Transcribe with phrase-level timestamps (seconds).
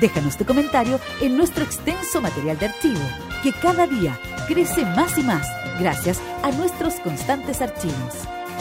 [0.00, 3.00] Déjanos tu comentario en nuestro extenso material de archivo,
[3.42, 5.46] que cada día crece más y más
[5.78, 8.14] gracias a nuestros constantes archivos.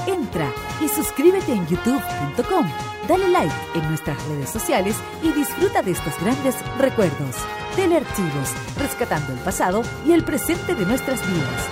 [0.08, 0.48] Entra
[0.82, 2.68] y suscríbete en youtube.com,
[3.08, 7.36] dale like en nuestras redes sociales y disfruta de estos grandes recuerdos.
[7.76, 11.70] Telearchivos, rescatando el pasado y el presente de nuestras vidas.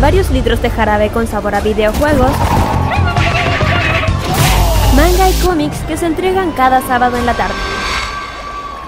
[0.00, 2.30] varios litros de jarabe con sabor a videojuegos,
[4.94, 7.54] manga y cómics que se entregan cada sábado en la tarde.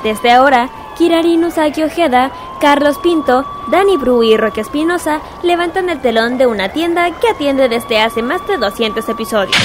[0.02, 6.38] Desde ahora, Kirari Nusaki Ojeda, Carlos Pinto, Dani Bru y Roque Espinosa levantan el telón
[6.38, 9.56] de una tienda que atiende desde hace más de 200 episodios.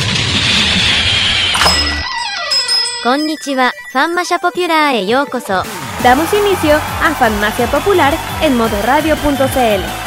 [3.04, 3.72] Konnichiwa,
[4.42, 10.05] Popular e Damos inicio a Fanmasia Popular en modoradio.cl.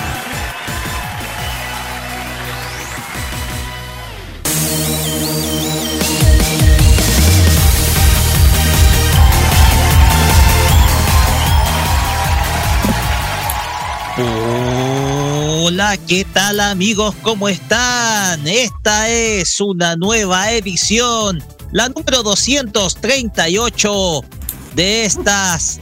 [15.78, 17.15] Hola, ¿qué tal amigos?
[17.22, 18.49] ¿Cómo están?
[18.49, 21.41] Esta es una nueva edición,
[21.71, 24.25] la número 238
[24.75, 25.78] de estas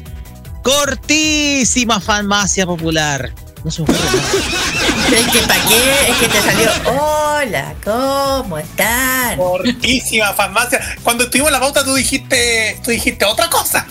[0.63, 3.33] cortísimas farmacia popular.
[3.65, 4.21] No se me ocurre nada.
[5.17, 6.69] Es que para qué, es que te salió.
[7.01, 9.39] Hola, ¿cómo están?
[9.39, 10.79] Cortísima farmacia.
[11.03, 13.87] Cuando estuvimos en la pauta tú dijiste, tú dijiste otra cosa.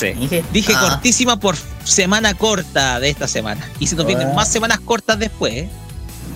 [0.00, 3.68] Dije, Dije ah, cortísima por semana corta de esta semana.
[3.78, 4.34] Y se nos vienen Ah.
[4.34, 5.54] más semanas cortas después.
[5.54, 5.70] ¿eh?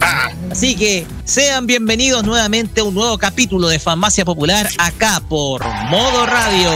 [0.01, 5.63] Ah, Así que sean bienvenidos nuevamente a un nuevo capítulo de Farmacia Popular acá por
[5.91, 6.71] Modo Radio.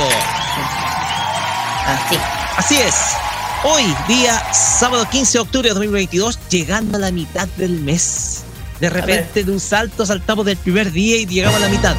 [1.86, 2.16] Así.
[2.56, 2.94] Así es.
[3.64, 8.42] Hoy, día sábado 15 de octubre de 2022, llegando a la mitad del mes.
[8.78, 11.94] De repente, de un salto, saltamos del primer día y llegamos a la mitad.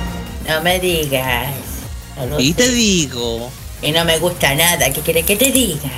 [0.47, 1.47] No me digas.
[2.29, 3.49] No Y te digo,
[3.81, 4.89] Y no me gusta nada.
[4.91, 5.89] ¿Qué quieres que te diga?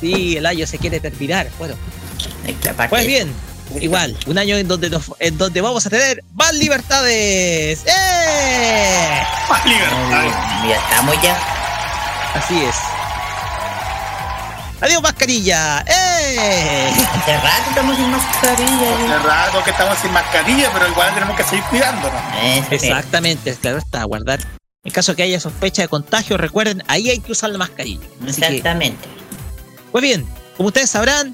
[0.00, 1.48] sí, el año se quiere terminar.
[1.58, 1.74] Bueno,
[2.88, 3.32] pues bien,
[3.80, 7.80] igual, un año en donde, nos- en donde vamos a tener más libertades.
[7.86, 9.22] ¡Eh!
[9.48, 10.22] más Muy libertad.
[10.22, 11.38] bien, Ya estamos ya.
[12.34, 12.74] Así es.
[14.80, 15.84] Adiós, mascarilla.
[15.86, 16.90] ¡Eh!
[17.14, 18.94] Hace rato estamos sin mascarilla.
[18.96, 22.20] Hace rato que estamos sin mascarilla, pero igual tenemos que seguir cuidándonos.
[22.68, 22.74] Sí.
[22.74, 24.40] Exactamente, claro está, guardar.
[24.84, 28.04] En caso que haya sospecha de contagio, recuerden, ahí hay que usar la mascarilla.
[28.28, 28.98] Así que, Exactamente.
[29.92, 30.26] pues bien,
[30.56, 31.32] como ustedes sabrán,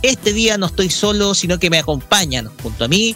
[0.00, 3.14] este día no estoy solo, sino que me acompañan junto a mí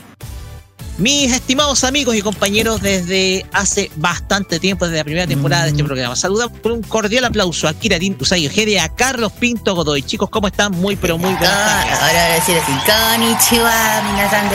[0.98, 5.82] mis estimados amigos y compañeros desde hace bastante tiempo, desde la primera temporada de este
[5.82, 6.14] programa.
[6.14, 10.02] Saludamos con un cordial aplauso a Kiratin Usagi Ojeda y a Carlos Pinto Godoy.
[10.02, 10.72] Chicos, ¿cómo están?
[10.72, 11.98] Muy, pero muy buenas Ah, tardes.
[12.02, 12.72] ahora voy a decir así.
[12.84, 14.46] Konnichiwa, minasan.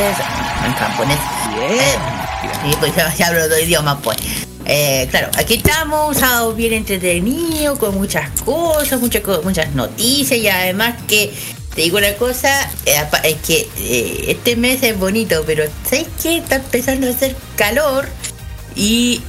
[0.68, 1.18] En japonés.
[1.56, 2.15] Bien.
[2.64, 4.18] Sí, pues ya, ya hablo dos idiomas, pues.
[4.66, 10.48] Eh, claro, aquí estamos, un sábado bien entretenido, con muchas cosas, muchas, muchas noticias y
[10.48, 11.32] además que,
[11.76, 16.38] te digo una cosa, eh, es que eh, este mes es bonito, pero ¿sabes qué?
[16.38, 18.08] Está empezando a hacer calor
[18.76, 19.22] y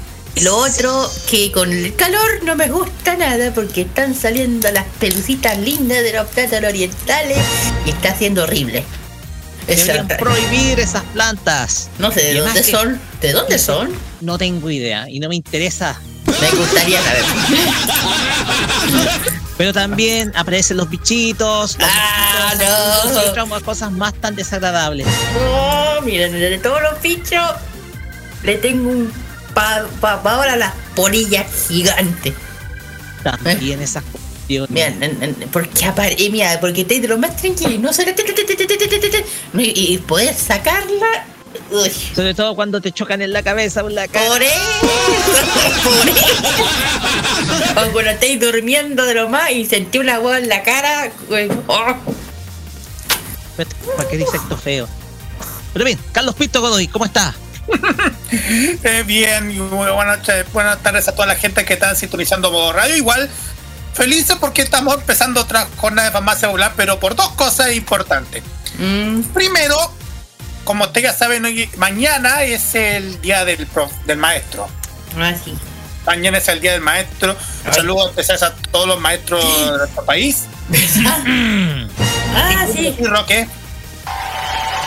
[0.42, 5.58] lo otro que con el calor no me gusta nada porque están saliendo las pelucitas
[5.58, 7.38] lindas de los plátanos orientales
[7.84, 8.84] y está haciendo horrible.
[9.66, 11.88] Deberían prohibir esas plantas.
[11.98, 13.90] no sé de dónde son, ¿de dónde son?
[14.20, 15.98] No tengo idea y no me interesa.
[16.40, 17.24] Me gustaría saber.
[19.56, 23.58] Pero también aparecen los bichitos, los Ah, mosquitos, no.
[23.58, 25.06] y cosas más tan desagradables.
[25.34, 27.42] No, miren, de todos los bichos
[28.42, 29.12] le tengo un
[29.54, 32.34] pa, pa- pa ahora las polillas gigantes.
[33.22, 34.25] También esas cosas.
[34.48, 34.92] Dios mira,
[35.52, 37.90] porque apare mira, porque te de lo más tranquilo, no
[39.58, 41.26] y, poder sacarla.
[42.14, 43.82] Sobre todo cuando te chocan en la cabeza.
[43.82, 44.52] Por eso, por eso.
[47.76, 51.10] O cuando estáis durmiendo de lo más y sentí una hueá en la cara.
[51.66, 51.94] Oh.
[53.96, 54.88] ¿Para qué dice feo?
[55.72, 57.34] Pero bien, Carlos Pinto Godoy, ¿cómo estás
[58.82, 62.96] eh, bien, buenas, noches, buenas tardes a toda la gente que está sintonizando por radio.
[62.96, 63.28] Igual
[63.96, 68.42] felices porque estamos empezando otra jornada de farmacia popular, pero por dos cosas importantes.
[68.78, 69.76] Mm, Primero,
[70.64, 74.68] como ustedes ya saben, hoy- mañana es el día del, prof- del maestro.
[75.18, 75.56] ah, sí.
[76.06, 77.36] Mañana es el día del maestro.
[77.72, 80.44] Saludos especiales a todos los maestros de nuestro país.
[82.34, 82.94] Ah, sí.
[82.98, 83.48] Y Roque,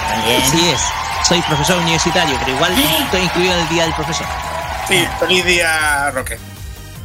[0.10, 0.42] También.
[0.42, 0.80] Así es.
[1.28, 2.74] Soy profesor universitario, pero igual
[3.04, 4.26] estoy incluido en el día del profesor.
[4.88, 6.40] sí, feliz día, Roque.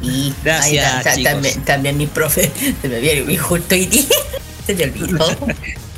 [0.01, 1.31] Y Gracias, ahí ta- ta- chicos.
[1.31, 2.51] también, también mi profe.
[2.81, 4.03] Se me había olvidado justo día.
[4.65, 5.37] Se me olvidó.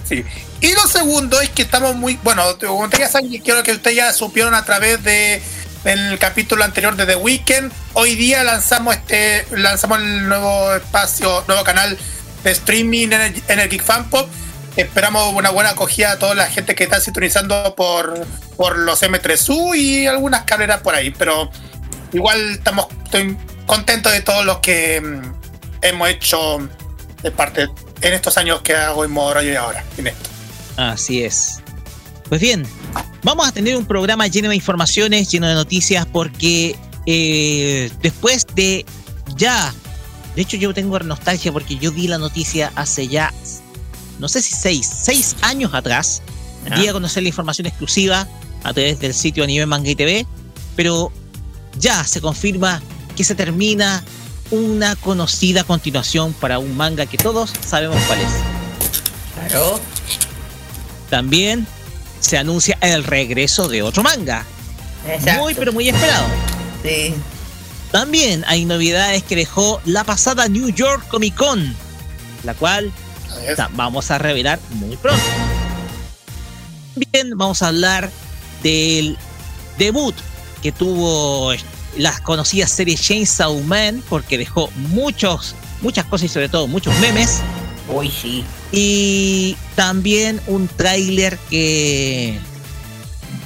[0.07, 0.23] Sí.
[0.61, 2.17] Y lo segundo es que estamos muy.
[2.23, 5.41] Bueno, como ya saben, y creo que ustedes ya supieron a través de
[5.83, 7.71] del capítulo anterior de The Weekend.
[7.93, 11.97] Hoy día lanzamos este lanzamos el nuevo espacio, nuevo canal
[12.43, 14.29] de streaming en el, en el Geek Fan Pop.
[14.75, 19.75] Esperamos una buena acogida a toda la gente que está sintonizando por, por los M3U
[19.77, 21.11] y algunas carreras por ahí.
[21.11, 21.49] Pero
[22.13, 26.57] igual estamos estoy contento de todos los que mm, hemos hecho
[27.21, 27.67] de parte
[28.01, 30.29] en estos años que hago en modo radio y ahora en esto.
[30.77, 31.59] Así es.
[32.29, 32.65] Pues bien,
[33.23, 36.75] vamos a tener un programa lleno de informaciones, lleno de noticias, porque
[37.05, 38.85] eh, después de
[39.35, 39.73] ya,
[40.35, 43.33] de hecho yo tengo nostalgia porque yo di la noticia hace ya,
[44.19, 46.21] no sé si seis, seis años atrás,
[46.67, 46.75] Ya.
[46.75, 48.27] di a conocer la información exclusiva
[48.63, 50.25] a través del sitio Anime Manga y TV,
[50.75, 51.13] pero
[51.79, 52.81] ya se confirma
[53.17, 54.03] que se termina
[54.51, 58.29] una conocida continuación para un manga que todos sabemos cuál es.
[59.35, 59.79] Claro.
[61.09, 61.67] También
[62.19, 64.45] se anuncia el regreso de otro manga.
[65.07, 65.41] Exacto.
[65.41, 66.27] Muy, pero muy esperado.
[66.83, 67.13] Sí.
[67.91, 71.75] También hay novedades que dejó la pasada New York Comic Con,
[72.43, 72.91] la cual
[73.73, 75.23] vamos a revelar muy pronto.
[76.93, 78.11] También vamos a hablar
[78.61, 79.17] del
[79.77, 80.15] debut
[80.61, 81.53] que tuvo
[81.97, 87.41] las conocidas series Chainsaw Man, porque dejó muchos, muchas cosas y sobre todo muchos memes.
[87.89, 88.43] Uy, sí.
[88.71, 92.39] Y también un tráiler que,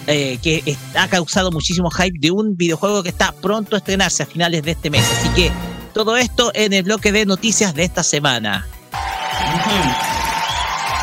[0.07, 4.25] eh, que ha causado muchísimo hype de un videojuego que está pronto a estrenarse a
[4.25, 5.04] finales de este mes.
[5.19, 5.51] Así que
[5.94, 8.68] todo esto en el bloque de noticias de esta semana.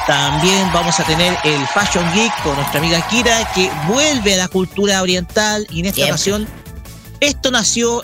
[0.06, 4.49] También vamos a tener el Fashion Geek con nuestra amiga Kira, que vuelve a la
[4.49, 6.12] cultura oriental y en esta Siempre.
[6.12, 6.49] ocasión
[7.20, 8.03] esto nació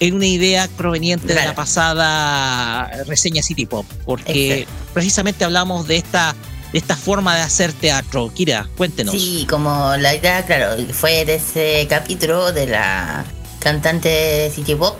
[0.00, 4.90] en una idea proveniente de la pasada reseña City Pop, porque Exacto.
[4.94, 6.34] precisamente hablamos de esta,
[6.72, 8.30] de esta forma de hacer teatro.
[8.32, 9.14] Kira, cuéntenos.
[9.14, 13.24] Sí, como la idea, claro, fue de ese capítulo de la
[13.58, 14.96] cantante City Pop,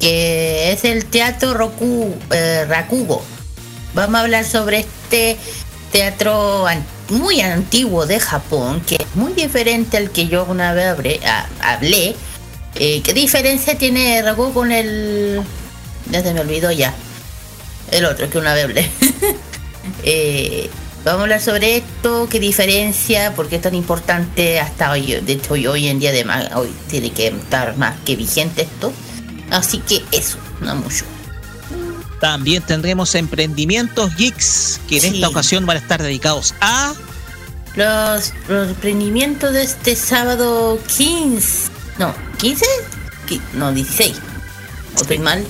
[0.00, 3.22] que es el teatro Roku, eh, Rakugo.
[3.94, 5.36] Vamos a hablar sobre este
[5.92, 10.86] teatro an- muy antiguo de Japón, que es muy diferente al que yo una vez
[10.88, 11.20] hablé.
[11.24, 12.16] a- hablé.
[12.78, 15.40] Eh, ¿Qué diferencia tiene Rakugo con el...
[16.10, 16.94] Ya se me olvidó ya.
[17.90, 18.90] El otro que una vez hablé.
[20.02, 20.68] Eh,
[21.04, 25.20] vamos a hablar sobre esto, qué diferencia, por qué es tan importante hasta hoy.
[25.24, 28.92] De hecho, hoy, hoy en día además, hoy tiene que estar más que vigente esto.
[29.50, 31.04] Así que eso, no mucho.
[32.20, 35.08] También tendremos emprendimientos geeks que en Sí.
[35.14, 36.94] esta ocasión van a estar dedicados a
[37.76, 41.70] Los, los emprendimientos de este sábado 15.
[41.98, 42.64] No, 15?
[43.28, 44.16] Qui- No, 16.
[44.96, 45.44] ¿O estoy mal?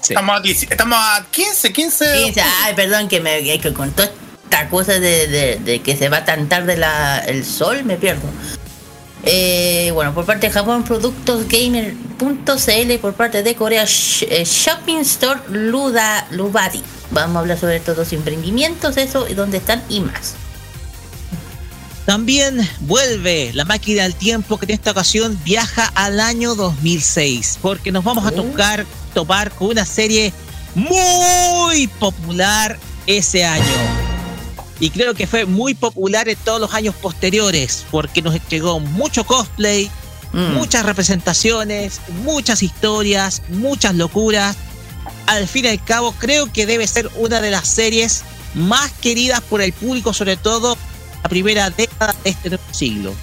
[0.00, 0.14] Sí.
[0.14, 2.22] Estamos, a, 10 estamos a 15, 15.
[2.24, 2.40] 15.
[2.64, 4.10] Ay, perdón, que me que con toda
[4.44, 8.22] esta cosa de, de- de que se va tan tarde la, el sol, me pierdo.
[9.24, 16.26] Eh, bueno, por parte de Japón, productosgamer.cl, por parte de Corea, eh, Shopping Store Luda,
[16.32, 16.82] Lubadi.
[17.12, 20.34] Vamos a hablar sobre estos dos emprendimientos, eso, y dónde están y más.
[22.06, 27.92] También vuelve la máquina del tiempo que en esta ocasión viaja al año 2006, porque
[27.92, 30.32] nos vamos a tocar, topar con una serie
[30.74, 33.62] muy popular ese año.
[34.80, 39.24] Y creo que fue muy popular en todos los años posteriores, porque nos entregó mucho
[39.24, 39.90] cosplay,
[40.32, 40.54] Mm.
[40.54, 44.56] muchas representaciones, muchas historias, muchas locuras.
[45.26, 48.22] Al fin y al cabo, creo que debe ser una de las series
[48.54, 50.76] más queridas por el público, sobre todo
[51.22, 53.14] la primera década de este nuevo siglo.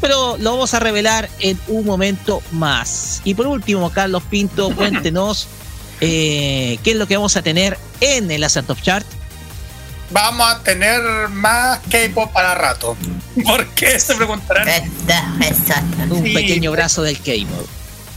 [0.00, 3.20] Pero lo vamos a revelar en un momento más.
[3.24, 5.48] Y por último, Carlos Pinto, cuéntenos
[6.00, 9.04] eh, ¿qué es lo que vamos a tener en el Ascent of Chart?
[10.10, 12.96] Vamos a tener más K-pop para rato.
[13.44, 13.98] ¿Por qué?
[14.00, 14.68] Se preguntarán.
[15.42, 16.14] Exacto.
[16.14, 16.32] Un Sí.
[16.32, 17.64] pequeño brazo del K-Mod.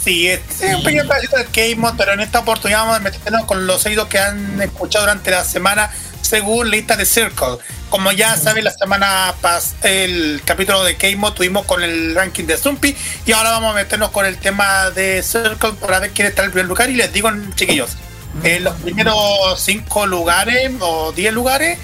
[0.04, 3.46] Sí, es es un pequeño pedacito del K-Mod, pero en esta oportunidad vamos a meternos
[3.46, 5.92] con los oídos que han escuchado durante la semana
[6.32, 7.58] según lista de Circle.
[7.90, 12.56] Como ya saben, la semana pas el capítulo de K-Mod tuvimos con el ranking de
[12.58, 12.96] Zumpy
[13.26, 16.46] y ahora vamos a meternos con el tema de Circle para ver quién está en
[16.46, 16.90] el primer lugar.
[16.90, 17.98] Y les digo, chiquillos,
[18.44, 21.78] en los primeros cinco lugares o diez lugares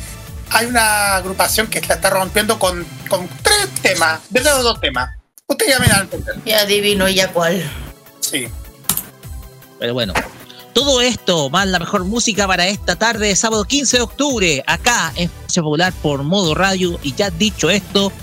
[0.52, 5.10] hay una agrupación que la está rompiendo con, con tres temas, de los dos temas.
[5.46, 6.36] Ustedes ya me dan a entender.
[6.46, 7.70] Ya adivino ya cuál.
[8.22, 8.48] Sí.
[9.78, 10.14] Pero bueno,
[10.78, 15.12] todo esto más la mejor música para esta tarde de sábado 15 de octubre, acá
[15.16, 17.00] en Espacio Popular por Modo Radio.
[17.02, 18.14] Y ya dicho esto,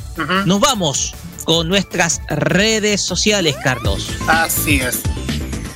[0.46, 4.08] nos vamos con nuestras redes sociales, Carlos.
[4.28, 5.00] Así es.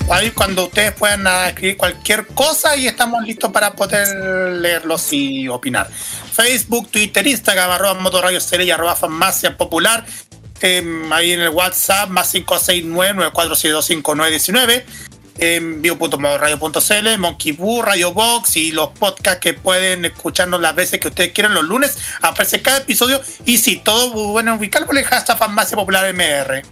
[0.09, 5.49] Ahí cuando ustedes puedan ah, escribir cualquier cosa y estamos listos para poder leerlos y
[5.49, 5.91] opinar.
[5.91, 10.07] Facebook, Twitter, Instagram, arroba motorradio y arroba farmacia popular.
[10.61, 14.85] Em, ahí en el WhatsApp, más 569-472-5919.
[15.39, 21.09] En vivo.modoradio.cl, Monkey Boo, Radio Box y los podcasts que pueden escucharnos las veces que
[21.09, 21.97] ustedes quieran los lunes.
[22.21, 26.63] Aparece cada episodio y si todo bueno ubicar por el hashtag farmacia popular MR.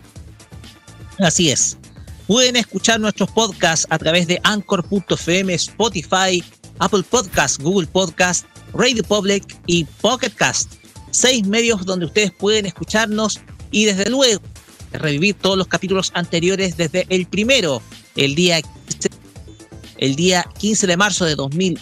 [1.18, 1.78] Así es.
[2.26, 6.42] Pueden escuchar nuestros podcasts a través de Anchor.fm, Spotify,
[6.80, 10.72] Apple Podcast, Google Podcast, Radio Public y Pocket Cast.
[11.12, 14.42] Seis medios donde ustedes pueden escucharnos y desde luego
[14.98, 17.82] revivir todos los capítulos anteriores desde el primero,
[18.16, 19.10] el día 15,
[19.98, 21.78] el día 15 de marzo de, 2000,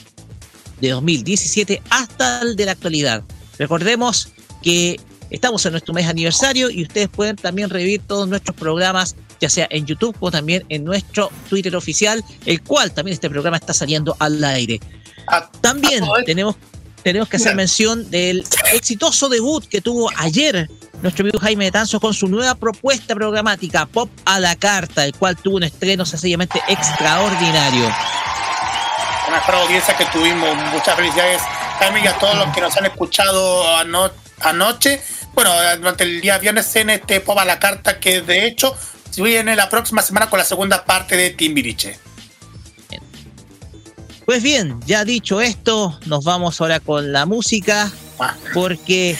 [0.80, 3.23] de 2017 hasta el de la actualidad.
[3.59, 4.28] Recordemos
[4.62, 9.50] que estamos en nuestro mes aniversario y ustedes pueden también revivir todos nuestros programas ya
[9.50, 13.75] sea en YouTube o también en nuestro Twitter oficial, el cual también este programa está
[13.75, 14.80] saliendo al aire.
[15.26, 16.56] A- También a todo esto- tenemos,
[17.02, 20.71] tenemos que hacer mención del exitoso debut que tuvo ayer
[21.04, 25.14] nuestro amigo Jaime de Tanzo con su nueva propuesta programática, Pop a la Carta, el
[25.14, 27.87] cual tuvo un estreno sencillamente extraordinario.
[29.26, 30.49] a nuestra audiencia que tuvimos.
[30.73, 31.42] Muchas felicidades,
[31.78, 35.00] Jaime, y a todos los que nos han escuchado ano- anoche.
[35.34, 38.75] Bueno, durante el día viernes en este Pop a la Carta, que de hecho
[39.16, 41.99] viene la próxima semana con la segunda parte de Timbiriche.
[44.25, 49.18] Pues bien, ya dicho esto, nos vamos ahora con la música, Ah, porque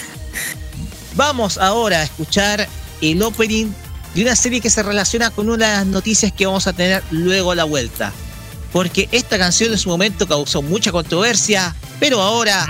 [1.14, 2.68] vamos ahora a escuchar
[3.00, 3.66] el opening
[4.14, 7.02] de una serie que se relaciona con una de las noticias que vamos a tener
[7.11, 8.12] luego a la vuelta.
[8.73, 12.66] Porque esta canción en su momento causó mucha controversia, pero ahora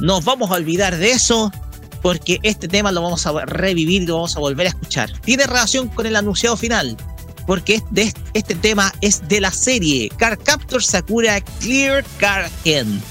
[0.00, 1.52] nos vamos a olvidar de eso,
[2.00, 5.12] porque este tema lo vamos a revivir lo vamos a volver a escuchar.
[5.20, 6.96] Tiene relación con el anunciado final,
[7.46, 13.02] porque es de- este tema es de la serie Car Captor Sakura Clear Car Gen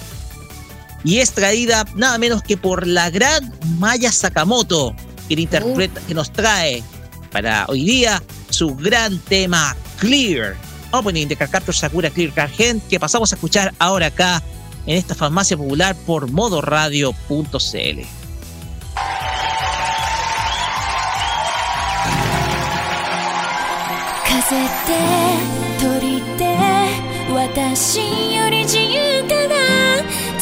[1.03, 4.95] y es traída nada menos que por la gran Maya Sakamoto,
[5.27, 6.83] que, interpreta, que nos trae
[7.31, 10.55] para hoy día su gran tema Clear,
[10.91, 14.43] opening de Carcaptor Sakura Clear Cargen, que pasamos a escuchar ahora acá
[14.85, 18.01] en esta farmacia popular por modoradio.cl.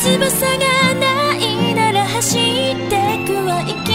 [0.01, 2.41] 翼がないなら走っ
[2.89, 2.95] て
[3.27, 3.88] くは行き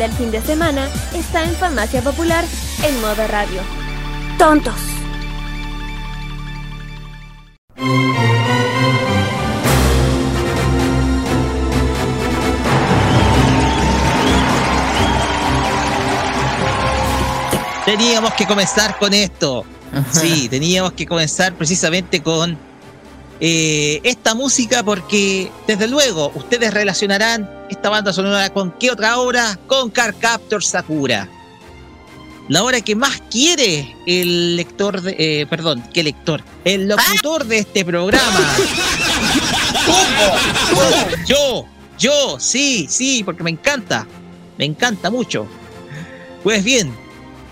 [0.00, 2.42] del fin de semana está en Farmacia Popular
[2.82, 3.60] en modo radio.
[4.38, 4.74] ¡Tontos!
[17.84, 19.66] Teníamos que comenzar con esto.
[20.12, 22.58] Sí, teníamos que comenzar precisamente con
[23.40, 29.58] eh, esta música porque, desde luego, ustedes relacionarán esta banda sonora con qué otra obra?
[29.66, 31.28] Con Car Captor Sakura.
[32.48, 36.42] La obra que más quiere el lector, de, eh, perdón, ¿qué lector?
[36.64, 38.56] El locutor de este programa.
[41.26, 41.64] Yo,
[41.98, 44.06] yo, sí, sí, porque me encanta.
[44.58, 45.46] Me encanta mucho.
[46.42, 46.94] Pues bien,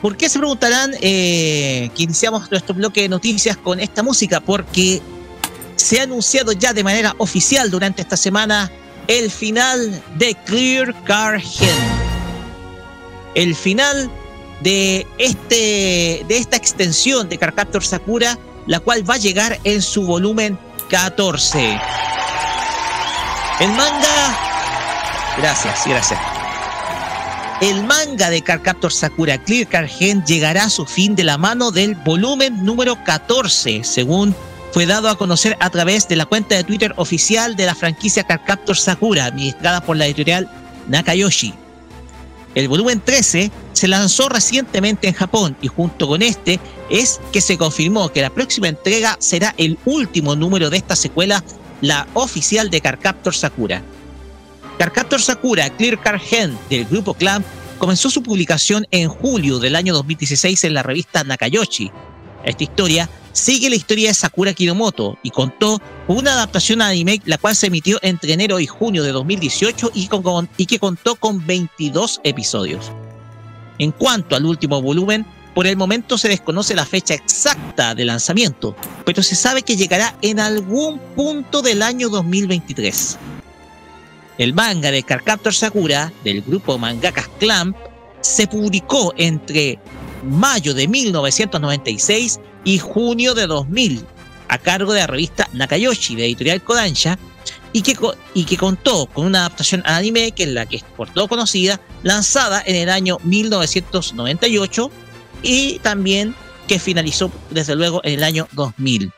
[0.03, 4.41] ¿por qué se preguntarán eh, que iniciamos nuestro bloque de noticias con esta música?
[4.41, 5.01] Porque
[5.79, 8.71] se ha anunciado ya de manera oficial durante esta semana
[9.07, 11.41] el final de Clear Car.
[13.35, 14.11] El final
[14.61, 18.37] de, este, de esta extensión de Carcaptor Sakura,
[18.67, 20.59] la cual va a llegar en su volumen
[20.91, 21.81] 14.
[23.61, 24.39] El manga.
[25.39, 26.21] Gracias, gracias.
[27.61, 31.95] El manga de Carcaptor Sakura Clear Car llegará a su fin de la mano del
[31.95, 34.35] volumen número 14, según
[34.73, 38.25] fue dado a conocer a través de la cuenta de Twitter oficial de la franquicia
[38.25, 40.51] Carcaptor Sakura, administrada por la editorial
[40.89, 41.55] Nakayoshi.
[42.55, 46.59] El volumen 13 se lanzó recientemente en Japón y junto con este
[46.91, 51.45] es que se confirmó que la próxima entrega será el último número de esta secuela,
[51.81, 53.83] la oficial de Carcaptor Sakura.
[54.79, 57.47] Carcaptor Sakura Clear Car Gen del grupo Clamp
[57.79, 61.91] comenzó su publicación en julio del año 2016 en la revista Nakayoshi.
[62.45, 67.21] Esta historia sigue la historia de Sakura Kinomoto y contó con una adaptación a anime
[67.25, 71.17] la cual se emitió entre enero y junio de 2018 y, con, y que contó
[71.17, 72.91] con 22 episodios.
[73.79, 78.77] En cuanto al último volumen, por el momento se desconoce la fecha exacta de lanzamiento,
[79.05, 83.19] pero se sabe que llegará en algún punto del año 2023.
[84.39, 87.77] El manga de Carcaptor Sakura, del grupo Mangakas Clamp,
[88.21, 89.79] se publicó entre
[90.25, 92.39] mayo de 1996
[92.69, 94.05] y junio de 2000,
[94.49, 97.19] a cargo de la revista Nakayoshi de editorial Kodansha,
[97.73, 97.97] y que,
[98.35, 101.29] y que contó con una adaptación a anime que es la que es por todo
[101.29, 104.91] conocida, lanzada en el año 1998
[105.43, 106.35] y también
[106.67, 109.13] que finalizó desde luego en el año 2000.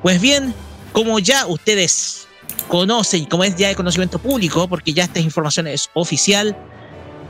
[0.00, 0.54] Pues bien,
[0.92, 2.28] como ya ustedes
[2.68, 6.56] conocen, como es ya de conocimiento público, porque ya esta información es oficial,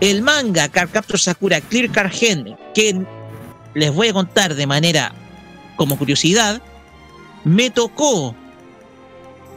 [0.01, 3.03] el manga Cardcaptor Sakura Clear Car Gen, que
[3.73, 5.14] les voy a contar de manera
[5.83, 6.62] como curiosidad,
[7.42, 8.37] me tocó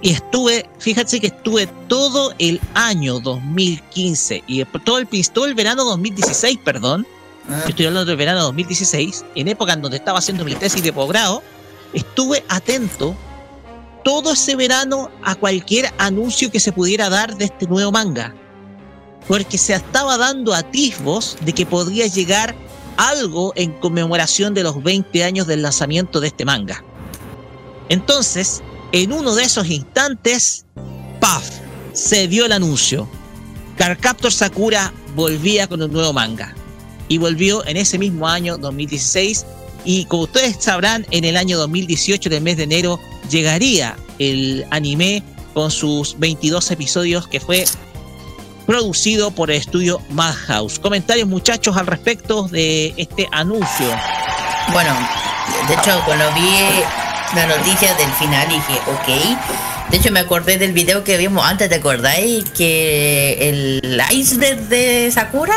[0.02, 5.84] y estuve, fíjense que estuve todo el año 2015 y todo el, todo el verano
[5.84, 7.06] 2016, perdón,
[7.68, 11.44] estoy hablando del verano 2016, en época en donde estaba haciendo mi tesis de posgrado,
[11.94, 13.16] estuve atento
[14.04, 18.34] todo ese verano a cualquier anuncio que se pudiera dar de este nuevo manga.
[19.28, 22.56] Porque se estaba dando atisbos de que podría llegar
[22.98, 26.84] algo en conmemoración de los 20 años del lanzamiento de este manga.
[27.90, 30.66] Entonces, en uno de esos instantes,
[31.20, 31.50] ¡paf!
[31.96, 33.08] se dio el anuncio.
[33.78, 36.54] Carcaptor Sakura volvía con un nuevo manga.
[37.08, 39.46] Y volvió en ese mismo año, 2016.
[39.86, 45.24] Y como ustedes sabrán, en el año 2018, del mes de enero, llegaría el anime
[45.54, 47.66] con sus 22 episodios que fue
[48.66, 50.80] producido por el estudio Madhouse.
[50.80, 53.88] Comentarios muchachos al respecto de este anuncio.
[54.72, 54.94] Bueno,
[55.68, 56.50] de hecho cuando vi
[57.36, 59.92] la noticia del final dije, ok.
[59.92, 62.50] De hecho me acordé del video que vimos antes, ¿te acordáis?
[62.52, 65.56] Que el iceberg de Sakura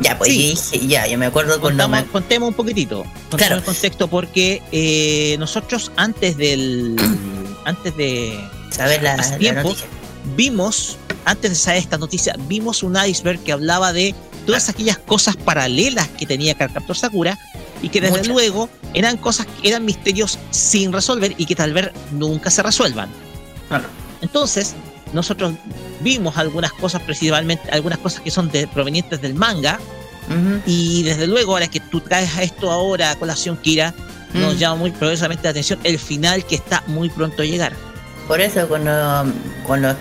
[0.00, 3.04] ya, pues dije, ya, yo me acuerdo cuando Contamos, Contemos un poquitito.
[3.30, 6.96] Contemos el contexto porque eh, nosotros antes del.
[7.64, 8.38] antes de.
[8.70, 9.62] Saber la, noticia.
[10.36, 14.14] Vimos, antes de saber esta noticia, vimos un iceberg que hablaba de
[14.46, 17.38] todas aquellas cosas paralelas que tenía Carcaptor Sakura
[17.82, 18.28] y que desde Muchas.
[18.28, 23.08] luego eran cosas que eran misterios sin resolver y que tal vez nunca se resuelvan.
[23.68, 23.84] Claro.
[24.20, 24.74] Entonces,
[25.12, 25.54] nosotros
[26.00, 29.78] vimos algunas cosas, principalmente algunas cosas que son de, provenientes del manga,
[30.64, 33.92] y desde luego, ahora que tú traes a esto ahora a colación, Kira,
[34.32, 37.74] nos llama muy poderosamente la atención el final que está muy pronto a llegar.
[38.26, 39.94] Por eso cuando,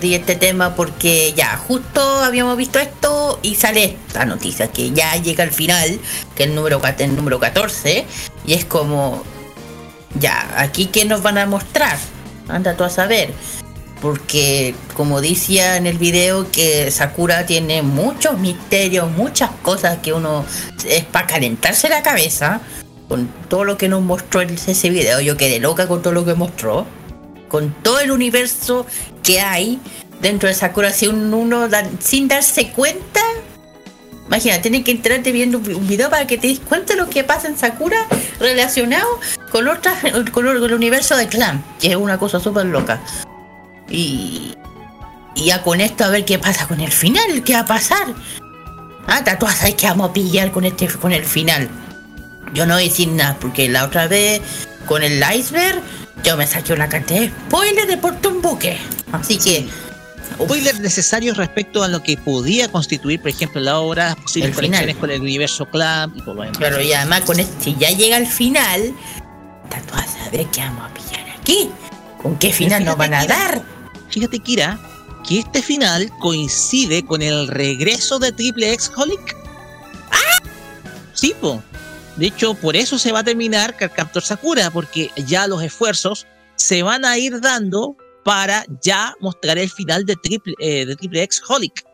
[0.00, 5.16] di este tema porque ya justo habíamos visto esto y sale esta noticia que ya
[5.16, 6.00] llega al final,
[6.34, 8.04] que es el número, el número 14,
[8.46, 9.22] y es como,
[10.18, 11.98] ya, aquí qué nos van a mostrar,
[12.48, 13.32] anda tú a saber.
[14.00, 20.44] porque como decía en el video que Sakura tiene muchos misterios, muchas cosas que uno
[20.86, 22.60] es para calentarse la cabeza
[23.08, 25.20] con todo lo que nos mostró ese video.
[25.20, 26.86] Yo quedé loca con todo lo que mostró,
[27.48, 28.86] con todo el universo
[29.22, 29.78] que hay
[30.20, 33.20] dentro de Sakura, si uno da- sin darse cuenta.
[34.26, 37.08] Imagina, tienes que enterarte viendo un vi- un video para que te des cuenta lo
[37.10, 38.06] que pasa en Sakura
[38.38, 39.06] relacionado
[39.50, 39.96] con otras
[40.30, 43.00] con el universo de Clan, que es una cosa súper loca.
[43.88, 44.54] Y,
[45.34, 48.06] ya con esto a ver qué pasa con el final, qué va a pasar.
[49.08, 51.68] Ah, tú sabes que vamos a pillar con este con el final.
[52.52, 54.40] Yo no voy a decir nada, porque la otra vez
[54.86, 55.80] con el iceberg
[56.22, 58.78] yo me saqué una cantidad de spoilers de por un buque.
[59.12, 59.68] Así que
[60.34, 64.70] Spoilers necesarios respecto a lo que podía constituir, por ejemplo, la obra, posibles El final.
[64.80, 66.58] conexiones con el universo Clam y todo lo demás.
[66.58, 68.94] Claro, y además con este, si ya llega al final,
[69.68, 71.70] ta, tú vas a saber qué vamos a pillar aquí.
[72.22, 73.62] ¿Con qué final nos van a dar?
[74.08, 74.78] Fíjate, Kira,
[75.26, 79.36] que este final coincide con el regreso de Triple X Holic.
[81.12, 81.62] Sí, po.
[82.16, 86.82] De hecho, por eso se va a terminar Captor Sakura, porque ya los esfuerzos se
[86.82, 91.42] van a ir dando para ya mostrar el final de Triple, eh, de Triple X
[91.48, 91.84] Holic.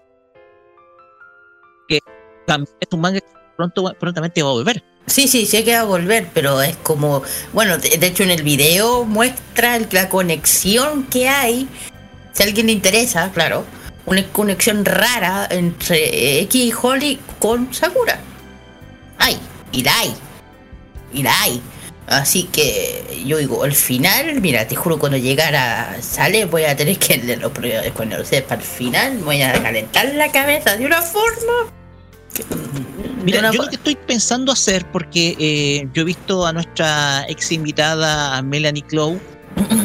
[1.89, 2.01] Que
[2.47, 4.83] también es un manga que pronto, prontamente va a volver.
[5.07, 8.43] Sí, sí, sé que va a volver, pero es como, bueno, de, hecho en el
[8.43, 11.69] video muestra la conexión que hay,
[12.33, 13.65] si a alguien le interesa, claro,
[14.05, 18.19] una conexión rara entre eh, X y Holly con Sakura.
[19.19, 19.39] Hay,
[19.71, 20.15] y la hay,
[21.13, 21.63] y la hay.
[22.07, 26.97] Así que yo digo, al final, mira, te juro, cuando llegara, sale, voy a tener
[26.99, 31.03] que leerlo, pero cuando lo sepa al final, voy a calentar la cabeza de una
[31.03, 31.73] forma.
[32.33, 32.45] que-
[33.25, 37.25] Mira, una yo lo que estoy pensando hacer, porque eh, yo he visto a nuestra
[37.29, 39.19] ex invitada a Melanie Clow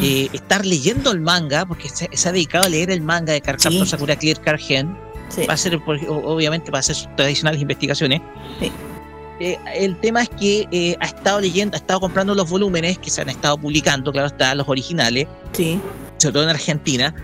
[0.03, 3.41] eh, estar leyendo el manga, porque se, se ha dedicado a leer el manga de
[3.41, 3.89] Carcaptor Sí.
[3.89, 4.95] Sakura Clear Cargen,
[5.29, 5.45] Sí.
[5.47, 5.75] va a ser,
[6.07, 8.21] obviamente, para hacer sus tradicionales investigaciones.
[8.59, 8.71] Sí.
[9.43, 13.09] Eh, el tema es que eh, ha estado leyendo, ha estado comprando los volúmenes que
[13.09, 15.79] se han estado publicando, claro está, los originales, Sí.
[16.19, 17.15] sobre todo en Argentina,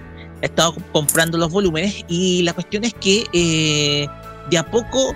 [0.42, 4.08] ha estado comprando los volúmenes y la cuestión es que eh,
[4.50, 5.14] de a poco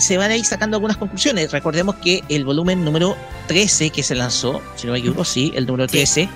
[0.00, 1.50] se van a ir sacando algunas conclusiones.
[1.52, 3.16] Recordemos que el volumen número
[3.48, 6.28] 13 que se lanzó, si no me equivoco, sí, el número 13,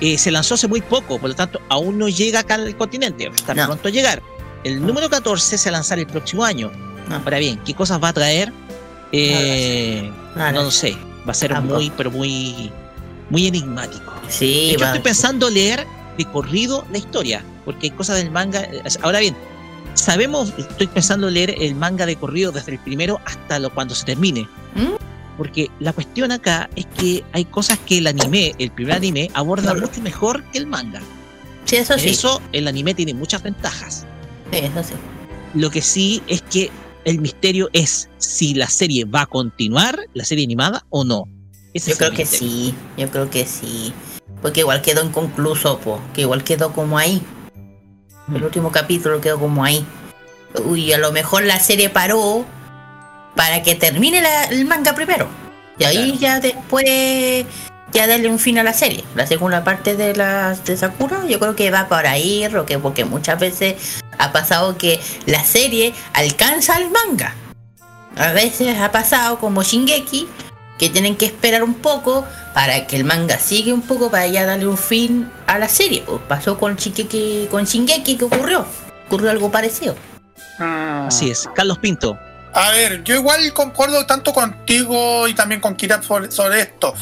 [0.00, 3.30] eh, se lanzó hace muy poco, por lo tanto aún no llega acá al continente,
[3.34, 3.66] está No.
[3.66, 4.22] pronto a llegar.
[4.64, 6.70] El número 14 se lanzará el próximo año.
[7.08, 7.16] No.
[7.16, 8.50] Ahora bien, ¿qué cosas va a traer?
[9.16, 10.96] Eh, no lo sé,
[11.26, 12.70] va a ser muy, pero muy,
[13.30, 14.12] muy enigmático.
[14.28, 14.86] Sí, Yo va.
[14.86, 15.86] estoy pensando leer
[16.18, 18.62] de corrido la historia, porque hay cosas del manga.
[18.62, 19.36] eh, Ahora bien,
[19.94, 24.04] sabemos, estoy pensando leer el manga de corrido desde el primero hasta lo cuando se
[24.04, 24.42] termine.
[24.74, 24.94] ¿Mm?
[25.36, 29.74] Porque la cuestión acá es que hay cosas que el anime, el primer anime, aborda
[29.74, 31.00] mucho mejor que el manga.
[31.64, 32.08] Sí, eso En sí.
[32.10, 34.06] eso el anime tiene muchas ventajas.
[34.52, 34.94] Sí, eso sí.
[35.54, 36.70] Lo que sí es que
[37.04, 41.24] el misterio es si la serie va a continuar, la serie animada o no.
[41.72, 42.48] Ese Yo creo que misterio.
[42.48, 43.92] sí, yo creo que sí.
[44.42, 46.00] Porque igual quedó inconcluso, po.
[46.12, 47.20] que igual quedó como ahí.
[48.28, 48.44] El Mm.
[48.44, 49.84] último capítulo quedó como ahí.
[50.64, 52.44] Uy, a lo mejor la serie paró
[53.34, 55.28] para que termine la- el manga primero.
[55.78, 56.20] Y ahí Claro.
[56.20, 57.44] ya después
[57.94, 59.04] ya darle un fin a la serie.
[59.14, 63.04] La segunda parte de la de Sakura, yo creo que va por ahí, porque, porque
[63.04, 67.34] muchas veces ha pasado que la serie alcanza al manga.
[68.16, 70.28] A veces ha pasado como Shingeki,
[70.76, 74.44] que tienen que esperar un poco para que el manga siga un poco para ya
[74.44, 76.02] darle un fin a la serie.
[76.04, 78.66] Pues pasó con Shingeki, con Shingeki que ocurrió.
[79.06, 79.94] Ocurrió algo parecido.
[80.58, 81.06] Mm.
[81.06, 81.48] Así es.
[81.54, 82.18] Carlos Pinto.
[82.52, 86.94] A ver, yo igual concuerdo tanto contigo y también con Kira sobre esto.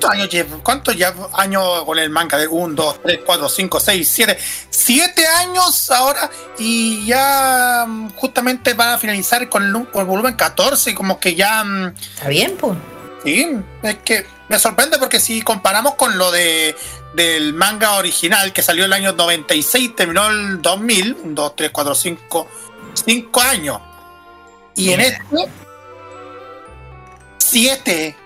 [0.00, 0.56] ¿Cuántos años lleva?
[0.62, 2.38] ¿Cuántos ya años con el manga?
[2.38, 4.38] De 1, 2, 3, 4, 5, 6, 7.
[4.70, 10.34] 7 años ahora y ya mm, justamente van a finalizar con el, con el volumen
[10.34, 11.62] 14 y como que ya...
[11.64, 12.78] mm, ¿Está bien, pues?
[13.24, 13.46] Sí,
[13.82, 16.74] es que me sorprende porque si comparamos con lo de
[17.14, 21.94] del manga original que salió el año 96, terminó el 2000, 1, 2, 3, 4,
[21.94, 22.48] 5,
[22.94, 23.80] 5 años.
[24.76, 25.24] Y en este,
[27.38, 28.16] 7.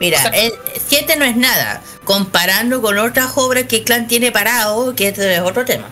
[0.00, 0.52] Mira, O sea- el
[0.88, 1.82] 7 no es nada.
[2.04, 5.88] Comparando con otras obras que Clan tiene parado, que este es otro tema.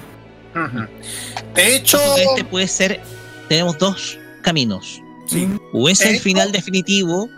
[1.55, 3.01] De hecho, este puede ser,
[3.49, 5.01] tenemos dos caminos.
[5.27, 7.29] sí, O es el final definitivo,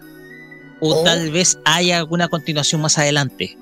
[0.80, 3.58] o O- tal vez haya alguna continuación más adelante.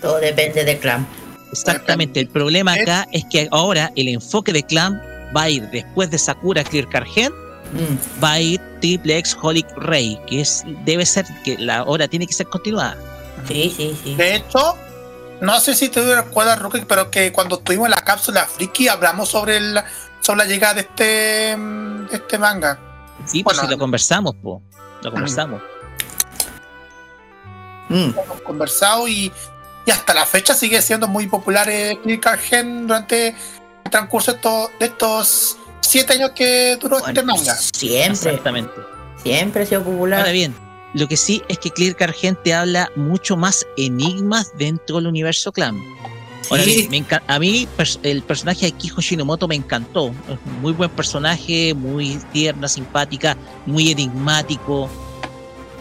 [0.00, 1.06] Todo depende de Clan.
[1.52, 2.18] Exactamente.
[2.20, 5.00] El problema acá es que ahora el enfoque de Clan
[5.34, 7.32] va a ir después de Sakura Clear Cargen,
[7.72, 8.22] Mm.
[8.22, 12.26] va a ir Triple X Holic Rey, que es debe ser que la hora tiene
[12.26, 12.96] que ser continuada.
[13.48, 14.14] Sí, sí, sí.
[14.14, 14.76] de hecho,
[15.40, 19.30] no sé si te recuerdas, Rookie, pero que cuando estuvimos en la cápsula Friki hablamos
[19.30, 19.80] sobre, el,
[20.20, 22.78] sobre la llegada de este, de este manga.
[23.24, 23.68] Sí, pues Bueno.
[23.68, 24.62] si lo conversamos, po.
[25.02, 25.62] Lo conversamos.
[27.88, 28.10] Mm.
[28.24, 29.32] hemos conversado y,
[29.84, 34.36] y hasta la fecha sigue siendo muy popular eh, Clinical Gen durante el transcurso de
[34.36, 37.54] estos, de estos siete años que duró este Bueno, manga.
[37.56, 38.72] Siempre, Exactamente.
[39.22, 40.20] siempre ha sido popular.
[40.20, 40.54] Ahora bien,
[40.94, 45.52] lo que sí es que Clear Cargent te habla mucho más enigmas dentro del universo
[45.52, 45.78] clan.
[46.50, 46.88] Ahora Sí.
[46.90, 47.68] me a mí
[48.02, 50.08] el personaje de Kijo Shinomoto me encantó.
[50.28, 54.90] Es un muy buen personaje, muy tierna, simpática, muy enigmático.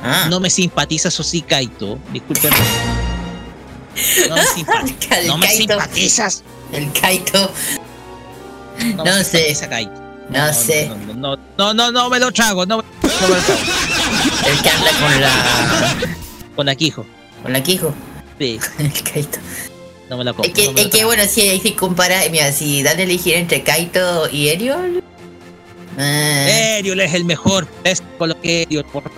[0.03, 0.27] Ah.
[0.29, 2.55] No me simpatiza eso sí Kaito, discúlpenme.
[4.29, 6.43] No me, no me simpatizas.
[6.71, 7.51] El Kaito.
[8.95, 9.37] No, No me sé.
[9.55, 10.01] simpatiza Kaito.
[10.29, 10.89] No sé.
[11.15, 13.59] No, no, no, no, no me lo trago, no, me- no me lo trago.
[14.47, 15.95] El que anda con la.
[16.55, 17.05] Con Akijo.
[17.43, 17.93] con la Kijo.
[18.39, 19.39] Sí, El Kaito.
[20.09, 20.45] no me la como.
[20.45, 23.63] Es que, no es que bueno, si, si compara, mira, si dan a elegir entre
[23.63, 25.03] Kaito y Eriol.
[25.97, 27.67] eh, Eriol es el mejor.
[27.83, 28.85] Es con lo que Eriol.
[28.85, 29.03] Por...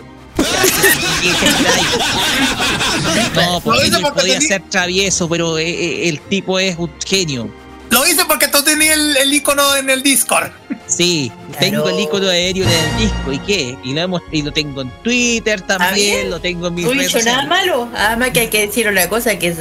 [3.36, 7.49] No, porque porque podía ser travieso, pero eh, eh, el tipo es un genio.
[7.93, 10.51] Lo hice porque tú tenías el, el icono en el Discord.
[10.88, 11.60] Sí, Claro.
[11.60, 13.32] tengo el icono de Eriol en el disco.
[13.32, 13.77] ¿Y qué?
[13.84, 16.95] Y lo, hemos, y lo tengo en Twitter también, lo tengo en mis no he
[16.95, 17.88] redes dicho nada malo.
[17.95, 19.58] Además que hay que decir una cosa que es,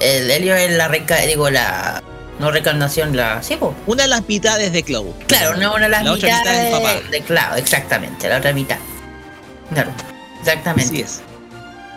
[0.00, 2.02] el Helio es la reca digo la
[2.38, 3.74] no reencarnación la sí po.
[3.86, 5.14] Una de las mitades de Clow.
[5.26, 7.10] claro no una de las La otra mitades mitad papá.
[7.10, 8.76] de claro exactamente la otra mitad
[9.72, 9.90] claro
[10.40, 11.20] exactamente Así es.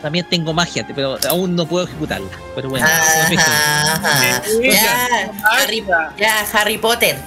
[0.01, 2.27] También tengo magia, pero aún no puedo ejecutarla.
[2.55, 2.85] Pero bueno.
[2.85, 4.41] Ajá, ajá.
[4.61, 5.85] Ya, Harry,
[6.17, 7.17] ya Harry Potter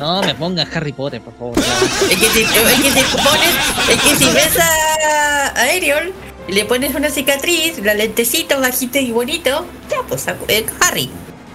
[0.00, 1.58] no me pongan Harry Potter, por favor.
[1.58, 3.54] es que si, es que si pones
[3.90, 6.14] es que si ves a, a Ariel
[6.48, 11.10] y le pones una cicatriz la lentecito bajito y bonito ya pues eh, Harry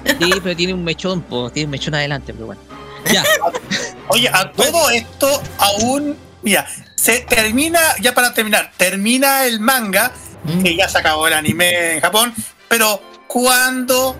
[0.05, 2.61] Sí, pero tiene un mechón, po, tiene un mechón adelante, pero bueno.
[3.11, 3.23] Ya,
[4.09, 10.11] Oye, a todo esto aún, mira, se termina, ya para terminar, termina el manga,
[10.43, 10.61] Mm.
[10.63, 12.33] que ya se acabó el anime en Japón,
[12.69, 14.15] pero ¿cuándo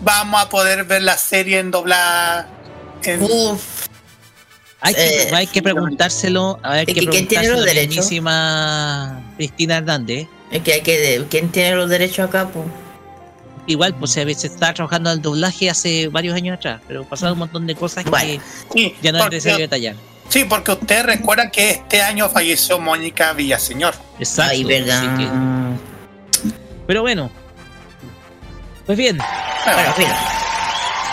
[0.00, 2.48] vamos a poder ver la serie en doblada?
[3.04, 3.86] En, Uf,
[4.80, 8.08] hay que, Eh, hay que preguntárselo, hay es que que ¿quién tiene los a derechos?
[9.36, 10.26] Cristina Hernández.
[10.50, 11.24] Es que hay que.
[11.30, 12.64] ¿Quién tiene los derechos acá, po?
[13.66, 17.66] Igual, pues se, está trabajando el doblaje hace varios años atrás, pero pasaron un montón
[17.66, 18.42] de cosas Bueno.
[18.72, 19.94] sí, que ya no es necesario detallar.
[20.28, 23.94] Sí, porque ustedes recuerdan que este año falleció Mónica Villaseñor.
[24.18, 24.52] Exacto.
[24.52, 25.16] Ay, verdad.
[25.16, 25.28] que-
[26.86, 27.30] pero bueno.
[28.86, 30.18] Pues bien, Bueno, mira.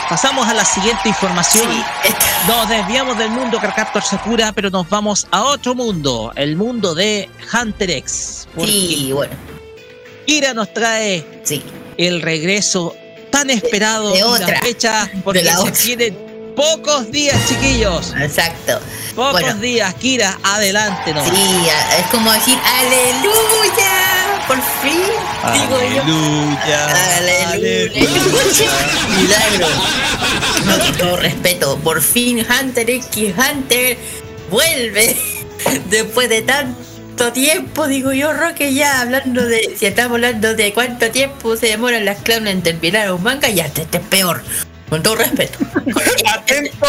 [0.09, 1.69] pasamos a la siguiente información.
[1.69, 1.83] Sí,
[2.47, 7.29] Nos desviamos del mundo Carcaptor Sakura, pero nos vamos a otro mundo, el mundo de
[7.53, 8.47] Hunter X.
[8.57, 9.33] Sí, bueno,
[10.25, 11.61] Kira nos trae sí.
[11.97, 12.95] el regreso
[13.31, 14.47] tan esperado de y otra.
[14.47, 15.73] la fecha, porque De la se otra.
[16.55, 18.13] Pocos días, chiquillos.
[18.19, 18.79] Exacto.
[19.15, 19.55] Pocos Bueno.
[19.59, 21.29] días, Kira, adelante nomás.
[21.29, 21.67] Sí,
[21.99, 24.45] es como decir ¡Aleluya!
[24.47, 25.01] Por fin.
[25.53, 26.01] Digo yo.
[26.03, 27.51] Aleluya.
[27.51, 28.71] Aleluya.
[29.17, 29.67] Milagro.
[30.65, 31.77] No, con todo respeto.
[31.79, 33.97] Por fin Hunter X Hunter
[34.51, 35.15] vuelve.
[35.89, 39.75] Después de tanto tiempo, digo yo, Roque, ya hablando de.
[39.79, 43.65] Si estamos hablando de cuánto tiempo se demoran las clowns en terminar un manga, ya
[43.65, 44.43] este, este es peor.
[44.89, 45.57] Con todo respeto.
[46.33, 46.85] Atento,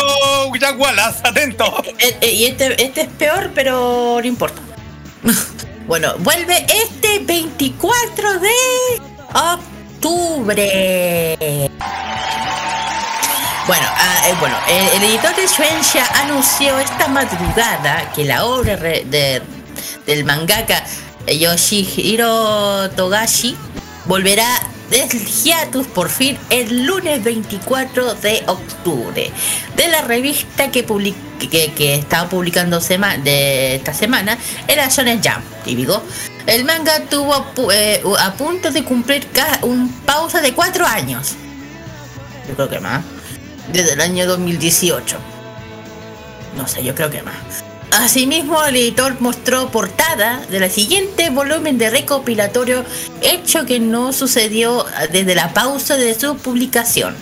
[0.61, 1.83] Jack Wallace, atento.
[1.99, 4.61] Eh, eh, y este, este es peor, pero no importa.
[5.87, 8.51] bueno, vuelve este 24 de
[9.97, 11.39] octubre.
[13.67, 19.05] Bueno, ah, eh, bueno el editor de Shueisha anunció esta madrugada que la obra re-
[19.07, 19.43] de-
[20.07, 20.85] del mangaka
[21.27, 23.57] Yoshihiro Togashi
[24.05, 24.47] volverá
[24.91, 29.31] del hiatus por fin el lunes 24 de octubre.
[29.77, 31.15] De la revista que, public-
[31.51, 36.03] que, estaba publicando de esta semana era Shonen Jump típico.
[36.47, 39.27] El manga tuvo a, eh, a punto de cumplir
[39.63, 41.35] un pausa de cuatro años.
[42.49, 43.05] Yo creo que más.
[43.73, 45.17] Desde el año 2018
[46.57, 47.35] no sé yo creo que más
[47.99, 52.85] Asimismo, el editor mostró portada de la siguiente volumen de recopilatorio,
[53.23, 57.17] hecho que no sucedió desde la pausa de su publicación.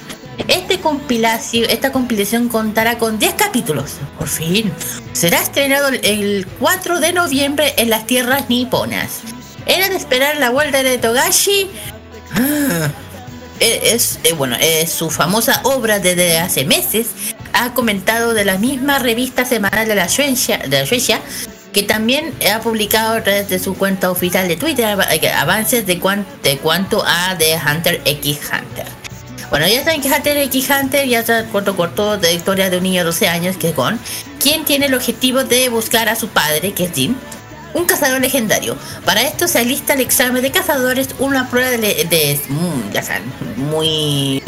[0.49, 3.93] Este compilación, esta compilación contará con 10 capítulos.
[4.19, 4.73] Por fin.
[5.13, 9.21] Será estrenado el- el 4 de noviembre en las tierras niponas.
[9.67, 11.71] Era de esperar la vuelta de Togashi.
[12.33, 12.91] Ah.
[13.61, 17.07] Eh, Es, eh, bueno, es su famosa obra desde hace meses.
[17.55, 21.21] Ha comentado de la misma revista semanal de la Shueisha, de la Shueisha,
[21.73, 25.99] que también ha publicado a través de su cuenta oficial de Twitter eh, avances de,
[26.01, 28.87] cuan- de cuanto a The Hunter X Hunter.
[29.51, 32.83] Bueno, ya saben que Hunter X Hunter ya está corto corto de historia de un
[32.83, 33.99] niño de 12 años que es Gon,
[34.41, 37.15] quien tiene el objetivo de buscar a su padre, que es Jim,
[37.73, 38.77] un cazador legendario.
[39.05, 43.03] Para esto se alista el examen de cazadores, una prueba de, le- de- mm, ya
[43.57, 44.43] muy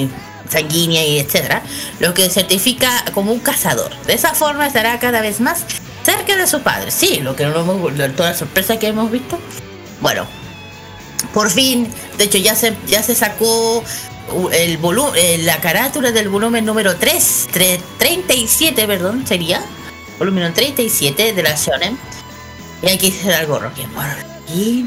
[0.49, 1.63] sanguínea y etcétera,
[2.01, 3.95] lo que certifica como un cazador.
[4.07, 5.65] De esa forma estará cada vez más
[6.05, 6.91] cerca de su padre.
[6.91, 9.39] Sí, lo que no hemos, toda la sorpresa que hemos visto.
[10.01, 10.27] Bueno,
[11.33, 13.79] por fin, de hecho ya se ya se sacó
[14.33, 17.49] uh, el volumen la carátula del volumen número 3,
[17.99, 19.63] 37, perdón, sería
[20.19, 21.99] volumen 37 de la Shonen.
[22.83, 23.87] Y que hacer algo, Rocky.
[23.95, 24.15] Bueno,
[24.55, 24.87] y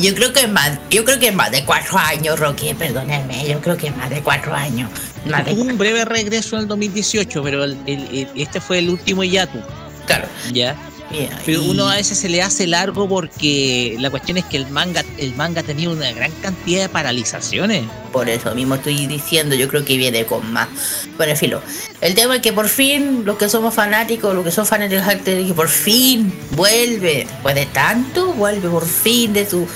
[0.00, 3.46] yo creo que es más, yo creo que es más de cuatro años, Rocky, perdónenme,
[3.48, 4.90] yo creo que es más de cuatro años.
[5.26, 8.78] Más de Tuvo un breve regreso en el 2018, pero el- el- el- este fue
[8.78, 9.58] el último Yatu.
[10.06, 10.26] Claro.
[10.52, 10.76] Ya.
[11.10, 14.56] Mira, Pero y- uno a veces se le hace largo porque la cuestión es que
[14.56, 17.84] el manga, el manga tenía una gran cantidad de paralizaciones.
[18.12, 20.68] Por eso mismo estoy diciendo, yo creo que viene con más.
[21.16, 21.62] Bueno, en filo.
[22.00, 25.14] El tema es que por fin, los que somos fanáticos, los que son fanáticos de
[25.14, 29.66] Hunter, que por fin vuelve, después de tanto, vuelve por fin de su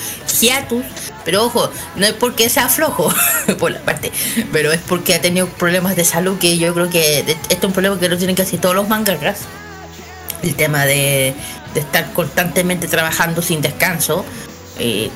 [0.40, 0.84] hiatus.
[1.24, 3.12] Pero ojo, no es porque sea flojo,
[3.58, 4.12] por la parte,
[4.52, 7.72] pero es porque ha tenido problemas de salud que yo creo que este es un
[7.72, 9.40] problema que lo tienen casi todos los mangakas.
[10.44, 11.34] El tema de,
[11.74, 14.24] estar constantemente trabajando sin descanso.
[14.78, 15.10] Eh,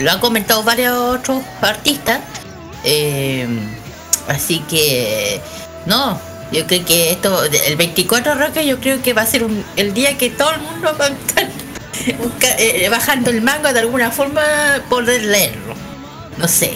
[0.00, 2.20] lo han comentado varios otros artistas.
[2.84, 3.46] Eh,
[4.28, 5.40] así que,
[5.86, 6.18] no,
[6.52, 9.92] yo creo que esto, el 24 Roque, yo creo que va a ser un- el
[9.92, 11.48] día que todo el mundo va a estar
[12.58, 14.42] eh, bajando el manga de alguna forma
[14.88, 15.74] poder leerlo.
[16.38, 16.72] No sé,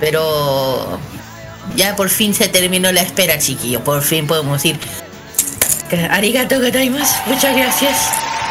[0.00, 0.98] pero
[1.76, 3.84] ya por fin se terminó la espera, chiquillo.
[3.84, 4.76] Por fin podemos que
[5.96, 7.14] arigato gozaimasu.
[7.26, 7.96] Muchas gracias.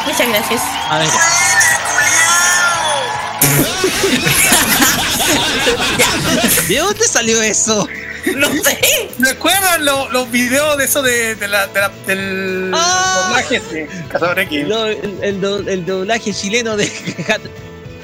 [0.06, 0.60] Muchas gracias.
[0.90, 1.08] A ver,
[6.68, 7.88] ¿de dónde salió eso?
[8.36, 9.08] No sé.
[9.18, 13.24] ¿Recuerdan lo- los videos de eso de, de la, de la- del Ah.
[13.28, 14.66] doblaje de Cazador X?
[14.66, 16.86] No, el, el do- el doblaje chileno de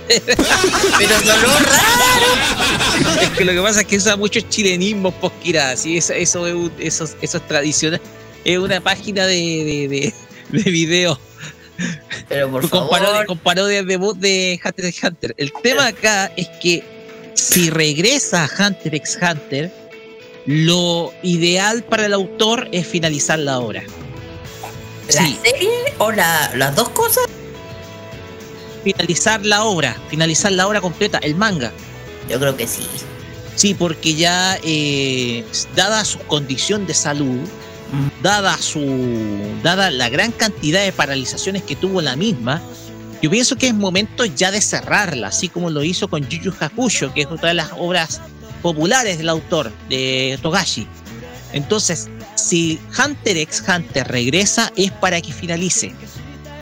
[0.06, 3.22] Pero sonó raro.
[3.22, 6.54] Es que lo que pasa es que usa muchos chilenismos posquira, así eso, eso, es
[6.54, 8.00] un- eso, es- eso es tradicional.
[8.44, 11.18] Es una página de, de, de, de video
[12.28, 13.26] Pero por con, favor.
[13.26, 15.34] con parodias de voz de Hunter x Hunter.
[15.38, 16.84] El tema acá es que
[17.34, 19.72] si regresa Hunter x Hunter,
[20.46, 23.82] lo ideal para el autor es finalizar la obra.
[25.06, 27.24] ¿La Sí, serie o la- las dos cosas?
[28.84, 31.72] finalizar la obra, finalizar la obra completa, el manga.
[32.28, 32.86] Yo creo que sí.
[33.56, 35.42] Sí, porque ya, eh,
[35.74, 37.40] dada su condición de salud,
[38.22, 38.80] dada su,
[39.62, 42.60] dada la gran cantidad de paralizaciones que tuvo la misma,
[43.22, 47.12] yo pienso que es momento ya de cerrarla, así como lo hizo con Yu Hakusho,
[47.14, 48.20] que es otra de las obras
[48.60, 50.86] populares del autor, de Togashi.
[51.52, 55.94] Entonces, si Hunter x Hunter regresa, es para que finalice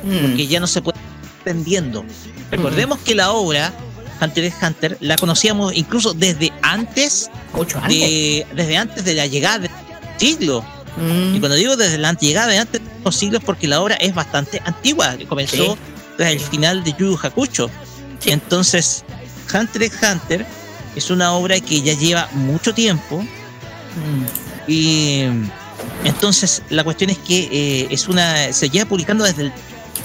[0.02, 0.98] Mm, que ya no se puede
[1.36, 2.04] extendiendo.
[2.50, 3.72] Recordemos que la obra
[4.20, 8.00] Hunter x Hunter la conocíamos incluso desde antes mucho antes.
[8.00, 9.70] de, desde antes de la llegada del
[10.18, 10.64] siglo.
[10.96, 13.94] Mm, Y cuando digo desde la llegada de antes de los siglos, porque la obra
[13.96, 15.80] es bastante antigua, que comenzó Sí.
[16.18, 17.18] tras el final de Yu.
[18.20, 18.30] Sí.
[18.30, 19.04] Entonces,
[19.52, 20.46] Hunter x Hunter
[20.94, 24.24] es una obra que ya lleva mucho tiempo mm,
[24.70, 25.22] y
[26.04, 29.52] entonces la cuestión es que eh, es una se lleva publicando desde el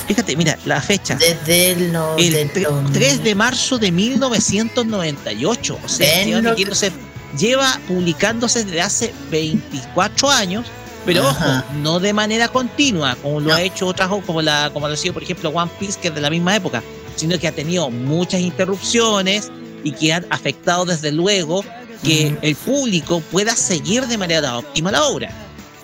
[0.08, 1.16] fíjate, mira, la fecha.
[1.16, 5.80] Desde el, no, El del tre- dos- 3 de marzo de 1998.
[5.84, 6.92] O sea, que-
[7.38, 10.66] lleva publicándose desde hace 24 años,
[11.08, 11.64] pero Ajá.
[11.68, 13.56] ojo, no de manera continua, como lo No.
[13.56, 16.14] ha hecho otras, como, la, como lo ha sido, por ejemplo, One Piece, que es
[16.16, 16.84] de la misma época,
[17.16, 19.50] sino que ha tenido muchas interrupciones
[19.84, 21.64] y que han afectado desde luego
[22.04, 25.32] que el público pueda seguir de manera óptima la obra.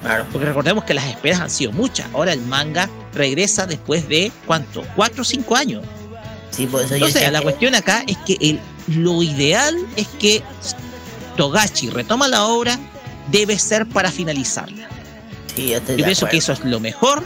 [0.01, 0.25] Claro.
[0.31, 2.05] Porque recordemos que las esperas han sido muchas.
[2.13, 4.83] Ahora el manga regresa después de, ¿cuánto?
[4.95, 5.81] ¿Cuatro o cinco años?
[6.51, 10.43] Sí, por eso decía la que- cuestión acá es que el, lo ideal es que
[11.37, 12.77] Togashi retoma la obra,
[13.31, 14.89] debe ser para finalizarla.
[15.55, 17.23] Sí, yo pienso que eso es lo mejor,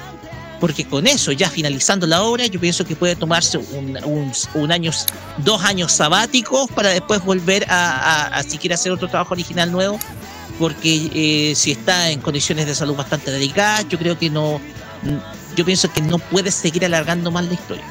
[0.59, 4.71] porque con eso, ya finalizando la obra, yo pienso que puede tomarse un, un- un
[4.71, 4.91] año,
[5.37, 9.71] dos años sabáticos para después volver a, a- a si quiere hacer otro trabajo original
[9.71, 9.99] nuevo,
[10.59, 14.59] porque eh, si está en condiciones de salud bastante delicadas, yo creo que no,
[15.55, 17.83] yo pienso que no puede seguir alargando más la historia.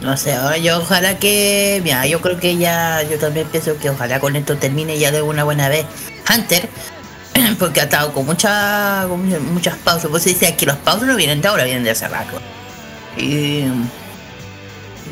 [0.00, 1.80] No sé, yo ojalá que.
[1.82, 3.02] Mira, yo creo que ya.
[3.02, 5.86] Yo también pienso que ojalá con esto termine ya de una buena vez.
[6.32, 6.68] Hunter,
[7.58, 10.10] porque ha estado con, mucha, con muchas pausas.
[10.10, 12.40] Pues se dice que los pausas no vienen de ahora, vienen de hace rato.
[13.16, 13.62] Y,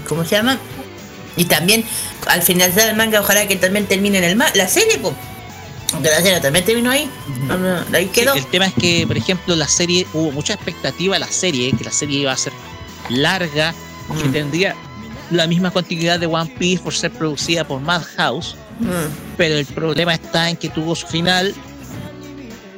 [0.09, 0.59] ¿Cómo se llama?
[1.37, 1.85] Y también,
[2.29, 5.15] al finalizar el manga, ojalá que también termine en el ma la serie, pues.
[5.93, 7.11] Aunque la serie también terminó ahí.
[7.93, 8.35] Ahí Sí, quedó.
[8.35, 11.93] el tema es que, por ejemplo, la serie, hubo mucha expectativa la serie, que la
[11.93, 12.53] serie iba a ser
[13.09, 13.75] larga,
[14.21, 14.33] que Mm.
[14.33, 14.75] tendría
[15.31, 18.87] la misma continuidad de One Piece por ser producida por Madhouse, Mm.
[19.37, 21.55] pero el problema está en que tuvo su final,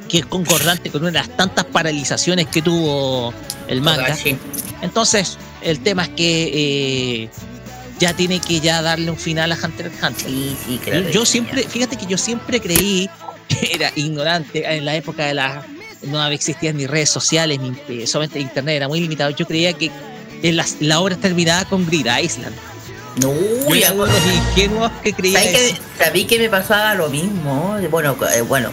[0.09, 3.33] que es concordante con una de las tantas paralizaciones que tuvo
[3.67, 4.17] el manga.
[4.81, 6.51] Entonces, el tema es que
[7.23, 7.29] eh,
[7.99, 10.27] ya tiene que ya darle un final a Hunter x Hunter.
[10.27, 11.09] Sí, sí, claro.
[11.09, 13.09] yo siempre, fíjate que yo siempre creí
[13.47, 15.65] que era ignorante en la época de las
[16.01, 19.29] no existían ni redes sociales ni eh, solamente internet era muy limitado.
[19.31, 19.91] Yo creía que
[20.41, 22.55] la, la obra terminaba con Grid Island.
[23.21, 23.33] No,
[23.67, 25.75] Yo ya, los ingenuos que creía ¿Sabes eso.
[25.75, 27.77] que, sabí que me pasaba lo mismo?
[27.89, 28.69] Bueno, eh, bueno.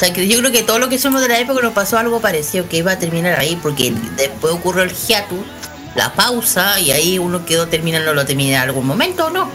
[0.00, 1.98] O sea, que yo creo que todo lo que somos de la época nos pasó
[1.98, 5.40] algo parecido, que iba a terminar ahí, porque después ocurrió el hiatus,
[5.94, 9.50] la pausa, y ahí uno quedó terminando, lo termina en algún momento o no.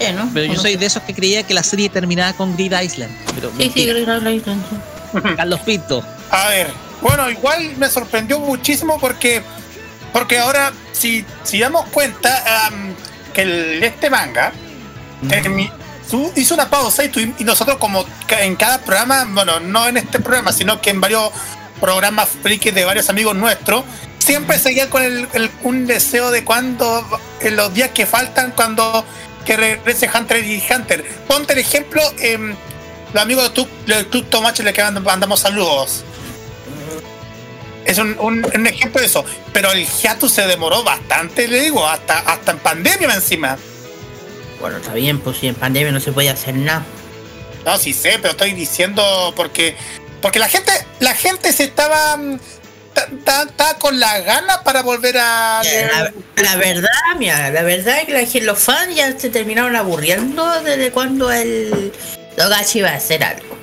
[0.00, 0.30] Eh, ¿no?
[0.32, 3.14] Pero yo soy de esos que creía que la serie terminaba con Grid Island.
[3.34, 4.16] Pero Sí, sí, mentira.
[4.18, 6.02] lo- lo- lo- Carlos Pinto.
[6.30, 6.68] A ver,
[7.02, 9.42] bueno, igual me sorprendió muchísimo porque,
[10.14, 12.70] porque ahora, si, si damos cuenta,
[13.34, 14.52] que el- este manga
[15.28, 15.70] termi-
[16.10, 19.96] tú- hizo una pausa y, tú- y nosotros como en cada programa, bueno, no en
[19.96, 21.30] este programa, sino que en varios
[21.80, 23.84] programas frikis de varios amigos nuestros,
[24.18, 27.06] siempre seguía con el, el- un deseo de cuando,
[27.40, 29.04] en los días que faltan, cuando
[29.44, 31.04] que regrese Hunter y Hunter.
[31.26, 32.54] Ponte el ejemplo, em,
[33.14, 33.50] los amigos
[33.86, 36.04] del Club Tomache le que mand- mandamos saludos.
[37.86, 39.24] Es un, un- un ejemplo de eso.
[39.54, 43.56] Pero el hiatus se demoró bastante, le digo, hasta, hasta en pandemia encima.
[44.60, 46.84] Bueno, está bien, pues si en pandemia no se puede hacer nada.
[47.64, 49.76] No, sí sé, pero estoy diciendo porque
[50.20, 52.38] porque la gente la gente se estaba mm,
[52.94, 56.88] ta- ta- ta con las ganas para volver a La, la verdad,
[57.18, 61.92] mira, la verdad es que la los fans ya se terminaron aburriendo desde cuando el
[62.36, 63.56] Togashi iba a hacer algo.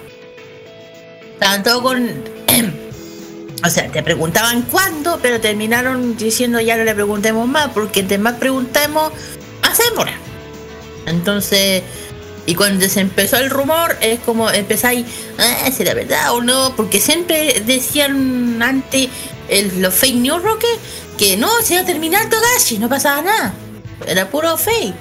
[1.64, 2.24] Todos con.
[3.64, 8.18] o sea, te preguntaban cuándo, pero terminaron diciendo ya no le preguntemos más, porque entre
[8.18, 9.12] más preguntemos,
[9.90, 10.14] demora.
[11.06, 11.84] Entonces,
[12.46, 15.06] y cuando se empezó el rumor, es como empezáis,
[15.40, 16.74] ah, ¿será verdad o no?
[16.76, 19.10] Porque siempre decían antes
[19.50, 20.68] el- los fake news, Roque,
[21.18, 23.54] que no, se iba a terminar Togashi, no pasaba nada.
[24.08, 24.94] Era puro fake.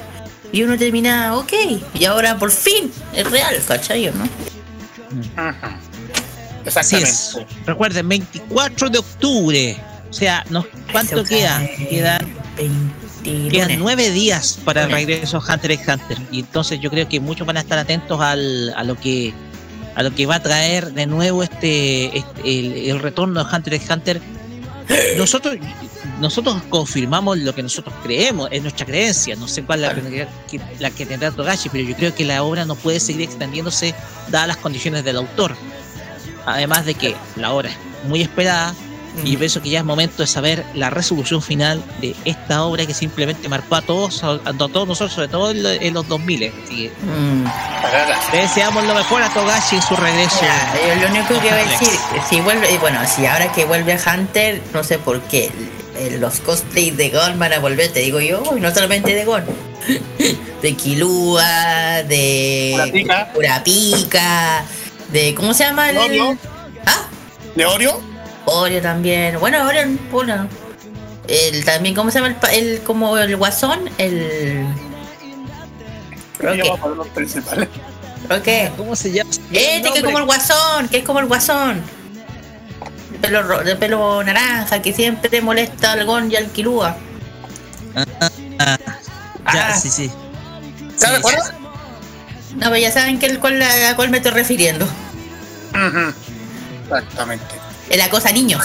[0.53, 1.53] Y uno termina, ok,
[1.95, 4.09] y ahora por fin es real, ¿cachai?
[4.09, 4.29] o ¿No?
[5.37, 5.79] Ajá.
[6.77, 7.11] Así Exactamente.
[7.11, 7.37] es.
[7.67, 9.77] Recuerden, 24 de octubre.
[10.09, 10.45] O sea.
[10.93, 11.61] ¿cuánto queda?
[11.91, 12.21] Quedan,
[12.57, 13.04] 20
[13.51, 16.19] quedan nueve días para el regreso a Hunter x Hunter.
[16.31, 19.33] Y entonces yo creo que muchos van a estar atentos al, a lo que
[19.97, 23.75] a lo que va a traer de nuevo este, este- el, el retorno de Hunter
[23.75, 24.21] x Hunter.
[25.17, 25.57] Nosotros
[26.21, 29.35] nosotros confirmamos lo que nosotros creemos, es nuestra creencia.
[29.37, 32.25] No sé cuál es la, que- que- la que tendrá Togashi, pero yo creo que
[32.25, 33.95] la obra no puede seguir extendiéndose
[34.31, 35.57] dadas las condiciones del autor.
[36.47, 37.77] Además de que la obra es
[38.09, 38.75] muy esperada
[39.23, 42.85] y yo pienso que ya es momento de saber la resolución final de esta obra
[42.87, 46.09] que simplemente marcó a todos, a, a todos nosotros, sobre todo en, lo- en los
[46.09, 46.53] 2000.
[46.65, 47.45] Así que Mm.
[48.33, 50.41] le deseamos lo mejor a Togashi en su regreso.
[50.43, 51.89] Mira, lo único que voy a decir,
[52.29, 55.51] si vuelve, y bueno, si ahora que vuelve a Hunter, no sé por qué,
[55.97, 59.25] eh, los cosplays de Gon van a volver, te digo yo, y no solamente de
[59.25, 59.45] Gon,
[60.63, 63.29] de Kilua, de Kurapika.
[63.33, 64.65] Kurapika,
[65.13, 66.37] de, ¿cómo se llama el?
[66.87, 67.03] Ah,
[67.55, 68.01] ¿De Oreo?
[68.47, 70.49] Oreo también, bueno, Oreo, bueno,
[71.29, 73.89] el, también, ¿cómo se llama el, pa- el como el guasón?
[73.99, 74.67] El...
[76.39, 77.69] Creo Yo que, me acuerdo los principales.
[78.29, 78.71] creo que...
[78.77, 79.31] ¿Cómo se llama?
[79.53, 81.83] Este que es como el guasón, que es como el guasón.
[83.13, 86.97] De pelo, ro- de pelo naranja, que siempre molesta al Gon y al Kilua.
[88.59, 88.77] Ah,
[89.55, 89.75] ya, Ah.
[89.77, 90.11] sí, sí.
[90.97, 91.53] ¿Se Sí, recuerdas?
[92.57, 94.85] No, pero ya saben que el cual, a cuál me estoy refiriendo.
[94.85, 96.13] Ujú.
[96.85, 97.45] Exactamente.
[97.89, 98.63] Es la cosa niños.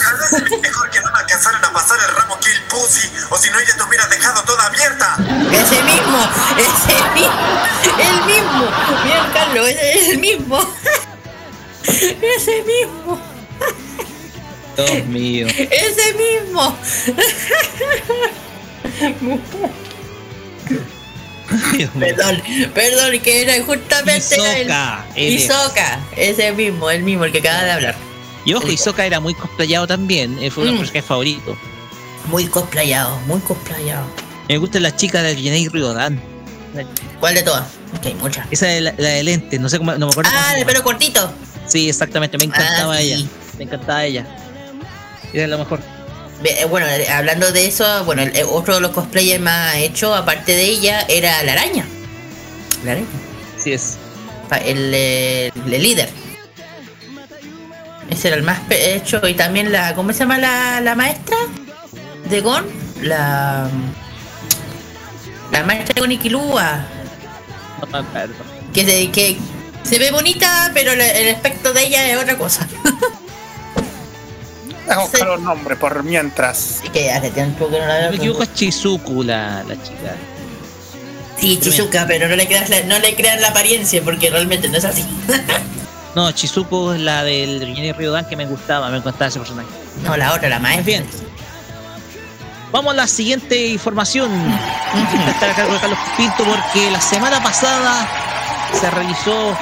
[0.62, 3.74] Mejor que no me alcanzaran a pasar el ramo Kill Pussy, o si no ella
[3.76, 5.16] te hubiera dejado toda abierta.
[5.52, 7.32] Ese mismo, ese mismo,
[7.98, 8.70] el mismo.
[9.04, 10.74] Bien, Carlos, ese es el mismo.
[11.82, 13.20] Ese mismo,
[14.76, 15.46] Dios mío.
[15.48, 16.78] ese mismo.
[21.72, 22.06] Dios mío.
[22.16, 22.42] Perdón,
[22.74, 25.34] perdón, que era justamente era el-.
[25.34, 28.09] Hisoka, ese mismo, el mismo, el que acaba de hablar.
[28.44, 30.38] Y ojo, Hisoka era muy cosplayado también.
[30.42, 30.80] eh, Fue uno de Mm.
[30.80, 31.58] mis personajes favoritos.
[32.26, 34.06] Muy cosplayado, muy cosplayado.
[34.48, 36.20] Me gusta la chica del Jenei Ryodan.
[37.18, 37.64] ¿Cuál de todas?
[38.04, 38.46] Hay muchas.
[38.50, 40.30] Esa de la, la de lente, no sé cómo, no me acuerdo.
[40.32, 41.32] Ah, de pelo cortito.
[41.66, 43.12] Sí, exactamente, me encantaba Ah, sí.
[43.12, 43.26] ella.
[43.58, 44.26] Me encantaba ella.
[45.32, 45.80] Era lo mejor.
[46.44, 50.52] Eh, Bueno, eh, hablando de eso, bueno, el- otro de los cosplayers más hechos, aparte
[50.52, 51.84] de ella, era la araña.
[52.84, 53.06] La araña.
[53.58, 53.98] Así es.
[54.64, 56.08] El, eh, el líder.
[58.10, 59.26] Ese era el más hecho.
[59.26, 59.94] Y también la.
[59.94, 61.36] ¿Cómo se llama la, la maestra?
[62.28, 62.64] De Gon.
[63.02, 63.68] La.
[65.52, 66.84] La maestra de Gon Ikilua.
[67.92, 68.04] No.
[68.72, 69.36] Que se, que
[69.82, 72.66] se ve bonita, pero el, el aspecto de ella es otra cosa.
[74.86, 76.78] Deja buscar los nombres por mientras.
[76.80, 78.04] Así que hace tiempo que no la Si veo.
[78.04, 80.14] no me equivoco es Chizuku la, la chica.
[81.38, 84.76] Sí, Chizuka, pero no le creas la, no le creas la apariencia porque realmente no
[84.78, 85.04] es así.
[86.14, 89.68] No, Chizuku es la del Rinjani Ryodan que me gustaba, me encantaba ese personaje.
[90.02, 90.84] No, la otra, la maestra.
[90.84, 91.06] Bien.
[92.72, 94.30] Vamos a la siguiente información.
[95.28, 98.08] Está a cargo de Carlos Pinto porque la semana pasada
[98.72, 99.56] se realizó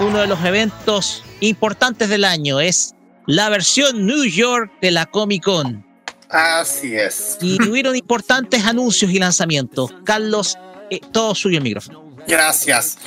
[0.00, 2.60] uno de los eventos importantes del año.
[2.60, 2.94] Es
[3.26, 5.86] la versión New York de la Comic Con.
[6.30, 7.38] Así es.
[7.40, 9.90] Y hubieron importantes anuncios y lanzamientos.
[10.04, 10.58] Carlos,
[10.90, 12.14] eh, todo suyo el micrófono.
[12.26, 12.98] Gracias.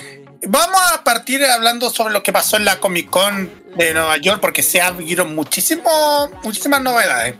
[0.47, 4.39] Vamos a partir hablando sobre lo que pasó en la Comic Con de Nueva York
[4.41, 7.35] porque se abrieron muchísimo, muchísimas novedades.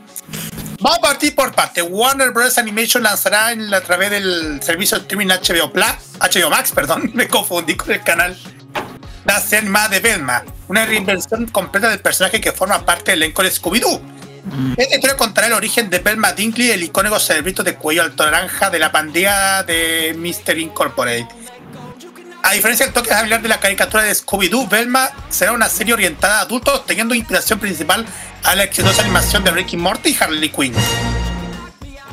[0.80, 1.82] Vamos a partir por parte.
[1.82, 2.58] Warner Bros.
[2.58, 5.86] Animation lanzará en a través del servicio de streaming HBO, Plus,
[6.20, 8.36] HBO Max, perdón, me confundí con el canal.
[9.24, 13.50] La animada de Velma, una reinvención completa del personaje que forma parte del elenco de
[13.50, 14.00] Scooby-Doo.
[14.76, 18.70] Esta historia contará el origen de Velma Dinkley, el icónico cerebrito de cuello alto naranja
[18.70, 20.58] de la pandilla de Mr.
[20.58, 21.26] Incorporated.
[22.42, 26.38] A diferencia del toque familiar de la caricatura de Scooby-Doo, Velma será una serie orientada
[26.38, 28.04] a adultos, teniendo inspiración principal
[28.42, 30.74] a la exitosa animación de Ricky Morty y Harley Quinn.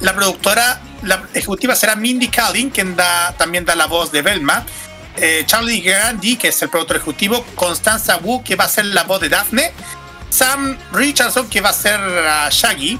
[0.01, 4.65] La productora, la ejecutiva será Mindy Kaling, quien da, también da la voz de Velma.
[5.17, 7.43] Eh, Charlie Gandhi, que es el productor ejecutivo.
[7.55, 9.73] Constanza Wu, que va a ser la voz de Daphne.
[10.29, 12.99] Sam Richardson, que va a ser ah, Shaggy.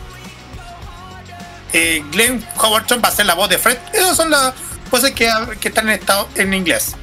[1.72, 3.78] Eh, Glenn Howerton va a ser la voz de Fred.
[3.94, 4.54] Esas son las
[4.90, 6.96] voces que, que están en, estado, en inglés.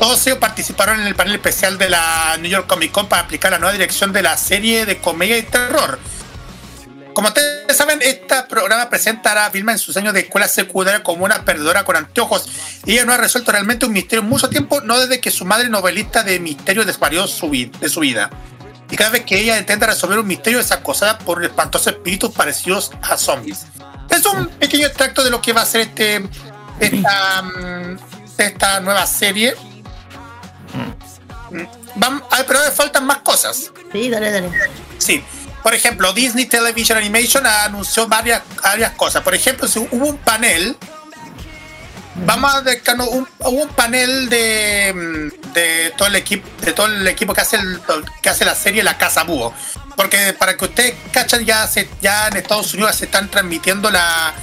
[0.00, 3.52] Todos ellos participaron en el panel especial de la New York Comic Con para aplicar
[3.52, 5.98] la nueva dirección de la serie de comedia y terror.
[7.12, 11.26] Como ustedes saben, este programa presentará a Vilma en sus años de escuela secundaria como
[11.26, 12.48] una perdedora con anteojos.
[12.86, 15.68] Ella no ha resuelto realmente un misterio en mucho tiempo, no desde que su madre
[15.68, 18.30] novelista de misterio desvarió su de su vida.
[18.90, 22.90] Y cada vez que ella intenta resolver un misterio es acosada por espantosos espíritus parecidos
[23.02, 23.66] a zombies.
[24.08, 26.22] Es un pequeño extracto de lo que va a ser este,
[26.80, 27.98] esta, mm,
[28.38, 29.54] esta nueva serie.
[30.74, 33.72] Mm, pero me faltan más cosas.
[33.92, 34.50] Sí, dale, dale.
[34.98, 35.24] Sí.
[35.62, 39.22] Por ejemplo, Disney Television Animation anunció varias, varias cosas.
[39.22, 40.76] Por ejemplo, si hubo un panel.
[42.26, 46.86] Vamos a ver, Cano, un, un panel de, mm, de todo el equipo, de todo
[46.86, 47.80] el equipo que hace el,
[48.20, 49.54] que hace la serie La Casa Búho.
[49.96, 54.34] Porque para que ustedes cachan, ya se, ya en Estados Unidos se están transmitiendo la,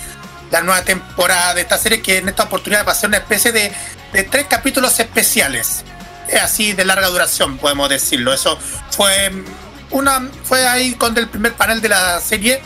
[0.51, 3.51] la nueva temporada de esta serie, que en esta oportunidad va a ser una especie
[3.51, 3.71] de,
[4.13, 5.83] de tres capítulos especiales.
[6.27, 8.33] Es así de larga duración, podemos decirlo.
[8.33, 8.57] Eso
[8.91, 9.31] fue
[9.91, 12.61] una fue ahí con el primer panel de la serie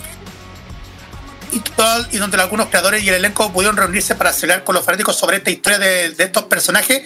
[1.51, 4.85] y, todo- y donde algunos creadores y el elenco pudieron reunirse para hablar con los
[4.85, 7.03] fanáticos sobre esta historia de, de estos personajes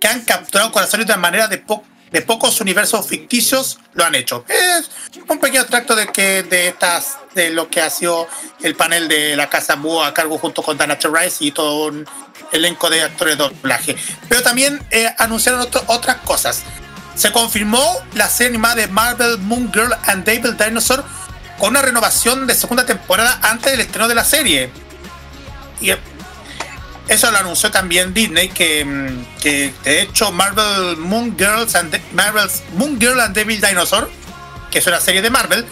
[0.00, 4.44] que han capturado corazones de manera de, po- de pocos universos ficticios lo han hecho.
[4.48, 4.90] Es
[5.28, 8.26] un pequeño extracto de que de estas de lo que ha sido
[8.62, 12.06] el panel de la Casa Búho a cargo junto con Dana Rice y todo un
[12.52, 13.96] elenco de actores de doblaje.
[14.28, 16.62] Pero también eh, anunciaron otro- otras cosas.
[17.14, 17.84] Se confirmó
[18.14, 21.04] la serie animada de Marvel Moon Girl and Devil Dinosaur
[21.58, 24.70] con una renovación de segunda temporada antes del estreno de la serie.
[25.80, 25.98] Y eh,
[27.08, 32.62] eso lo anunció también Disney, que, mm, que de hecho Marvel Moon Girls and Marvel's
[32.74, 34.10] Moon Girl and Devil Dinosaur,
[34.70, 35.64] que es una serie de Marvel,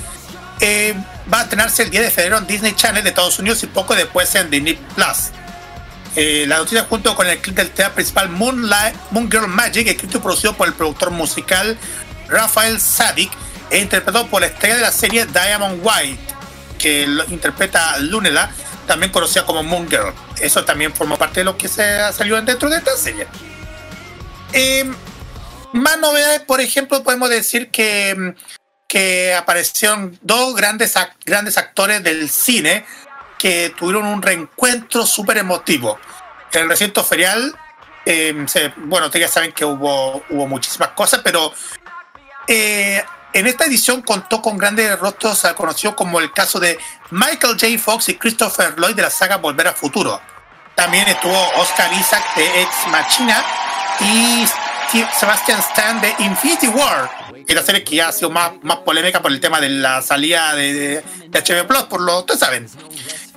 [0.61, 0.95] eh,
[1.33, 3.95] va a estrenarse el 10 de febrero en Disney Channel de Estados Unidos y poco
[3.95, 5.31] después en Disney Plus.
[6.15, 10.17] Eh, la noticia junto con el clip del tema principal Moonlight, Moon Girl Magic, escrito
[10.17, 11.77] y producido por el productor musical
[12.29, 13.31] Rafael Sadik
[13.69, 16.19] e interpretado por la estrella de la serie Diamond White,
[16.79, 18.51] que lo interpreta Lunela,
[18.87, 20.13] también conocida como Moon Girl.
[20.41, 23.27] Eso también forma parte de lo que se ha salido dentro de esta serie.
[25.73, 28.35] Más novedades, por ejemplo, podemos decir que,
[28.89, 32.87] que aparecieron dos grandes, grandes actores del cine
[33.39, 35.99] que tuvieron un reencuentro súper emotivo.
[36.53, 37.55] En el recinto ferial,
[38.07, 38.33] eh,
[38.77, 41.53] bueno, ustedes ya saben que hubo, hubo muchísimas cosas, pero
[42.49, 46.79] eh, en esta edición contó con grandes rostros ah, conocidos como el caso de
[47.11, 47.79] Michael J.
[47.79, 50.21] Fox y Christopher Lloyd de la saga Volver a Futuro.
[50.75, 53.45] También estuvo Oscar Isaac de Ex Machina
[54.01, 54.47] y
[55.19, 57.26] Sebastian Stan de Infinity War.
[57.49, 60.55] Esta serie que ya ha sido más, más polémica por el tema de la salida
[60.55, 62.67] de, de, de HBO Plus, por lo ustedes saben.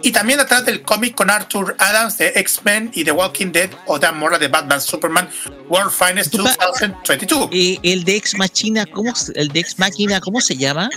[0.02, 4.00] Y también atrás del cómic con Arthur Adams de X-Men y The Walking Dead o
[4.00, 5.30] Dan Mora de Batman Superman
[5.68, 6.66] World Finest Disculpa.
[6.68, 7.50] 2022.
[7.52, 10.90] Eh, el de Ex Machina, ¿cómo, se- el de Ex Máquina, ¿cómo se llama?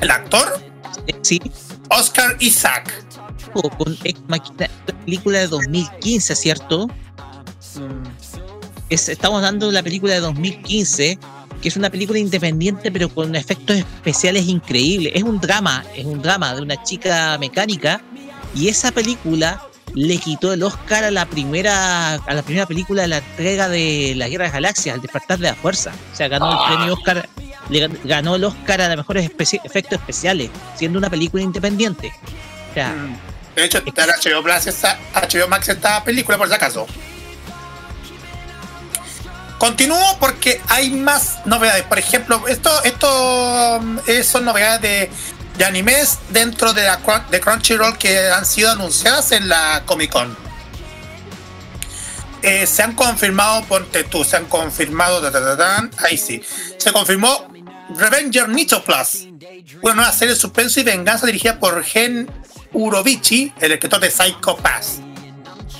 [0.00, 0.62] El actor
[1.06, 1.40] Eh, Sí,
[1.90, 2.92] Oscar Isaac.
[3.54, 6.86] o con Ex Máquina, la película de 2015, ¿cierto?
[8.88, 11.18] Es- estamos dando la película de 2015,
[11.62, 15.12] que es una película independiente, pero con efectos especiales increíbles.
[15.14, 18.00] Es un drama, es un drama de una chica mecánica,
[18.54, 19.62] y esa película
[19.94, 24.12] le quitó el Oscar a la primera a la primera película de la entrega de
[24.16, 25.92] la Guerra de las Galaxias, al despertar de la fuerza.
[26.12, 27.28] O sea, ganó el premio Oscar,
[27.70, 32.12] le gan- ganó el Oscar a los mejores especi- efectos especiales, siendo una película independiente.
[32.70, 32.94] O sea,
[33.56, 36.86] De hecho, está HBO, Plus, esta- HBO Max esta película, por si acaso.
[39.58, 41.84] Continúo porque hay más novedades.
[41.84, 45.10] Por ejemplo, esto, esto mm, eh, son novedades de,
[45.58, 47.00] de animes dentro de, la,
[47.30, 50.36] de Crunchyroll que han sido anunciadas en la Comic Con.
[52.42, 55.20] Eh, se han confirmado, ponte tú, se han confirmado,
[55.98, 56.40] ahí sí,
[56.76, 57.48] se confirmó
[57.96, 59.26] Revenger Nito Plus,
[59.82, 62.30] una nueva serie de suspenso y venganza dirigida por Gen
[62.72, 65.00] Urobichi, el escritor de Psycho Pass.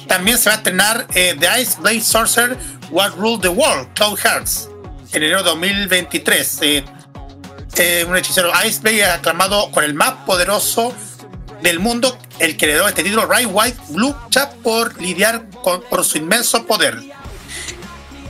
[0.08, 2.56] También se va a estrenar eh, The Ice Blade Sorcerer
[2.90, 4.68] What Ruled the World, Cloud Hearts,
[5.12, 6.58] en enero de 2023.
[6.62, 6.84] Eh,
[7.76, 10.94] eh, un hechicero Ice Blade aclamado con el más poderoso
[11.62, 16.18] del mundo, el que heredó este título, Ray White, lucha por lidiar con, por su
[16.18, 16.98] inmenso poder.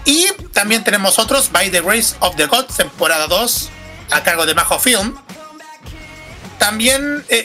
[0.05, 3.69] Y también tenemos otros, By the Grace of the Gods, temporada 2,
[4.11, 5.15] a cargo de Majo Film.
[6.59, 7.45] También eh,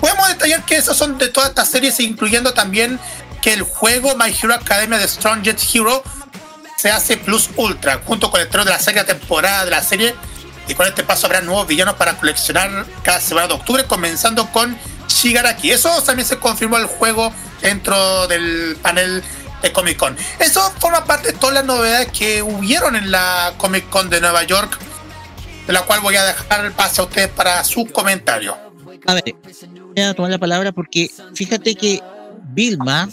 [0.00, 2.98] podemos detallar que esos son de todas estas series, incluyendo también
[3.40, 6.02] que el juego My Hero Academia de Strongest Hero
[6.76, 10.14] se hace Plus Ultra, junto con el estreno de la segunda temporada de la serie.
[10.66, 14.76] Y con este paso habrá nuevos villanos para coleccionar cada semana de octubre, comenzando con
[15.08, 15.70] Shigaraki.
[15.72, 19.22] Eso también se confirmó el juego dentro del panel
[19.62, 20.16] de Comic Con.
[20.38, 24.44] Eso forma parte de todas las novedades que hubieron en la Comic Con de Nueva
[24.44, 24.78] York,
[25.66, 28.54] de la cual voy a dejar el pase a ustedes para sus comentarios.
[29.06, 29.34] A ver,
[29.94, 32.02] voy a tomar la palabra porque fíjate que
[32.52, 33.08] Vilma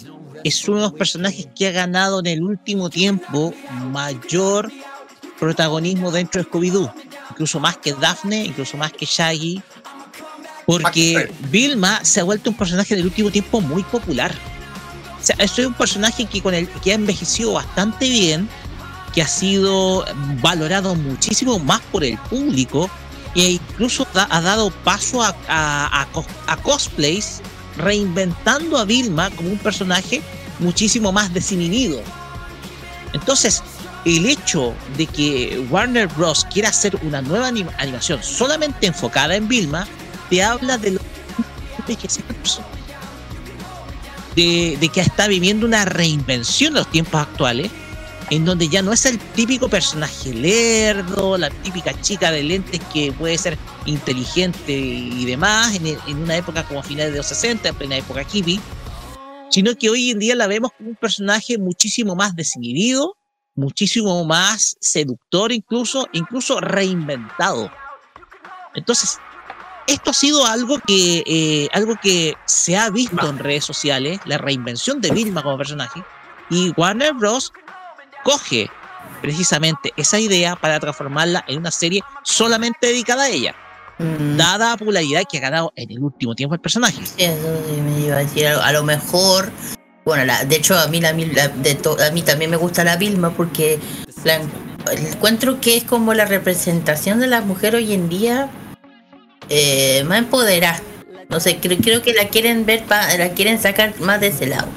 [0.48, 3.54] es uno de los personajes que ha ganado en el último tiempo
[3.92, 4.72] mayor
[5.40, 6.92] protagonismo dentro de Scooby-Doo.
[7.32, 9.62] Incluso más que Daphne, incluso más que Shaggy.
[10.66, 14.34] Porque Vilma se ha vuelto un personaje del último tiempo muy popular.
[15.20, 18.50] O sea, es un personaje que, con el, que ha envejecido bastante bien,
[19.14, 20.06] que ha sido
[20.42, 22.90] valorado muchísimo más por el público
[23.36, 26.08] e incluso da- ha dado paso a, a-
[26.48, 27.42] a cosplays
[27.78, 30.22] reinventando a Vilma como un personaje
[30.60, 32.02] muchísimo más desinhibido.
[33.14, 33.64] Entonces,
[34.06, 36.46] el hecho de que Warner Bros.
[36.52, 39.88] quiera hacer una nueva anim- animación solamente enfocada en Vilma,
[40.30, 41.94] te habla de lo que
[44.36, 47.72] de, de que está viviendo una reinvención en los tiempos actuales,
[48.30, 53.12] en donde ya no es el típico personaje lerdo, la típica chica de lentes que
[53.12, 57.76] puede ser inteligente y demás, en, en una época como finales de los 60, en
[57.76, 58.60] plena época hippie,
[59.50, 63.16] sino que hoy en día la vemos como un personaje muchísimo más desinhibido,
[63.56, 67.72] muchísimo más seductor incluso, incluso reinventado.
[68.76, 69.20] Entonces,
[69.88, 74.38] esto ha sido algo que, eh, algo que se ha visto en redes sociales, la
[74.38, 76.04] reinvención de Vilma como personaje,
[76.50, 77.52] y Warner Bros.
[78.28, 78.70] Coge
[79.22, 83.56] precisamente esa idea para transformarla en una serie solamente dedicada a ella,
[84.36, 86.98] dada la popularidad que ha ganado en el último tiempo el personaje.
[87.06, 88.46] Sí, eso sí me iba a decir.
[88.48, 89.50] A, a lo mejor,
[90.04, 92.84] bueno, la, de hecho a mí, la, la- de to- a mí también me gusta
[92.84, 93.80] la Vilma porque
[94.26, 94.42] la,
[94.92, 98.50] encuentro que es como la representación de la mujer hoy en día
[99.50, 100.82] eh, más empoderada.
[101.30, 104.48] No sé, creo, creo que la quieren ver, pa- la quieren sacar más de ese
[104.48, 104.68] lado.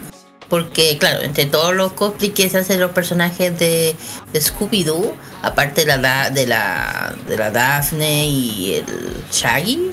[0.51, 3.95] Porque, claro, entre todos los cosplays que se hacen los personajes de,
[4.33, 9.93] de Scooby-Doo, aparte de la, de, la, de la Daphne y el Shaggy,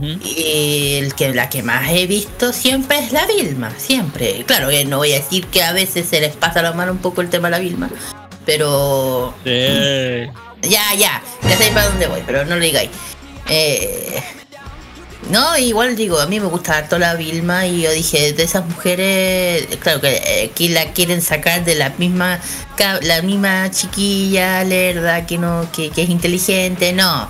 [0.00, 4.44] y el que la que más he visto siempre es la Vilma, siempre.
[4.44, 6.98] Claro, que no voy a decir que a veces se les pasa la mano un
[6.98, 7.88] poco el tema a la Vilma,
[8.44, 12.90] pero ya, ya, ya sabéis para dónde voy, pero no lo digáis.
[13.48, 14.20] Eh,
[15.30, 18.66] no, igual digo, a mí me gusta harto la Vilma y yo dije, de esas
[18.66, 22.40] mujeres, claro que eh, la quieren sacar de la misma
[23.02, 27.28] la misma chiquilla lerda que no que, que es inteligente, no.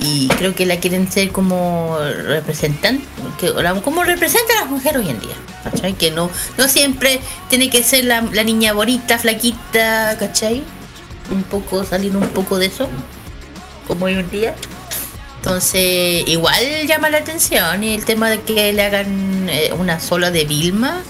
[0.00, 3.04] Y creo que la quieren ser como representante,
[3.38, 3.52] que,
[3.84, 5.94] como representa a las mujeres hoy en día, ¿cachai?
[5.94, 10.64] Que no, no siempre tiene que ser la, la niña bonita, flaquita, ¿cachai?
[11.30, 12.88] un poco, salir un poco de eso,
[13.86, 14.54] como hoy en día.
[15.44, 20.30] Entonces, igual llama la atención y el tema de que le hagan eh, una sola
[20.30, 21.02] de Vilma.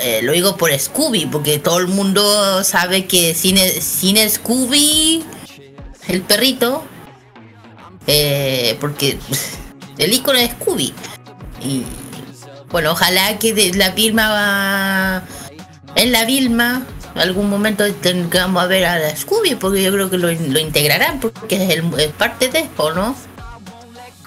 [0.00, 5.22] eh, lo digo por Scooby, porque todo el mundo sabe que sin, sin Scooby,
[6.08, 6.82] el perrito,
[8.08, 9.20] eh, porque
[9.98, 10.92] el icono es Scooby.
[11.62, 11.84] Y
[12.72, 15.22] bueno, ojalá que de la Vilma va.
[15.94, 16.84] En la Vilma,
[17.16, 21.20] algún momento tengamos a ver a la Scooby, porque yo creo que lo, lo integrarán,
[21.20, 23.16] porque es, el, es parte de, ¿o no?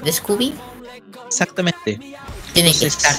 [0.03, 0.53] De Scooby.
[1.27, 1.99] Exactamente.
[2.53, 3.15] Tiene que estar.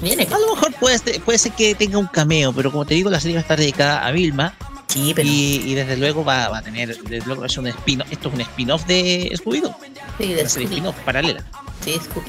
[0.00, 2.84] Tiene que A lo mejor puede ser, puede ser que tenga un cameo, pero como
[2.84, 4.54] te digo, la serie va a estar dedicada a Vilma.
[4.88, 5.28] Sí, pero.
[5.28, 8.34] Y, y desde luego va, va a tener, desde luego es un spin esto es
[8.34, 9.74] un spin-off de Scooby-Doo.
[10.18, 10.64] Sí, de Scooby.
[10.64, 11.44] spin-off paralela.
[11.84, 12.26] Sí, Scooby.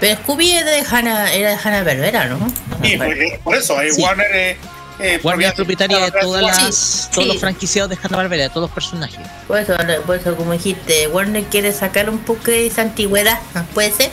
[0.00, 2.52] Pero Scooby es de Hanna, era de Hanna Barbera, ¿no?
[2.82, 2.98] Sí,
[3.42, 4.02] por, eso, eh, Sí.
[4.02, 4.56] Warner, eh,
[4.98, 7.32] eh, Warner es propietaria de todas las, Sí, todos sí.
[7.32, 9.18] los franquiciados de Hanna-Barbera, de todos los personajes.
[9.46, 9.76] Por eso,
[10.06, 13.64] por eso, como dijiste, Warner quiere sacar un poco de esa antigüedad, ¿no?
[13.66, 14.10] ¿puede ser?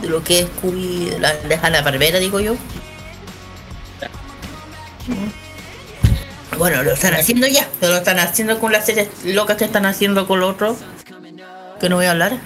[0.00, 2.56] De lo que es Scooby, de la de Hanna Barbera, digo yo.
[6.58, 9.84] Bueno, lo están haciendo ya, pero lo están haciendo con las series locas que están
[9.84, 10.76] haciendo con lo otro.
[11.80, 12.38] Que no voy a hablar.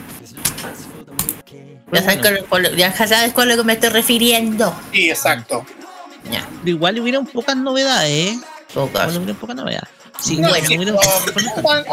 [1.93, 4.75] Ya sabes, cuál- ya sabes cuál es lo que me estoy refiriendo.
[4.93, 5.65] Sí, exacto.
[6.31, 8.41] Ya, Pero igual hubieron pocas novedades, ¿eh?
[8.75, 9.03] pocas.
[9.03, 9.89] Igual hubieron pocas novedades.
[10.21, 10.99] Sí, No, bueno, hubieron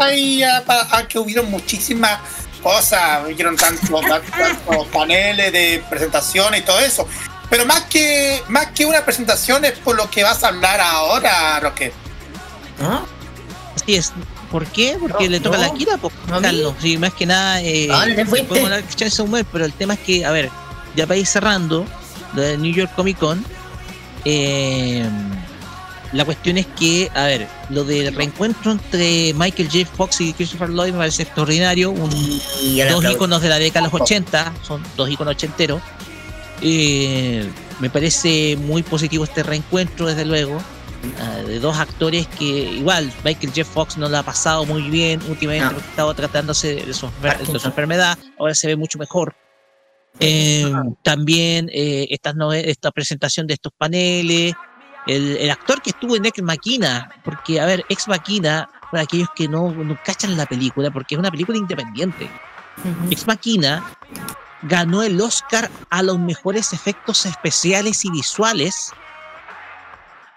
[0.02, 2.20] ahí ah, ah, que hubieron muchísimas
[2.62, 3.90] cosas, hubieron tantos
[4.92, 7.08] paneles de presentación y todo eso.
[7.50, 11.60] Pero más que más que una presentación es por lo que vas a hablar ahora,
[11.62, 11.94] Roque.
[12.82, 13.06] ¿No?
[13.76, 14.12] Así es.
[14.52, 14.98] ¿Por qué?
[15.00, 15.64] Porque No, le toca no.
[15.64, 16.14] la Kira, pues.
[16.42, 16.74] Carlos.
[16.82, 18.48] Sí, más que nada, eh, ¿A dónde fuiste?
[18.48, 20.50] podemos hablar de Man, pero el tema es que, a ver,
[20.96, 21.86] ya para ir cerrando,
[22.34, 23.44] de New York Comic Con,
[24.30, 25.10] eh,
[26.14, 29.86] la cuestión es que, a ver, lo del reencuentro entre Michael J.
[29.86, 34.02] Fox y Christopher Lloyd me parece extraordinario, un, dos iconos de la década de los
[34.02, 35.82] 80, son dos iconos ochenteros.
[36.62, 37.48] Eh,
[37.80, 40.62] me parece muy positivo este reencuentro, desde luego,
[41.22, 43.66] ah, de dos actores que igual Michael J.
[43.66, 45.72] Fox no lo ha pasado muy bien últimamente, No.
[45.74, 49.36] porque ha estado tratándose de su, de su enfermedad, ahora se ve mucho mejor.
[50.20, 50.72] Eh,
[51.04, 54.54] también eh, esta, esta presentación de estos paneles,
[55.06, 59.30] el, el actor que estuvo en Ex Machina, porque, a ver, Ex Machina, para aquellos
[59.36, 62.30] que no, no cachan la película, porque es una película independiente.
[63.12, 63.84] Ex Machina
[64.64, 68.92] ganó el Oscar a los mejores efectos especiales y visuales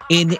[0.09, 0.37] en,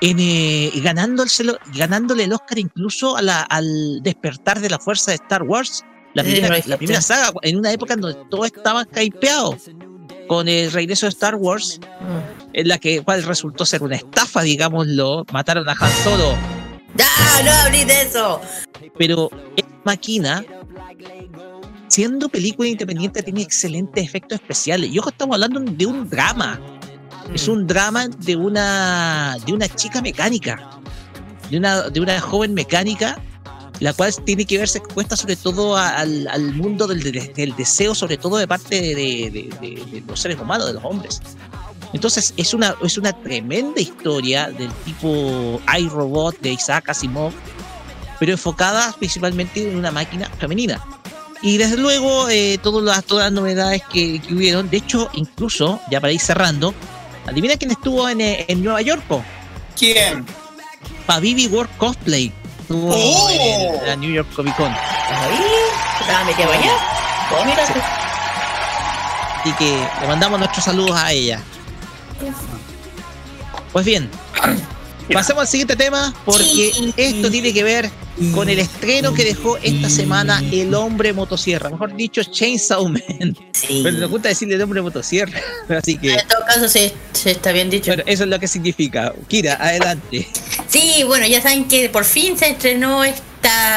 [0.00, 5.16] en, eh, ganándoselo- ganándole el Oscar incluso a la- al despertar de la fuerza de
[5.16, 5.84] Star Wars,
[6.14, 9.56] la Sí, primera, lo la primera saga, en una época en donde todo estaba hypeado
[10.28, 12.50] con el regreso de Star Wars, Mm.
[12.54, 16.34] en la que cual resultó ser una estafa, digámoslo, mataron a Han Solo,
[17.00, 18.40] ¡Ah, no hablé de eso!
[18.98, 20.44] pero Ex Máquina,
[21.88, 24.90] siendo película independiente, tiene excelentes efectos especiales.
[24.90, 26.60] Y ojo, estamos hablando de un drama.
[27.34, 30.70] Es un drama de una, de una chica mecánica,
[31.50, 33.18] de una, de una joven mecánica,
[33.82, 37.56] la cual tiene que verse expuesta sobre todo a- al, al mundo del, de- del
[37.56, 41.20] deseo, sobre todo de parte de, de- de- de los seres humanos, de los hombres.
[41.92, 47.32] Entonces es una, es una tremenda historia del tipo iRobot de Isaac Asimov,
[48.18, 50.82] pero enfocada principalmente en una máquina femenina.
[51.42, 55.80] Y desde luego, eh, todas, las, todas las novedades que, que hubieron, de hecho, incluso,
[55.90, 56.72] ya para ir cerrando,
[57.26, 59.02] adivina quién estuvo en, eh, en Nueva York?
[59.76, 60.24] ¿Quién?
[61.04, 62.32] Pavivi World Cosplay.
[62.72, 63.28] Estuvo ¡Oh!
[63.28, 64.72] en, la New York Comic Con.
[64.72, 65.44] Ahí,
[66.00, 66.72] estaba metida para allá.
[67.38, 67.64] Oh, mira,
[69.40, 71.38] Así que le mandamos nuestros saludos a ella.
[73.74, 74.10] Pues bien,
[75.12, 77.90] pasemos al siguiente tema porque esto tiene que ver
[78.34, 83.36] con el estreno que dejó esta semana El Hombre Motosierra, mejor dicho, Chainsaw Man.
[83.52, 83.80] Sí.
[83.82, 87.52] Pero nos gusta decirle El Hombre Motosierra, así que En todo caso, se, se está
[87.52, 87.90] bien dicho.
[87.90, 89.12] bueno, eso es lo que significa.
[89.28, 90.28] Kira, adelante.
[90.68, 93.22] Sí, bueno, ya saben que por fin se estrenó esta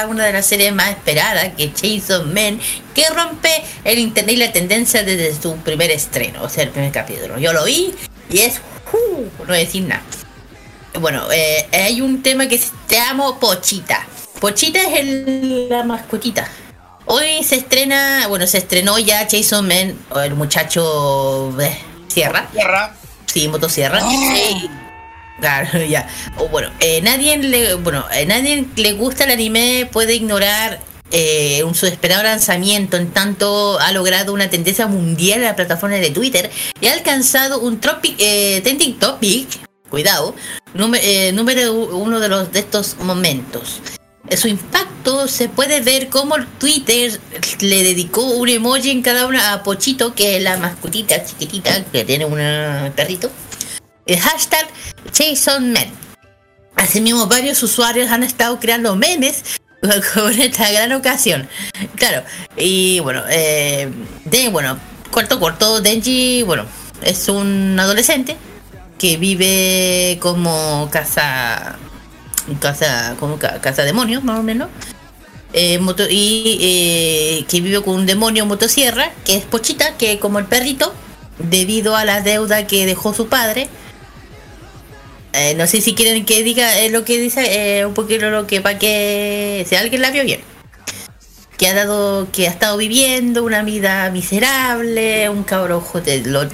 [0.10, 2.60] una de las series más esperadas, que es Chainsaw Man,
[2.94, 3.50] que rompe
[3.84, 7.40] el internet y la tendencia desde su primer estreno, o sea, el primer capítulo.
[7.40, 7.94] Yo lo vi
[8.30, 8.62] y es,
[8.94, 10.04] uh, no voy a decir nada.
[11.00, 14.06] Bueno, eh, hay un tema que Te amo Pochita.
[14.40, 16.48] Pochita es el- la mascotita.
[17.06, 21.78] Hoy se estrena, bueno, se estrenó ya Jason Man, o el muchacho eh,
[22.08, 22.48] Sierra.
[22.52, 22.96] Tierra.
[23.26, 24.02] Sí, motosierra.
[24.02, 24.70] Sí.
[25.40, 26.08] Claro, ya.
[26.38, 30.80] O bueno, eh, nadie le, bueno, eh, nadie le gusta el anime puede ignorar
[31.12, 35.98] eh, un su esperado lanzamiento, en tanto ha logrado una tendencia mundial en la plataforma
[35.98, 36.50] de Twitter
[36.82, 39.48] y ha alcanzado un tropic, eh, trending topic,
[39.96, 40.36] cuidado,
[40.74, 43.80] número, eh, número uno de los de estos momentos.
[44.36, 47.18] Su impacto se puede ver como Twitter
[47.62, 52.04] le dedicó un emoji en cada una a Pochito, que es la mascotita chiquitita que
[52.04, 53.32] tiene un perrito.
[54.06, 54.68] El hashtag
[55.14, 55.88] JasonMan.
[56.76, 59.44] Asimismo, varios usuarios han estado creando memes
[60.14, 61.48] con esta gran ocasión.
[61.96, 62.22] Claro,
[62.58, 63.90] y bueno, eh,
[64.26, 64.78] de, bueno,
[65.10, 66.66] corto, corto, Denji, bueno,
[67.02, 68.36] es un adolescente
[68.98, 71.78] que vive como casa,
[72.60, 74.70] casa, como ca- casa demonio, más o menos.
[75.54, 75.80] Eh,
[76.10, 80.94] y eh, que vive con un demonio motosierra, que es Pochita, que como el perrito,
[81.40, 83.70] debido a la deuda que dejó su padre,
[85.34, 88.80] eh, no sé si quieren que diga lo que dice, un poquito lo que para
[88.80, 90.42] que si alguien la vio bien.
[91.58, 96.50] Que ha dado, que ha estado viviendo una vida miserable, un cabro ojo de lo-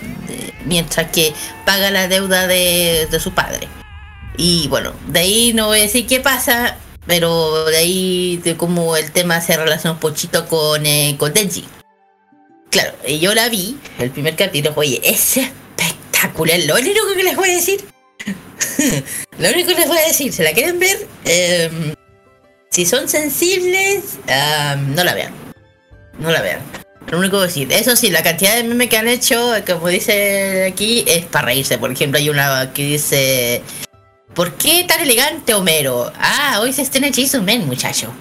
[0.66, 1.34] mientras que
[1.66, 3.68] paga la deuda de, de su padre.
[4.38, 6.78] Y bueno, de ahí no voy a decir qué pasa,
[7.08, 11.66] pero de ahí de cómo el tema se relaciona un poquito con, eh, con Denji.
[12.70, 17.50] Claro, yo la vi, el primer capítulo, oye, es espectacular, lo único que les voy
[17.50, 17.84] a decir
[19.40, 21.08] lo único que les voy a decir, ¿se la quieren ver?
[21.26, 21.94] Em,
[22.72, 25.34] si son sensibles, am, no la vean.
[26.20, 26.62] No la vean.
[27.08, 27.72] Lo único que decir.
[27.74, 31.78] Eso sí, la cantidad de memes que han hecho, como dice aquí, es para reírse.
[31.78, 33.62] Por ejemplo, hay una que dice...
[34.34, 36.10] ¿Por qué tan elegante Homero?
[36.18, 38.14] Ah, hoy se estrena Jason Man, muchacho.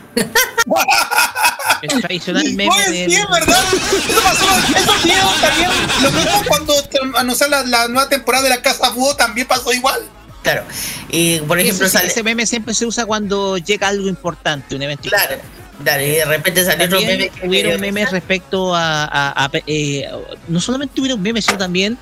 [1.82, 3.64] El tradicional meme del- sí, es verdad.
[3.72, 4.44] Eso pasó,
[4.76, 5.70] eso sí, también.
[6.03, 6.74] Lo mismo cuando
[7.16, 10.01] anunciaron la, la nueva temporada de la Casa Búho también pasó igual.
[10.43, 10.64] Claro.
[11.11, 12.09] Y por ejemplo, Ese, sale...
[12.09, 15.36] ese meme siempre se usa cuando llega algo importante, un evento Claro.
[15.82, 20.07] Claro, y de repente salió otro meme que hubieron memes respecto a, a- a- eh,
[20.49, 21.97] no solamente hubieron memes sino también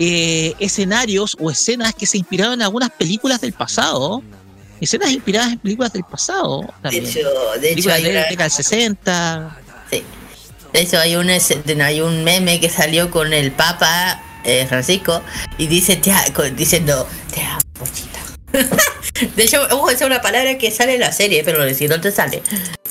[0.00, 4.22] eh, escenarios o escenas que se inspiraron en algunas películas del pasado
[4.80, 7.20] escenas inspiradas en películas del pasado De también hecho,
[7.60, 9.56] de hecho películas hay de la década del 60
[9.90, 10.02] Sí.
[10.72, 11.28] De hecho, hay un,
[11.82, 15.22] hay un meme que salió con el Papa eh, Francisco
[15.58, 16.12] y dice te
[16.54, 18.20] diciendo te amo, pochita.
[19.36, 21.88] de hecho, ojo, esa es una palabra que sale en la serie, pero no sé
[21.88, 22.42] dónde sale.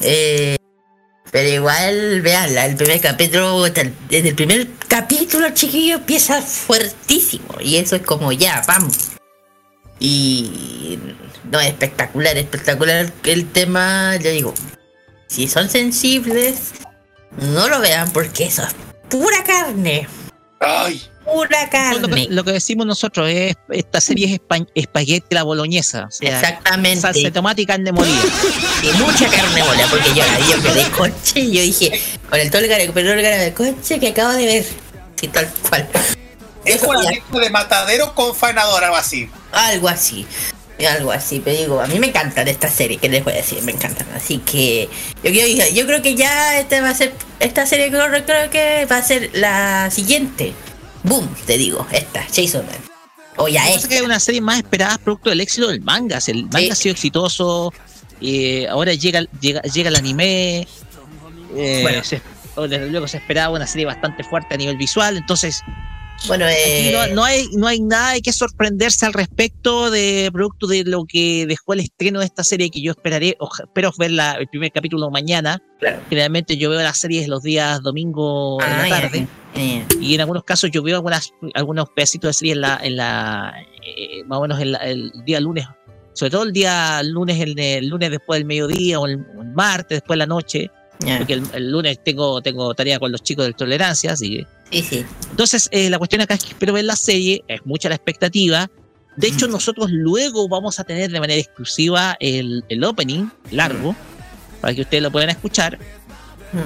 [0.02, 0.58] Eh,
[1.32, 7.56] pero igual, veanla, el primer capítulo, desde el primer capítulo, chiquillo, empieza fuertísimo.
[7.62, 9.12] Y eso es como ya, vamos.
[9.98, 11.00] Y
[11.50, 14.54] no, es espectacular, espectacular el tema, ya digo,
[15.28, 16.74] si son sensibles,
[17.38, 18.76] no lo vean porque eso es
[19.10, 20.08] pura carne.
[20.62, 21.02] Ay.
[21.26, 22.28] Pura lo, carne.
[22.28, 26.40] que, lo que decimos nosotros es esta serie es espa- espagueti la boloñesa o sea,
[26.40, 27.02] Exactamente.
[27.02, 28.20] salsa de tomate y carne molida
[28.84, 32.40] Y mucha carne mola, porque yo la vi, yo quedé coche y yo dije, con
[32.40, 34.66] el todo el cara, con el cara de coche que acabo de ver.
[35.20, 35.88] Sí, tal cual.
[36.66, 39.30] Es mezcla de matadero con faenador, algo así.
[39.52, 40.26] Algo así.
[40.88, 43.62] Algo así, pero digo, a mí me encantan estas series, que les voy a decir?
[43.64, 44.08] Me encantan.
[44.16, 44.90] Así que
[45.24, 48.86] yo, yo, yo creo que ya este va a ser, esta serie creo, creo que
[48.92, 50.54] va a ser la siguiente.
[51.04, 52.76] Boom, te digo, esta, Jason Man.
[53.38, 53.88] O ya es.
[53.88, 56.20] que una serie más esperada producto del éxito del manga.
[56.28, 57.74] El manga ha sido exitoso.
[58.22, 60.68] eh, ahora llega, llega, llega el anime.
[61.56, 62.04] eh, Bueno.
[62.04, 62.22] se-
[62.90, 65.18] luego se esperaba una serie bastante fuerte a nivel visual.
[65.18, 65.62] Entonces,
[66.28, 70.30] Bueno, aquí eh, no, no hay, no hay nada de que sorprenderse al respecto de
[70.32, 73.36] producto de lo que dejó el estreno de esta serie que yo esperaré.
[73.40, 75.62] oja- espero ver la- el primer capítulo mañana.
[75.80, 76.00] Claro.
[76.10, 79.28] Generalmente yo veo las series los días domingo en Ah, la ya, tarde.
[79.56, 82.96] eh, Y en algunos casos yo veo algunas, algunos pedacitos de serie en la, en
[82.98, 83.54] la
[83.84, 85.66] eh, más o menos en la- el día lunes,
[86.14, 89.98] sobre todo el día lunes, el, el lunes después del mediodía o el, el martes
[89.98, 90.70] después de la noche,
[91.18, 94.48] porque el, el lunes tengo, tengo tarea con los chicos de tolerancia, así que.
[94.72, 95.06] Sí, sí.
[95.30, 98.70] Entonces, eh, la cuestión acá es que espero ver la serie, es mucha la expectativa.
[99.18, 103.96] De hecho, nosotros luego vamos a tener de manera exclusiva el, el opening largo,
[104.62, 105.78] para que ustedes lo puedan escuchar.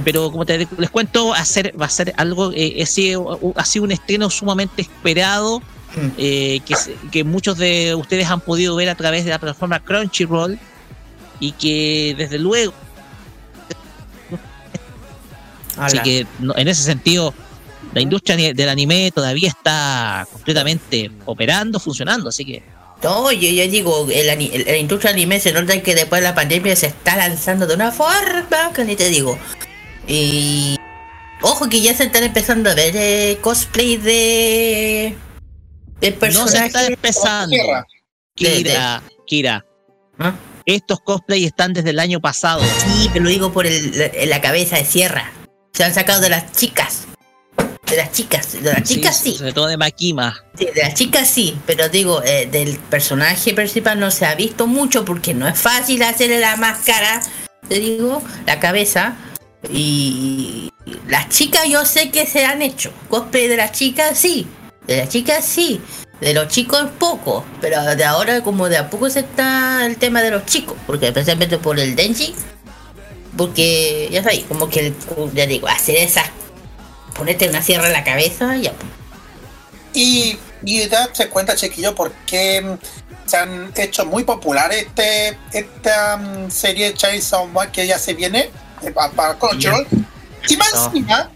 [0.04, 3.86] Pero como te, les cuento, hacer, va a ser algo, eh, ha, sido, ha sido
[3.86, 5.62] un estreno sumamente esperado,
[6.18, 6.76] eh, que,
[7.12, 10.60] que muchos de ustedes han podido ver a través de la plataforma Crunchyroll
[11.40, 12.74] y que desde luego,
[15.78, 17.34] así que no- en ese sentido,
[17.96, 22.62] la industria del anime todavía está completamente operando, funcionando, así que
[23.04, 26.28] No, yo, yo digo, el, ani- el- la industria anime se nota que después de
[26.28, 29.38] la pandemia se está lanzando de una forma que ni te digo.
[30.08, 30.76] Y
[31.42, 35.16] ojo que ya se están empezando a ver eh, cosplay de
[36.02, 36.68] de no se personajes.
[36.68, 37.56] está empezando.
[38.36, 39.66] Kira, Kira,
[40.20, 40.34] ¿Ah?
[40.66, 42.62] estos cosplays están desde el año pasado.
[42.86, 45.32] Sí, pero lo digo por el, la, la cabeza de sierra.
[45.74, 47.08] Se han sacado de las chicas.
[47.86, 49.36] De las chicas, de las chicas sí.
[49.36, 50.44] Sobre todo de Makima.
[50.58, 54.66] Sí, de las chicas sí, pero digo, eh, del personaje principal no se ha visto
[54.66, 57.22] mucho porque no es fácil hacerle la máscara,
[57.70, 59.16] te digo, la cabeza.
[59.72, 60.72] Y
[61.08, 62.92] las chicas yo sé que se han hecho.
[63.10, 64.48] Cosplay de las chicas sí,
[64.88, 65.82] de las chicas sí,
[66.22, 70.22] de los chicos poco, pero de ahora como de a poco se está el tema
[70.22, 72.34] de los chicos, porque especialmente por el Denji,
[73.36, 74.96] porque ya sabéis, como que el,
[75.34, 76.26] ya digo, hacer esas,
[77.16, 78.74] ponerte una sierra en la cabeza, ya.
[79.94, 86.18] Y, y darse cuenta, chiquillo, por qué mm, se han hecho muy popular este, esta
[86.18, 88.50] mm, serie Chainsaw Man que ya se viene
[88.84, 89.88] eh, pa- para Crunchyroll.
[90.50, 90.86] Y más No.
[90.88, 91.32] encima,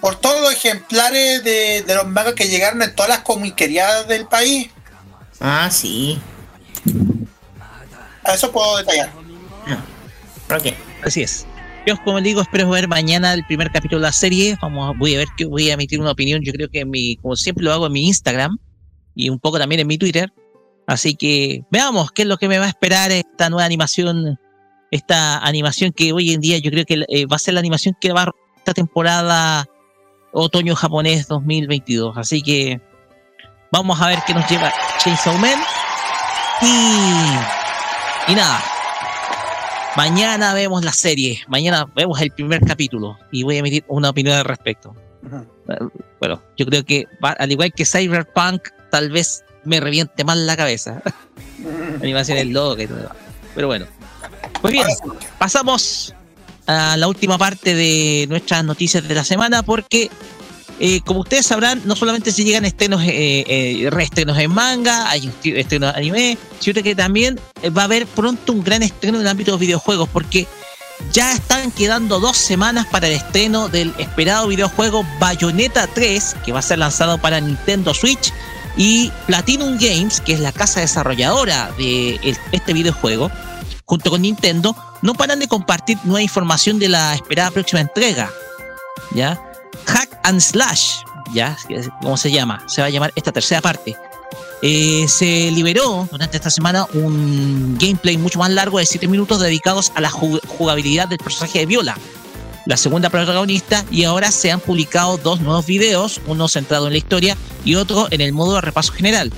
[0.00, 4.26] por todos los ejemplares de, de los mangas que llegaron en todas las comiquerías del
[4.26, 4.70] país.
[5.40, 6.20] Ah, sí.
[8.24, 9.10] A eso puedo detallar.
[10.50, 10.74] Ok.
[11.04, 11.46] Así es.
[11.86, 14.58] Yo, como digo, espero ver mañana el primer capítulo de la serie.
[14.60, 16.42] Vamos, voy a ver que voy a emitir una opinión.
[16.42, 18.58] Yo creo que mi, como siempre lo hago en mi Instagram
[19.14, 20.32] y un poco también en mi Twitter.
[20.86, 24.38] Así que veamos qué es lo que me va a esperar esta nueva animación.
[24.90, 27.94] Esta animación que hoy en día yo creo que eh, va a ser la animación
[28.00, 29.66] que va a esta temporada
[30.32, 32.16] otoño japonés 2022.
[32.16, 32.80] Así que
[33.72, 35.58] vamos a ver qué nos lleva Chainsaw Man.
[36.60, 38.62] Y, y nada,
[39.96, 44.36] Mañana vemos la serie, mañana vemos el primer capítulo y voy a emitir una opinión
[44.36, 44.94] al respecto.
[46.20, 51.02] Bueno, yo creo que al igual que Cyberpunk, tal vez me reviente mal la cabeza.
[52.02, 52.98] Animaciones locas y todo.
[52.98, 53.16] demás.
[53.54, 53.86] Pero bueno.
[54.60, 54.86] Pues bien,
[55.38, 56.14] pasamos
[56.66, 60.10] a la última parte de nuestras noticias de la semana porque
[60.80, 65.30] eh, como ustedes sabrán, no solamente se llegan estrenos, eh, eh, reestrenos en manga, hay
[65.44, 69.22] estrenos de anime, sino que también eh, va a haber pronto un gran estreno en
[69.22, 70.46] el ámbito de los videojuegos, porque
[71.12, 76.58] ya están quedando dos semanas para el estreno del esperado videojuego Bayonetta 3, que va
[76.58, 78.32] a ser lanzado para Nintendo Switch,
[78.76, 83.30] y Platinum Games, que es la casa desarrolladora de el- este videojuego,
[83.84, 88.30] junto con Nintendo, no paran de compartir nueva información de la esperada próxima entrega.
[89.14, 89.40] ¿Ya?
[89.86, 90.96] Hack and Slash,
[91.32, 91.56] ¿ya?
[92.02, 92.62] ¿Cómo se llama?
[92.66, 93.96] Se va a llamar esta tercera parte.
[94.60, 99.92] Eh, se liberó durante esta semana un gameplay mucho más largo de 7 minutos dedicados
[99.94, 101.96] a la ju- jugabilidad del personaje de Viola,
[102.66, 106.98] la segunda protagonista, y ahora se han publicado dos nuevos videos, uno centrado en la
[106.98, 109.32] historia y otro en el modo de repaso general.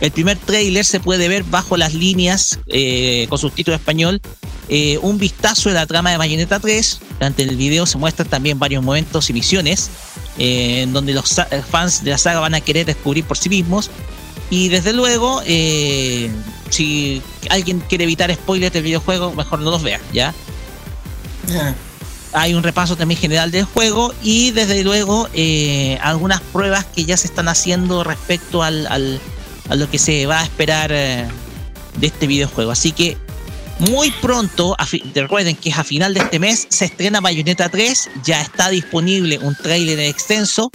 [0.00, 4.20] El primer tráiler se puede ver bajo las líneas eh, con subtítulo español
[4.68, 7.00] eh, un vistazo de la trama de Bayonetta 3.
[7.18, 9.90] Durante el video se muestran también varios momentos y misiones
[10.38, 13.48] eh, en donde los sa- fans de la saga van a querer descubrir por sí
[13.48, 13.90] mismos.
[14.50, 16.30] Y desde luego, eh,
[16.70, 20.34] si alguien quiere evitar spoilers del videojuego, mejor no los vea, ¿ya?
[22.32, 27.16] Hay un repaso también general del juego y desde luego eh, algunas pruebas que ya
[27.16, 29.20] se están haciendo respecto al, al-
[29.68, 31.26] a lo que se va a esperar eh,
[31.98, 32.70] de este videojuego.
[32.70, 33.16] Así que
[33.78, 34.74] muy pronto,
[35.14, 39.38] recuerden que es a final de este mes, se estrena Bayonetta 3, ya está disponible
[39.38, 40.70] un tráiler extenso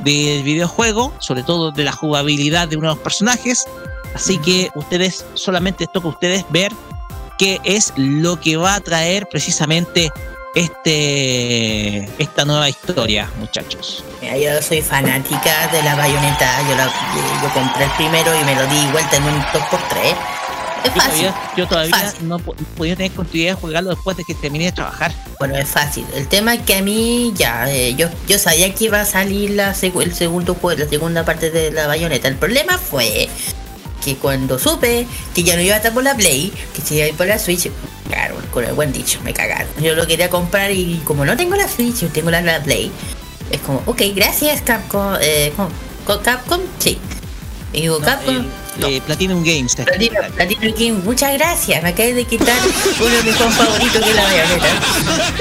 [0.00, 3.64] del videojuego, sobre todo de la jugabilidad de uno de los personajes.
[4.14, 6.72] Así que ustedes, solamente toca a ustedes ver
[7.38, 10.10] qué es lo que va a traer precisamente
[10.54, 14.04] este esta nueva historia, muchachos.
[14.20, 16.50] Mira, yo soy fanática de la bayoneta.
[16.68, 16.86] Yo, la,
[17.42, 20.14] yo compré el primero y me lo di vuelta en un 2x3.
[20.84, 21.26] Es Yo fácil.
[21.26, 22.28] todavía, yo todavía Fácil.
[22.28, 25.12] no po- no podía tener continuidad de jugarlo después de que terminé de trabajar.
[25.40, 26.06] Bueno, es fácil.
[26.14, 29.50] El tema es que a mí ya, eh, yo, yo sabía que iba a salir
[29.50, 32.28] la el segundo juego, la segunda parte de la bayoneta.
[32.28, 33.28] El problema fue
[34.04, 37.04] que cuando supe que ya no iba a estar por la Play, que se iba
[37.06, 37.68] a ir por la Switch,
[38.08, 39.68] cagaron, con el buen dicho, me cagaron.
[39.80, 42.90] Yo lo quería comprar y como no tengo la Switch, yo tengo la, la Play,
[43.50, 45.68] es como, ok, gracias Capcom, eh, con-
[46.06, 46.98] con Capcom, sí.
[47.72, 48.46] Y digo, Capcom,
[48.80, 49.74] Eh, Platinum Games.
[49.74, 51.82] Platino, Platino King, muchas gracias.
[51.82, 52.56] Me acabé de quitar
[53.00, 54.66] uno de mis juegos favoritos que es la bayoneta.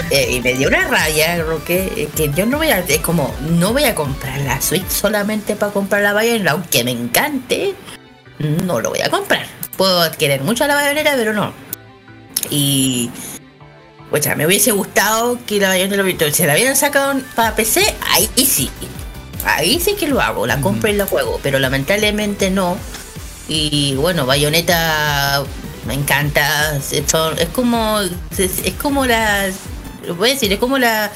[0.09, 2.79] Eh, y me dio una rabia, Roque, eh, que yo no voy a.
[2.79, 6.91] Es como, no voy a comprar la Switch solamente para comprar la bayoneta, aunque me
[6.91, 7.75] encante.
[8.39, 9.45] No lo voy a comprar.
[9.77, 11.53] Puedo querer mucho a la bayoneta, pero no.
[12.49, 13.09] Y.
[14.11, 17.81] O sea, me hubiese gustado que la bayoneta lo se la hubieran sacado para PC,
[18.09, 18.69] ahí sí.
[19.45, 22.77] Ahí sí que lo hago, la compro y la juego, pero lamentablemente no.
[23.49, 25.43] Y bueno, Bayonetta
[25.85, 26.75] me encanta.
[26.77, 27.99] Es, son- es como.
[28.37, 29.49] Es, es como la.
[30.17, 31.11] Voy a decir, es como la.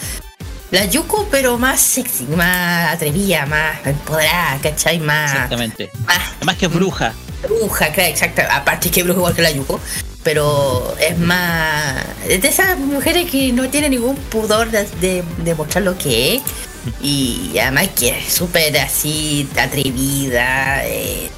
[0.71, 4.99] La Yuko, pero más sexy, más atrevida, más empoderada, ¿cachai?
[4.99, 5.33] Más.
[5.33, 5.91] Exactamente.
[6.37, 7.13] Además que es bruja.
[7.43, 8.41] Bruja, claro, exacto.
[8.49, 9.81] Aparte que es bruja igual que la Yuko.
[10.23, 11.95] Pero es más.
[12.27, 16.35] Es de esas mujeres que no tienen ningún pudor de, de, de mostrar lo que
[16.35, 16.41] es.
[16.99, 20.83] Y además que es súper así, atrevida.
[20.85, 21.29] eh,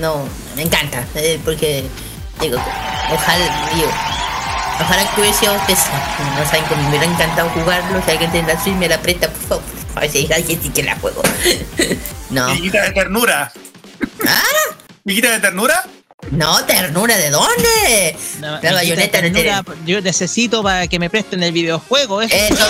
[0.00, 0.24] no,
[0.56, 1.04] me encanta.
[1.14, 1.84] eh, porque,
[2.40, 2.58] digo,
[3.12, 3.88] ojalá, digo,
[4.80, 5.52] ojalá que hubiera sido.
[5.54, 8.02] No saben cómo me hubiera encantado jugarlo.
[8.04, 9.64] Si alguien tiene la Switch me la presta, por favor.
[9.94, 11.22] A ver si hay alguien sí que la juego.
[12.30, 12.52] no.
[12.54, 13.52] Viquita de ternura.
[14.26, 14.42] ¿Ah?
[15.04, 15.84] ¿Viquita de ternura?
[16.30, 18.16] No, ternura, ¿de dónde?
[18.40, 19.62] La, La bayoneta no tiene.
[19.84, 22.22] Yo necesito para que me presten el videojuego.
[22.22, 22.66] Eso, Eso.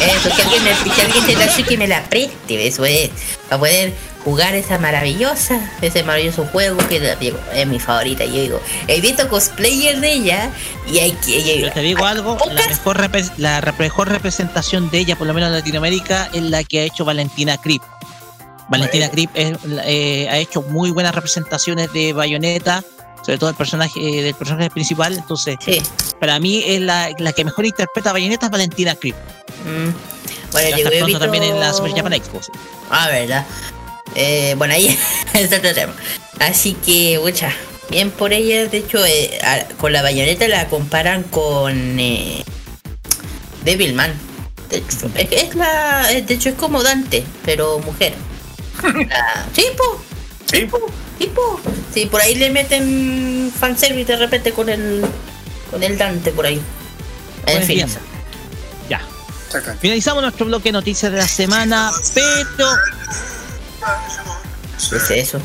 [0.00, 3.10] Eso, que alguien, me, que alguien tiene la que me la preste, eso es.
[3.48, 3.92] Para poder
[4.24, 8.24] jugar esa maravillosa, ese maravilloso juego que digo, es mi favorita.
[8.24, 10.50] Yo digo, he visto cosplayer de ella
[10.90, 11.60] y hay que.
[11.60, 15.34] yo te digo algo, la mejor, repre- la rep- mejor representación de ella, por lo
[15.34, 17.82] menos en Latinoamérica, es la que ha hecho Valentina Krip.
[18.68, 22.82] Valentina Krip es- eh, ha hecho muy buenas representaciones de Bayonetta,
[23.24, 25.14] sobre todo el personaje eh, del personaje principal.
[25.14, 25.82] Entonces, Sí.
[26.20, 29.14] para mí es la, la que mejor interpreta a Bayonetta es Valentina Krip.
[29.64, 30.52] Mm.
[30.52, 31.18] Bueno, está pronto visto...
[31.20, 32.42] también en la Super Japan Expo.
[32.42, 32.52] sí.
[32.90, 33.44] Ah, verdad.
[34.14, 34.98] Eh, bueno, ahí
[35.34, 35.92] es otro tema.
[36.40, 37.52] Así que, mucha,
[37.90, 38.66] bien por ella.
[38.66, 42.42] De hecho, eh, a- con la bayoneta la comparan con eh,
[43.64, 44.12] Devilman.
[44.70, 48.14] De hecho, es, la, de hecho, es como Dante, pero mujer.
[49.54, 50.00] Sí, po.
[50.50, 50.80] Sí, po.
[51.18, 51.60] Sí, po.
[51.92, 55.04] Sí, por ahí le meten fanservice de repente con el,
[55.70, 56.60] con el Dante por ahí.
[57.46, 57.86] En fin.
[58.88, 59.00] Ya.
[59.80, 62.68] Finalizamos nuestro bloque de noticias de la semana, pero
[64.90, 65.40] ¿Qué es eso?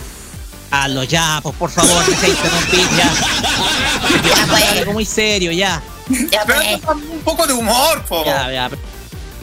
[0.71, 3.13] Hazlo ya, pues por favor, deja de interrumpir ya.
[4.23, 4.63] Ya, pues.
[4.79, 5.81] Algo muy serio, ya.
[6.31, 6.97] Ya, Pero pues.
[7.09, 8.25] un poco de humor, po.
[8.25, 8.69] Ya, ya.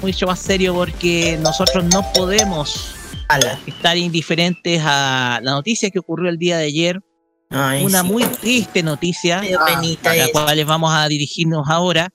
[0.03, 2.95] Mucho más serio porque nosotros no podemos
[3.31, 3.59] Ala.
[3.67, 7.01] estar indiferentes a la noticia que ocurrió el día de ayer.
[7.49, 8.09] Ay, Una sí.
[8.09, 12.11] muy triste noticia, a la cual les vamos a dirigirnos ahora,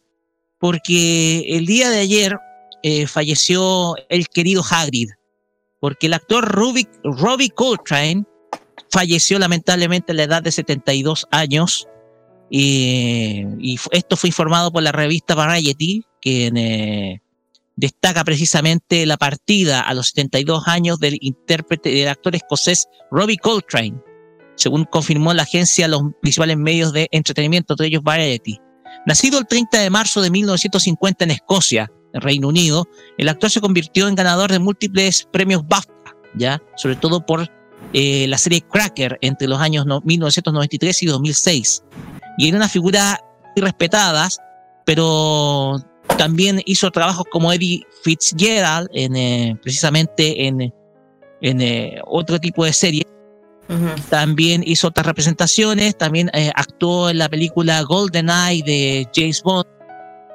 [0.59, 2.37] porque el día de ayer
[2.83, 5.09] eh, falleció el querido Hagrid,
[5.79, 8.23] porque el actor Ruby, Robbie Coltrane
[8.91, 11.87] falleció lamentablemente a la edad de 72 años.
[12.49, 17.21] Y, esto fue informado por la revista Variety, que eh,
[17.75, 23.99] destaca precisamente la partida a los 72 años del intérprete del actor escocés Robbie Coltrane,
[24.55, 28.59] según confirmó la agencia los principales medios de entretenimiento, entre ellos Variety.
[29.05, 32.87] Nacido el 30 de marzo de 1950 en Escocia, Reino Unido,
[33.17, 37.51] el actor se convirtió en ganador de múltiples premios BAFTA, ya, sobre todo por
[37.93, 41.83] eh, la serie Cracker entre los años no- 1993 y 2006.
[42.37, 43.19] Y era una figura
[43.55, 44.29] respetada,
[44.85, 45.77] pero
[46.17, 50.73] también hizo trabajos como Eddie Fitzgerald, en, eh, precisamente en,
[51.41, 53.03] en eh, otro tipo de serie.
[54.09, 59.65] También hizo otras representaciones, también eh, actuó en la película GoldenEye de James Bond,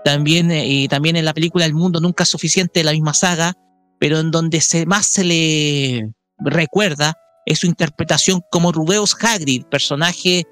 [0.04, 3.54] también, y también en la película El Mundo Nunca es Suficiente de la misma saga,
[4.00, 7.16] pero en donde se, más se le recuerda
[7.46, 10.44] es su interpretación como Rubeus Hagrid, personaje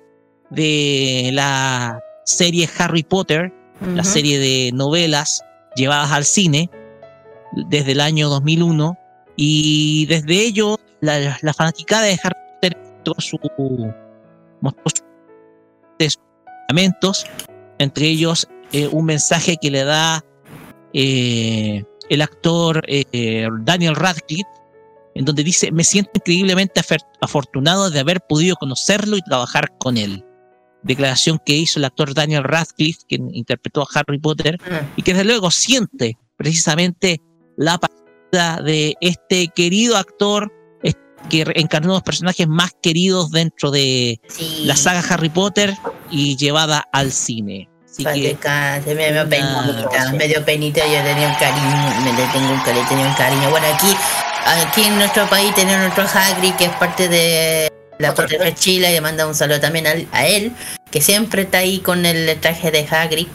[0.51, 5.43] de la serie Harry Potter, la serie de novelas
[5.77, 6.71] llevadas al cine
[7.69, 8.99] desde el año 2001
[9.37, 12.77] y desde ello la, la fanaticada de Harry Potter
[13.07, 13.39] mostró su
[14.61, 14.83] mostró
[16.01, 16.19] sus
[16.69, 17.27] lamentos,
[17.79, 20.25] entre ellos eh, un mensaje que le da
[20.93, 24.49] eh, el actor eh, Daniel Radcliffe
[25.15, 26.81] en donde dice me siento increíblemente
[27.21, 30.25] afortunado de haber podido conocerlo y trabajar con él
[30.83, 35.13] declaración que hizo el actor Daniel Radcliffe, quien interpretó a Harry Potter, Ah, y que
[35.13, 37.21] desde luego siente precisamente
[37.57, 40.53] la partida de este querido actor
[41.29, 44.63] que encarnó los personajes más queridos dentro de Sí.
[44.65, 45.75] la saga Harry Potter
[46.13, 47.69] y llevada al cine.
[47.91, 52.27] Así que canse, me dio penita, me dio penita, yo tenía un cariño, me le
[52.33, 53.51] tengo un, le tenía un cariño.
[53.51, 53.89] Bueno, aquí,
[54.47, 57.69] aquí en nuestro país tenemos nuestro Hagrid, que es parte de
[57.99, 58.15] la
[58.45, 60.53] de Chile, y le manda un saludo también al- a, él,
[60.91, 63.27] que siempre está ahí con el traje de Hagrid.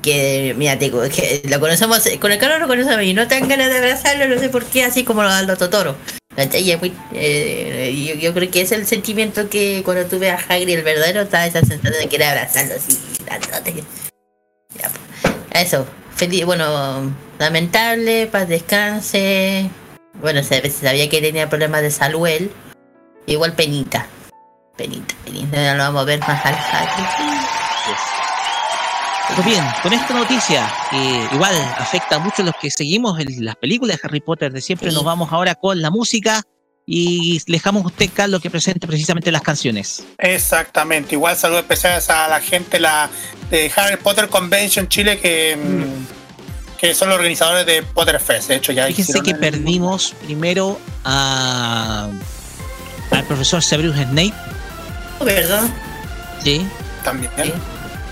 [0.00, 3.70] Que, mira, te que lo conocemos, con el calor lo conocemos y no tan ganas
[3.70, 5.96] de abrazarlo, no sé por qué, así como lo da el Totoro.
[6.36, 10.36] Y muy- eh, yo, yo creo que es el sentimiento que cuando tú ves a
[10.36, 13.82] Hagrid, el verdadero, está esa sensación de querer abrazarlo así, dándote.
[14.78, 15.34] Ya, pues.
[15.66, 15.86] Eso,
[16.16, 19.70] feliz, bueno, lamentable, paz descanse.
[20.20, 22.50] Bueno, se sabía que tenía problemas de salud él.
[23.26, 24.06] Igual penita.
[24.76, 25.56] Penita, penita.
[25.56, 26.54] Ya lo vamos a ver más al.
[29.36, 33.56] Pues bien, con esta noticia que igual afecta mucho a los que seguimos en las
[33.56, 34.94] películas de Harry Potter de siempre, Sí.
[34.94, 36.42] nos vamos ahora con la música
[36.86, 40.04] y le dejamos a usted, Carlos, que presente precisamente las canciones.
[40.18, 41.14] Exactamente.
[41.14, 43.08] Igual saludos especiales a la gente la,
[43.50, 48.48] de Harry Potter Convention Chile que, mm, que son los organizadores de Potterfest.
[48.48, 52.10] De hecho, ya Fíjense que el- perdimos primero a,
[53.10, 54.34] al profesor Severus Snape,
[55.24, 55.64] ¿Verdad?
[56.42, 56.66] ¿sí?
[57.04, 57.30] también.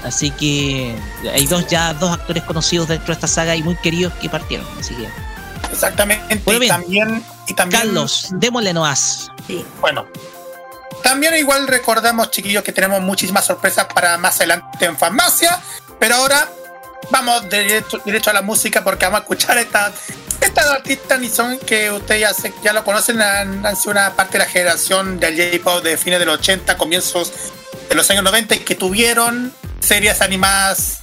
[0.05, 0.97] Así que
[1.33, 4.67] hay dos ya dos actores conocidos dentro de esta saga y muy queridos que partieron.
[4.79, 5.09] Así que,
[5.71, 6.41] Exactamente.
[6.45, 9.31] Bueno, y también, y también Carlos, démosle nomás.
[9.47, 9.65] Sí.
[9.81, 10.07] Bueno,
[11.03, 15.61] también igual recordamos, chiquillos, que tenemos muchísimas sorpresas para más adelante en Farmacia,
[15.99, 16.49] pero ahora
[17.11, 20.22] vamos derecho, derecho a la música porque vamos a escuchar esta, estas
[20.55, 24.35] dos artistas ni son que ustedes ya, ya lo conocen, han, han sido una parte
[24.39, 27.33] de la generación del J-Pop de fines de los 80, comienzos
[27.89, 30.99] de los años 90 y que tuvieron series animadas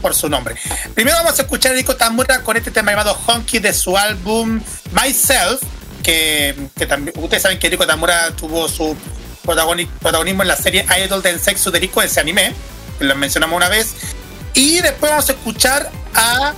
[0.00, 0.56] por su nombre.
[0.94, 4.60] Primero vamos a escuchar a Rico Tamura con este tema llamado Honky de su álbum
[4.92, 5.60] Myself,
[6.02, 8.96] que, que también ustedes saben que Rico Tamura tuvo su
[9.44, 12.54] protagoni- protagonismo en la serie Idol del Sexo de Rico, ese anime,
[12.98, 13.94] que lo mencionamos una vez.
[14.54, 16.52] Y después vamos a escuchar a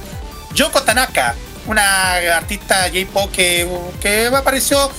[0.55, 1.35] Yoko Tanaka,
[1.67, 3.69] una artista J-pop que,
[4.01, 4.91] que apareció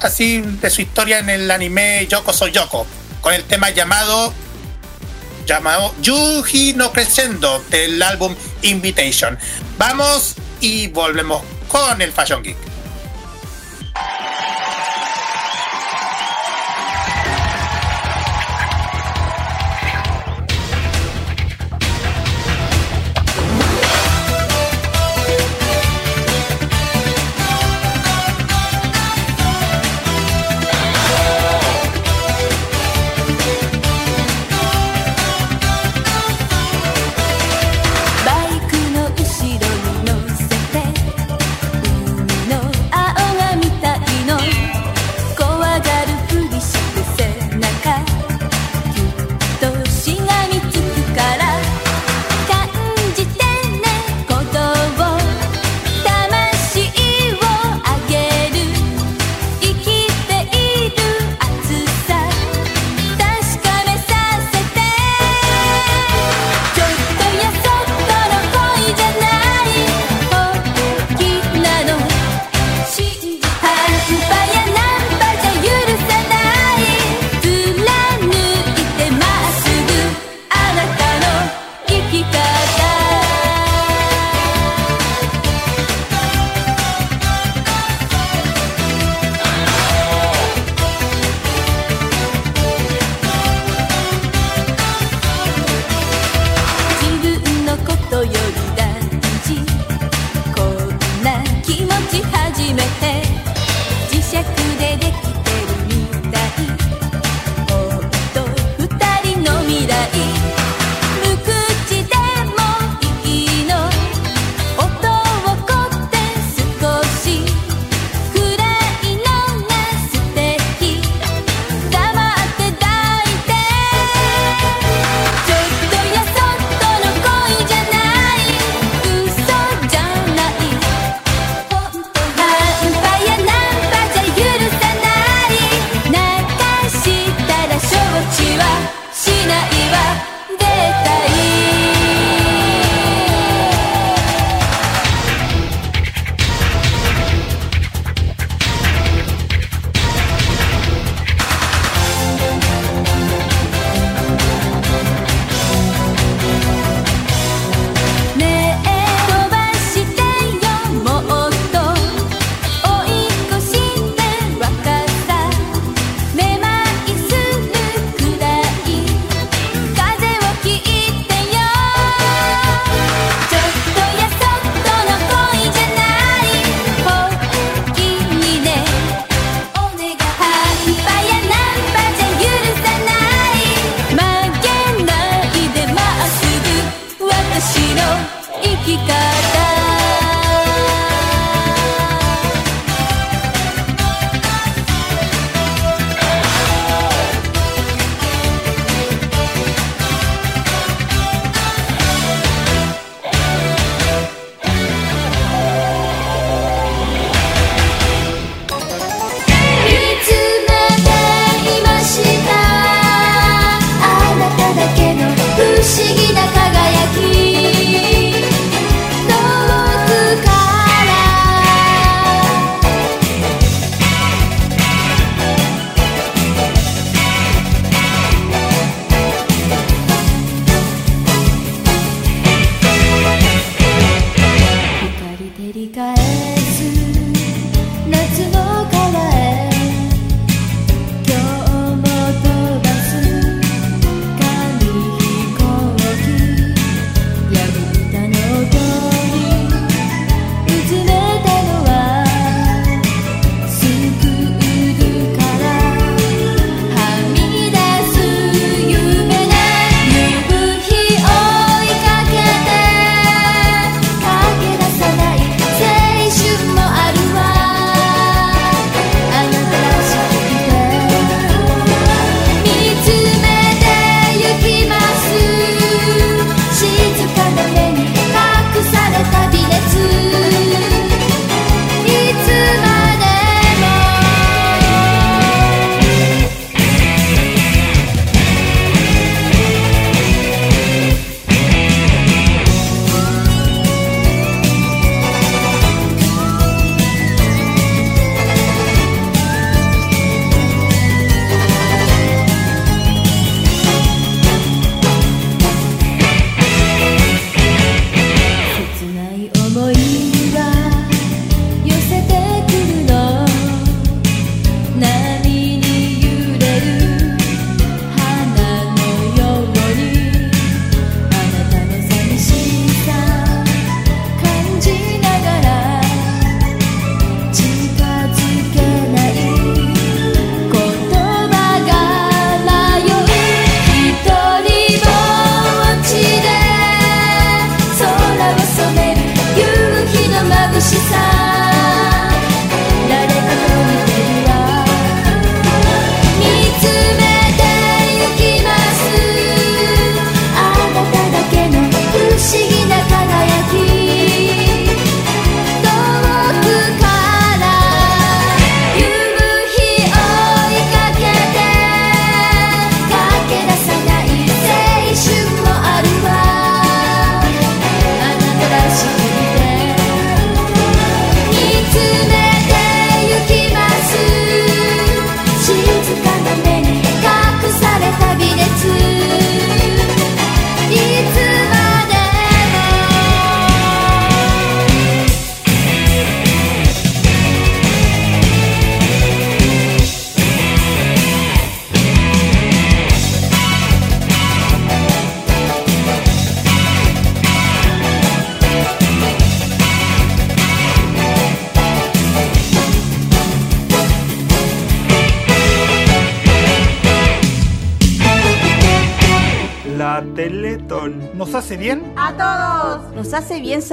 [0.00, 2.86] así de su historia en el anime Yoko Soy Yoko,
[3.20, 4.32] con el tema llamado
[5.46, 9.38] llamado Yuji no Crescendo del álbum Invitation.
[9.78, 12.56] Vamos y volvemos con el Fashion Geek.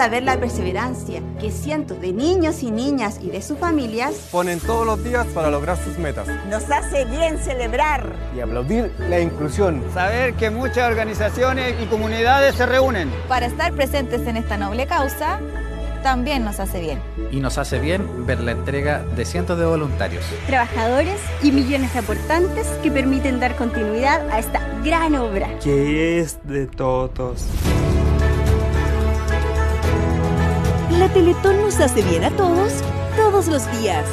[0.06, 4.86] Saber la perseverancia que cientos de niños y niñas y de sus familias Ponen todos
[4.86, 6.28] los días para lograr sus metas.
[6.48, 8.14] nos hace bien celebrar.
[8.38, 9.84] Y aplaudir la inclusión.
[9.96, 13.12] Saber que muchas organizaciones y comunidades se reúnen.
[13.28, 15.40] Para estar presentes en esta noble causa,
[16.04, 17.00] también nos hace bien.
[17.32, 20.24] Y nos hace bien ver la entrega de cientos de voluntarios.
[20.46, 25.50] Trabajadores y millones de aportantes que permiten dar continuidad a esta gran obra.
[25.64, 27.48] Que es de todos.
[31.06, 32.74] La Teletón nos hace bien a todos,
[33.16, 34.08] todos los días.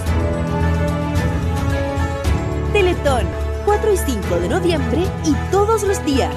[2.75, 3.27] Teletón,
[3.65, 6.35] 4 y 5 de noviembre y todos los días.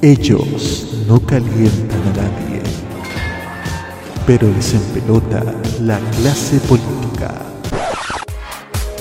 [0.00, 2.62] Ellos no calientan a nadie,
[4.26, 7.34] pero les empelota la clase política.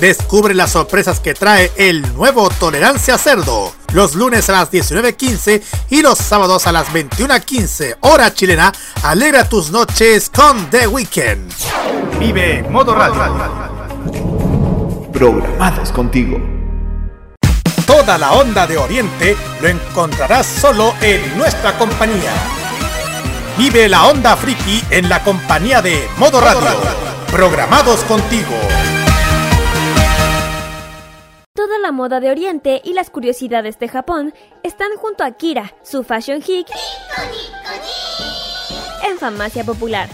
[0.02, 3.77] Descubre las sorpresas que trae el nuevo Tolerancia Cerdo.
[3.94, 8.72] Los lunes a las 19.15 y los sábados a las 21.15 hora chilena.
[9.04, 11.52] Alegra tus noches con The Weekend.
[12.20, 13.24] Vive Modo Radio.
[15.14, 16.38] Programados contigo.
[17.86, 22.34] Toda la onda de Oriente lo encontrarás solo en nuestra compañía.
[23.58, 26.68] Vive la onda friki en la compañía de Modo Radio.
[27.32, 28.54] Programados contigo.
[31.58, 34.32] Toda la moda de Oriente y las curiosidades de Japón
[34.62, 36.68] están junto a Kira, su fashion geek,
[39.10, 40.08] en Farmacia Popular.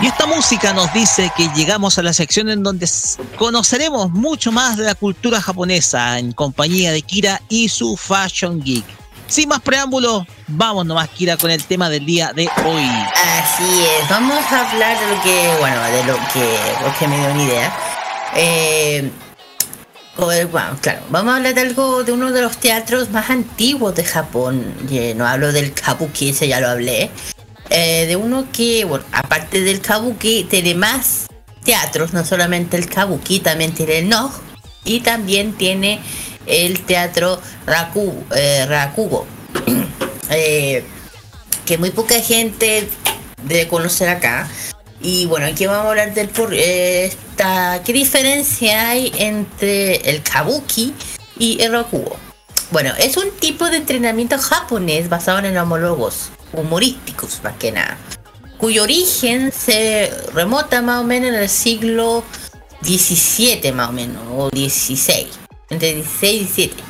[0.00, 2.88] Y esta música nos dice que llegamos a la sección en donde
[3.36, 9.05] conoceremos mucho más de la cultura japonesa en compañía de Kira y su Fashion Geek.
[9.28, 12.88] Sin más preámbulos, vamos nomás Kira con el tema del día de hoy.
[13.42, 17.32] Así es, vamos a hablar de lo que, bueno, de lo que, porque me dio
[17.32, 17.76] una idea.
[18.36, 19.10] Eh,
[20.80, 24.74] claro, vamos a hablar de algo de uno de los teatros más antiguos de Japón.
[25.16, 27.10] No hablo del kabuki, ese ya lo hablé.
[27.70, 31.26] Eh, de uno que, bueno, aparte del kabuki, tiene más
[31.64, 34.30] teatros, no solamente el kabuki, también tiene el noh
[34.84, 36.00] y también tiene
[36.46, 39.26] el teatro Raku, eh, Rakugo.
[40.28, 40.82] Eh,
[41.64, 42.88] que muy poca gente
[43.44, 44.48] debe conocer acá.
[45.00, 50.22] Y bueno, aquí vamos a hablar del por eh, esta, qué diferencia hay entre el
[50.22, 50.94] kabuki
[51.38, 52.16] y el rakugo.
[52.70, 57.96] Bueno, es un tipo de entrenamiento japonés basado en homólogos humorísticos, más que nada,
[58.58, 62.24] cuyo origen se remota más o menos en el siglo
[62.82, 65.28] XVII, más o menos, o XVI,
[65.70, 66.82] entre 16 y 17.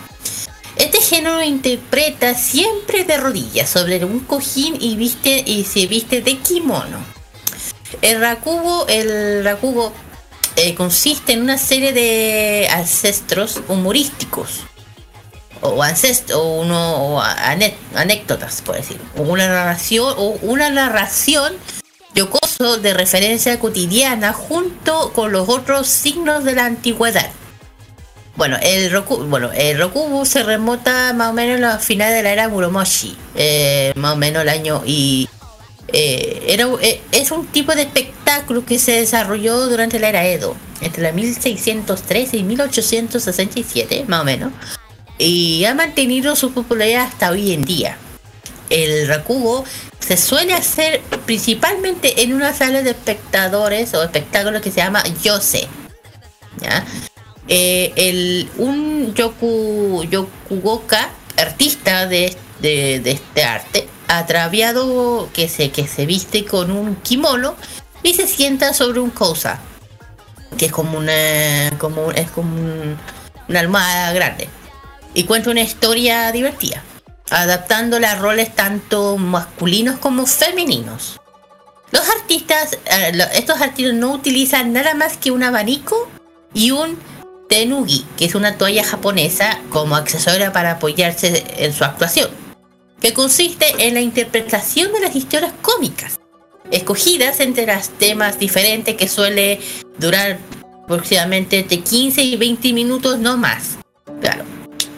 [0.77, 6.37] Este género interpreta siempre de rodillas sobre un cojín y viste y se viste de
[6.39, 6.99] kimono.
[8.03, 9.93] El rakugo, el rakugo
[10.57, 14.61] eh, consiste en una serie de ancestros humorísticos
[15.63, 17.23] o ancestros o uno o
[17.95, 21.55] anécdotas, por decir, una narración o una narración
[22.15, 27.31] jocoso de referencia cotidiana junto con los otros signos de la antigüedad.
[28.37, 33.17] Bueno, el Roku, se remota más o menos a la final de la era Muromoshi,
[33.35, 35.27] eh, más o menos el año y
[35.93, 40.55] eh, era, eh, es un tipo de espectáculo que se desarrolló durante la era Edo,
[40.83, 44.53] entre la 1613 y 1867, más o menos,
[45.17, 47.97] y ha mantenido su popularidad hasta hoy en día.
[48.69, 49.65] El Rakugo
[49.99, 55.69] se suele hacer principalmente en una sala de espectadores o espectáculos que se llama Yose.
[56.61, 56.85] ¿ya?
[57.49, 65.87] Eh, el, un yoku, yokugoka, artista de, de, de este arte, atraviado que se, que
[65.87, 67.55] se viste con un kimono
[68.03, 69.61] y se sienta sobre un kosa,
[70.59, 72.97] que es como una, como, es como un-
[73.49, 74.49] una almohada grande,
[75.15, 76.83] y cuenta una historia divertida,
[77.31, 81.21] adaptándola a roles tanto masculinos como femeninos.
[81.93, 86.09] Los artistas, eh, estos artistas no utilizan nada más que un abanico
[86.53, 86.99] y un
[87.49, 92.31] tenugi, que es una toalla japonesa como accesorio para apoyarse en su actuación,
[93.01, 96.19] que consiste en la interpretación de las historias cómicas,
[96.71, 99.61] escogidas entre los temas diferentes que suele
[99.99, 100.39] durar
[100.85, 103.79] aproximadamente entre 15 y 20 minutos, no más.
[104.21, 104.45] Claro.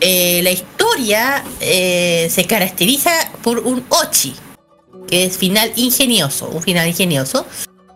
[0.00, 3.10] Eh, la historia eh, se caracteriza
[3.42, 4.34] por un ochi,
[5.08, 7.46] que es final ingenioso, un final ingenioso,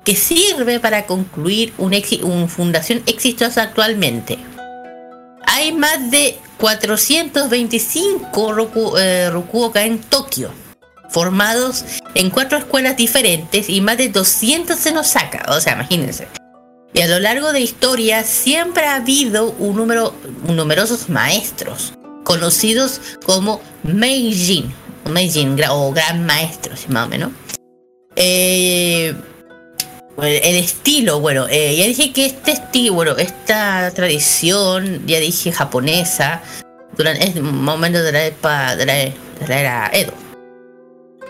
[0.05, 4.39] que sirve para concluir una un fundación exitosa actualmente.
[5.47, 10.51] Hay más de 425 Roku, eh, Rokuoka en Tokio,
[11.09, 11.85] formados
[12.15, 15.45] en cuatro escuelas diferentes y más de 200 en Osaka.
[15.49, 16.29] O sea, imagínense.
[16.95, 20.15] Y a lo largo de historia siempre ha habido un número,
[20.47, 24.73] numerosos maestros, conocidos como Meijin,
[25.11, 27.31] Meijin o gran maestro, si más o menos.
[28.15, 29.15] Eh,
[30.19, 36.43] el estilo, bueno, eh, ya dije que este estilo, bueno, esta tradición, ya dije japonesa,
[36.97, 39.15] durante es un momento de la, epa- de la, de
[39.49, 40.13] la era Edo.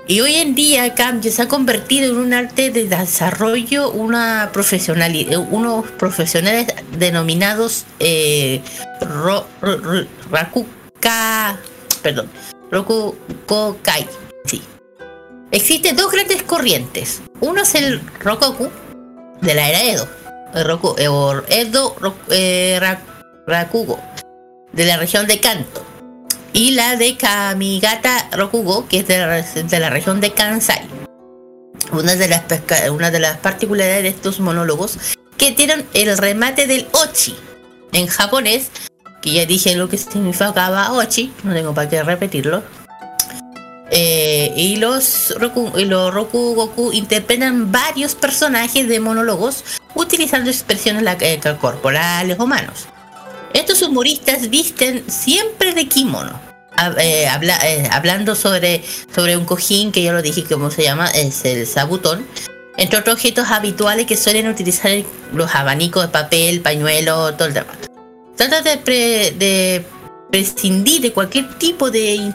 [0.08, 5.38] Y hoy en día cambia, se ha convertido en un arte de desarrollo, una profesionalidad,
[5.50, 6.66] unos profesionales
[6.98, 8.60] denominados eh,
[9.00, 11.56] ro, ro- ro- Rakuka,
[12.02, 12.28] perdón,
[12.72, 14.08] Rokukokai,
[14.44, 14.60] sí.
[15.52, 17.20] Existen dos grandes corrientes.
[17.40, 18.70] Uno es el Rokoku
[19.42, 20.08] de la era Edo,
[20.54, 21.96] eh, Edo
[22.30, 23.02] eh, Ra-
[23.46, 23.98] Rakugo
[24.72, 25.84] de la región de Kanto
[26.54, 30.86] y la de Kamigata Rokugo que es de la, región de Kansai.
[31.92, 34.96] Una de, las pesca- una de las particularidades de estos monólogos
[35.36, 37.36] que tienen el remate del ochi
[37.92, 38.70] en japonés,
[39.20, 42.62] que ya dije lo que significaba ochi, no tengo para qué repetirlo.
[43.94, 49.64] Eh, y los Roku, los Roku Goku interpretan varios personajes de monólogos
[49.94, 52.86] utilizando expresiones eh, corporales o manos.
[53.52, 56.40] Estos humoristas visten siempre de kimono.
[56.98, 57.60] Eh, habla-
[57.90, 58.82] hablando sobre,
[59.14, 62.26] sobre un cojín que ya lo dije cómo se llama, es el sabutón.
[62.78, 64.90] Entre otros objetos habituales que suelen utilizar
[65.34, 67.76] los abanicos de papel, pañuelo, todo el demás.
[68.36, 69.84] Trata de
[70.32, 72.32] prescindir de cualquier tipo de...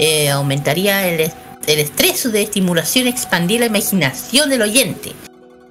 [0.00, 1.30] eh, aumentaría el,
[1.66, 5.12] el estrés de estimulación, expandir la imaginación del oyente.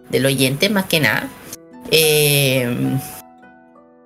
[0.10, 1.28] Del oyente más que nada.
[1.90, 2.68] Eh,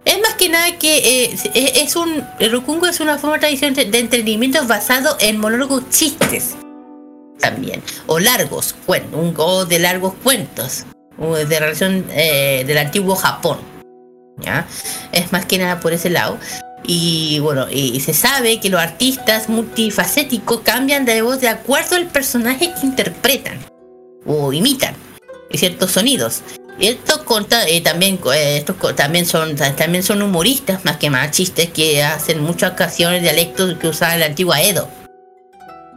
[0.05, 2.23] es más que nada que eh, es es un.
[2.39, 6.55] El Rokungo es una forma tradicional de entretenimiento basado en monólogos chistes.
[7.39, 7.83] También.
[8.07, 9.33] O largos cuentos.
[9.37, 10.85] O de largos cuentos.
[11.17, 13.59] De relación eh, del antiguo Japón.
[14.37, 14.65] ¿Ya?
[15.11, 16.37] Es más que nada por ese lado.
[16.85, 22.07] Y bueno, y se sabe que los artistas multifacéticos cambian de voz de acuerdo al
[22.07, 23.59] personaje que interpretan.
[24.25, 24.95] O imitan.
[25.51, 26.41] Ciertos sonidos.
[26.79, 31.69] Estos conta- eh, también eh, estos también son también son humoristas más que más chistes
[31.71, 34.87] que hacen muchas ocasiones dialectos que usaba la antigua Edo.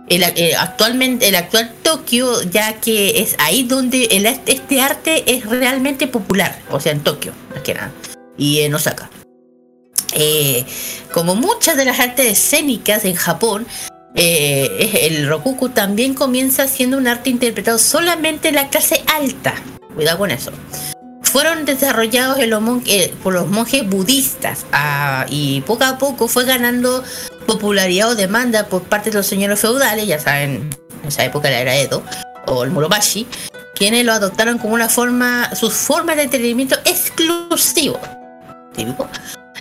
[0.08, 5.46] El, eh, actualmente el actual Tokio ya que es ahí donde el, este arte es
[5.46, 7.92] realmente popular, o sea en Tokio más que nada
[8.36, 9.08] y en Osaka.
[10.12, 10.64] Eh,
[11.12, 13.66] como muchas de las artes escénicas en Japón,
[14.14, 19.54] eh, el rokuku también comienza siendo un arte interpretado solamente en la clase alta.
[19.94, 20.52] Cuidado con eso.
[21.22, 26.44] Fueron desarrollados los mon- eh, por los monjes budistas ah, y poco a poco fue
[26.44, 27.02] ganando
[27.46, 30.68] popularidad o demanda por parte de los señores feudales, ya saben,
[31.02, 32.02] en esa época la era Edo,
[32.46, 33.26] o el Muromachi,
[33.74, 37.98] quienes lo adoptaron como una forma, sus formas de entretenimiento exclusivo.
[38.74, 39.08] Típico.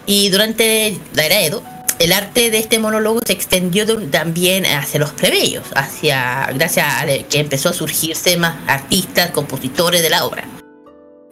[0.05, 1.63] Y durante la era Edo,
[1.99, 7.39] el arte de este monólogo se extendió también hacia los plebeyos, hacia, gracias a que
[7.39, 10.43] empezó a surgirse más artistas, compositores de la obra.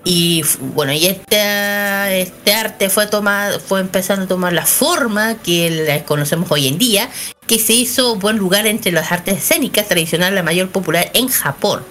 [0.03, 6.03] Y bueno, y este, este arte fue tomado, fue empezando a tomar la forma que
[6.07, 7.09] conocemos hoy en día,
[7.47, 11.83] que se hizo buen lugar entre las artes escénicas tradicionales, la mayor popular en Japón.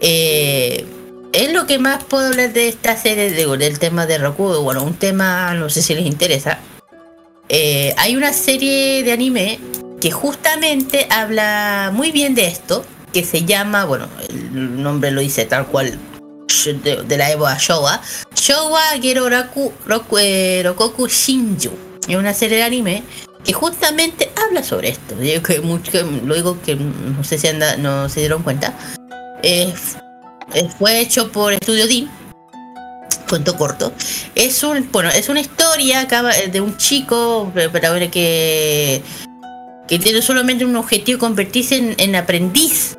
[0.00, 0.86] Eh,
[1.34, 4.44] es lo que más puedo hablar de esta serie, de- del tema de Roku.
[4.62, 6.58] Bueno, un tema, no sé si les interesa.
[7.48, 9.58] Eh, hay una serie de anime
[10.00, 15.44] que justamente habla muy bien de esto, que se llama, bueno, el nombre lo dice
[15.44, 15.98] tal cual,
[16.82, 18.00] de, la Evo a Showa,
[18.34, 21.70] Showa Gero Raku, Roku, eh, Rokoku Shinju.
[22.08, 23.02] Es una serie de anime
[23.44, 25.20] que justamente habla sobre esto.
[25.20, 25.90] Yo que mucho,
[26.24, 28.72] lo digo que no sé si anda, no se dieron cuenta.
[29.42, 29.72] Eh,
[30.78, 32.06] fue hecho por Estudio D.
[33.28, 33.92] Cuento corto.
[34.34, 39.02] Es un, bueno, es una historia acaba, de un chico eh, para ver que
[39.88, 42.96] que tiene solamente un objetivo convertirse en, en aprendiz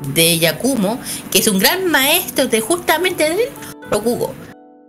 [0.00, 1.00] de Yakumo,
[1.30, 3.48] que es un gran maestro de justamente del
[3.90, 4.34] Rokugo.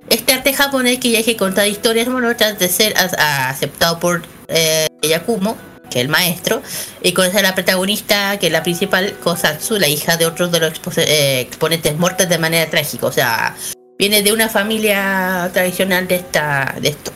[0.09, 5.55] Este arte japonés que ya que contar historias bueno, de ser aceptado por eh, Yakumo,
[5.89, 6.61] que es el maestro,
[7.01, 10.59] y conocer a la protagonista, que es la principal, Kosatsu, la hija de otro de
[10.59, 13.07] los eh, exponentes muertos de manera trágica.
[13.07, 13.55] O sea,
[13.97, 17.11] viene de una familia tradicional de esta de esto.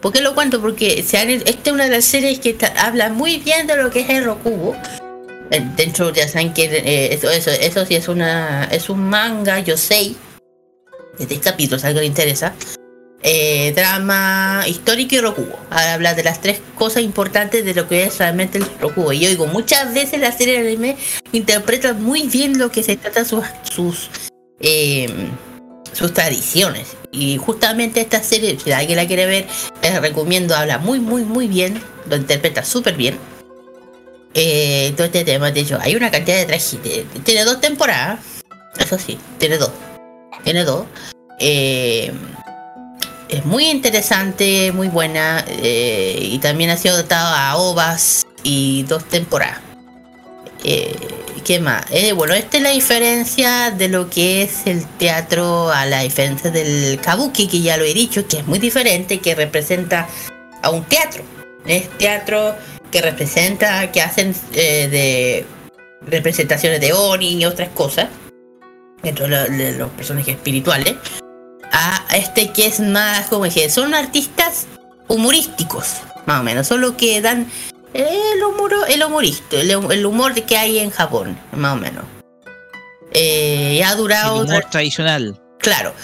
[0.00, 0.60] ¿Por qué lo cuento?
[0.60, 3.90] Porque se han- esta es una de las series que habla muy bien de lo
[3.90, 4.76] que es el Rokugo.
[5.50, 9.58] Eh, Dentro ya saben que eh, eso, eso, eso sí es una es un manga
[9.60, 10.16] yosei
[11.18, 12.52] de 10 capítulos, algo le interesa.
[13.28, 15.58] Eh, drama histórico y rokugo.
[15.68, 19.12] Habla de las tres cosas importantes de lo que es realmente el rokugo.
[19.12, 20.96] Y yo digo, muchas veces la serie de anime
[21.32, 24.10] interpreta muy bien lo que se trata sus sus
[24.60, 25.08] eh,
[25.92, 26.96] sus tradiciones.
[27.10, 29.46] Y justamente esta serie, si alguien la quiere ver,
[29.82, 33.18] les recomiendo, habla muy, muy, muy bien, lo interpreta súper bien.
[34.34, 36.78] Eh, todo este tema, de hecho, hay una cantidad de trajes.
[37.24, 38.20] Tiene dos temporadas,
[38.78, 39.72] eso sí, tiene dos.
[40.44, 40.84] Tiene dos.
[41.40, 42.12] Eh,
[43.28, 45.44] es muy interesante, muy buena.
[45.48, 49.60] eh, y también ha sido adaptado a OVAs y dos temporadas.
[50.64, 50.94] Eh,
[51.44, 51.84] ¿Qué más?
[51.90, 56.50] Eh, bueno, esta es la diferencia de lo que es el teatro a la diferencia
[56.50, 60.08] del kabuki, que ya lo he dicho, que es muy diferente, que representa
[60.62, 61.22] a un teatro.
[61.64, 62.56] Es teatro
[62.90, 65.44] que representa, que hacen de
[66.02, 68.08] representaciones de Oni y otras cosas,
[69.02, 70.94] dentro de lo- de los personajes espirituales,
[72.12, 74.66] este que es más, como dije, son artistas
[75.08, 75.86] humorísticos,
[76.26, 77.50] más o menos, solo que dan
[77.94, 82.04] el humor, el humorista, el, el humor que hay en Japón, más o menos.
[83.12, 84.42] Eh, ha durado.
[84.42, 85.40] El humor tradicional.
[85.58, 85.94] Claro.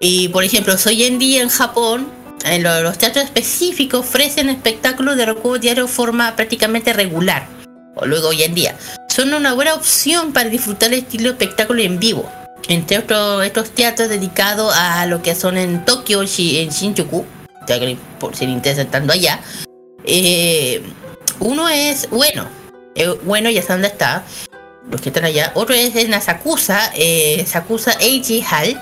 [0.00, 2.08] Y por ejemplo, hoy en día en Japón,
[2.44, 7.46] en lo- los teatros específicos ofrecen espectáculos de rokugo diario de forma prácticamente regular.
[7.94, 8.76] O luego hoy en día.
[9.08, 12.30] Son una buena opción para disfrutar el estilo de espectáculo en vivo.
[12.72, 17.26] Entre otros, estos teatros dedicados a lo que son en Tokio, en Shinjuku,
[18.18, 19.40] por si le interesa estando allá.
[20.06, 20.82] eh,
[21.38, 22.46] uno es bueno,
[22.94, 24.24] eh, bueno, ya sé dónde está,
[24.90, 25.52] los que están allá.
[25.54, 28.80] Otro es en Asakusa, eh, Sakusa Eiji Hall,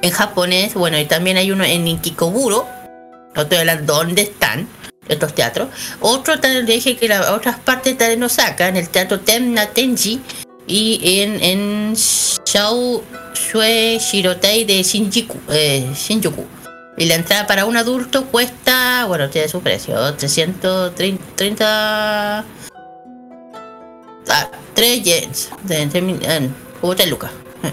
[0.00, 0.72] en japonés.
[0.72, 2.66] Bueno, y también hay uno en Inkikoburo,
[3.34, 4.66] no estoy hablando dónde están
[5.08, 5.68] estos teatros.
[6.00, 10.22] Otro también dije que las otras partes están en Osaka, en el teatro Temna Tenji
[10.66, 13.02] y en, en Shao
[13.34, 16.46] Shue Shirotei de Shinjuku, eh, Shinjuku.
[16.96, 22.44] Y la entrada para un adulto cuesta, bueno, tiene su precio, 330...
[24.28, 26.50] Ah, 3 yens, de, de, eh,
[26.80, 27.30] como 3 lucas.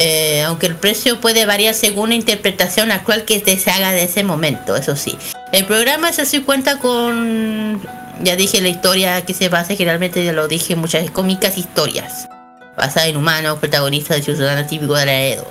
[0.00, 4.22] Eh, aunque el precio puede variar según la interpretación actual que se haga de ese
[4.22, 5.18] momento, eso sí.
[5.50, 7.82] El programa se sí cuenta con,
[8.22, 12.28] ya dije la historia que se basa, generalmente ya lo dije, muchas cómicas historias,
[12.76, 15.46] basadas en humanos, protagonistas de ciudadanos típicos de la Edo.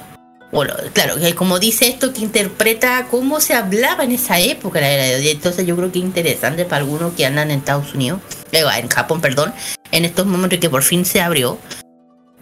[0.52, 4.90] Bueno, claro, que como dice esto, que interpreta cómo se hablaba en esa época, la
[4.90, 8.22] era de- entonces yo creo que es interesante para algunos que andan en Estados Unidos,
[8.54, 9.54] eh, en Japón, perdón,
[9.92, 11.58] en estos momentos que por fin se abrió.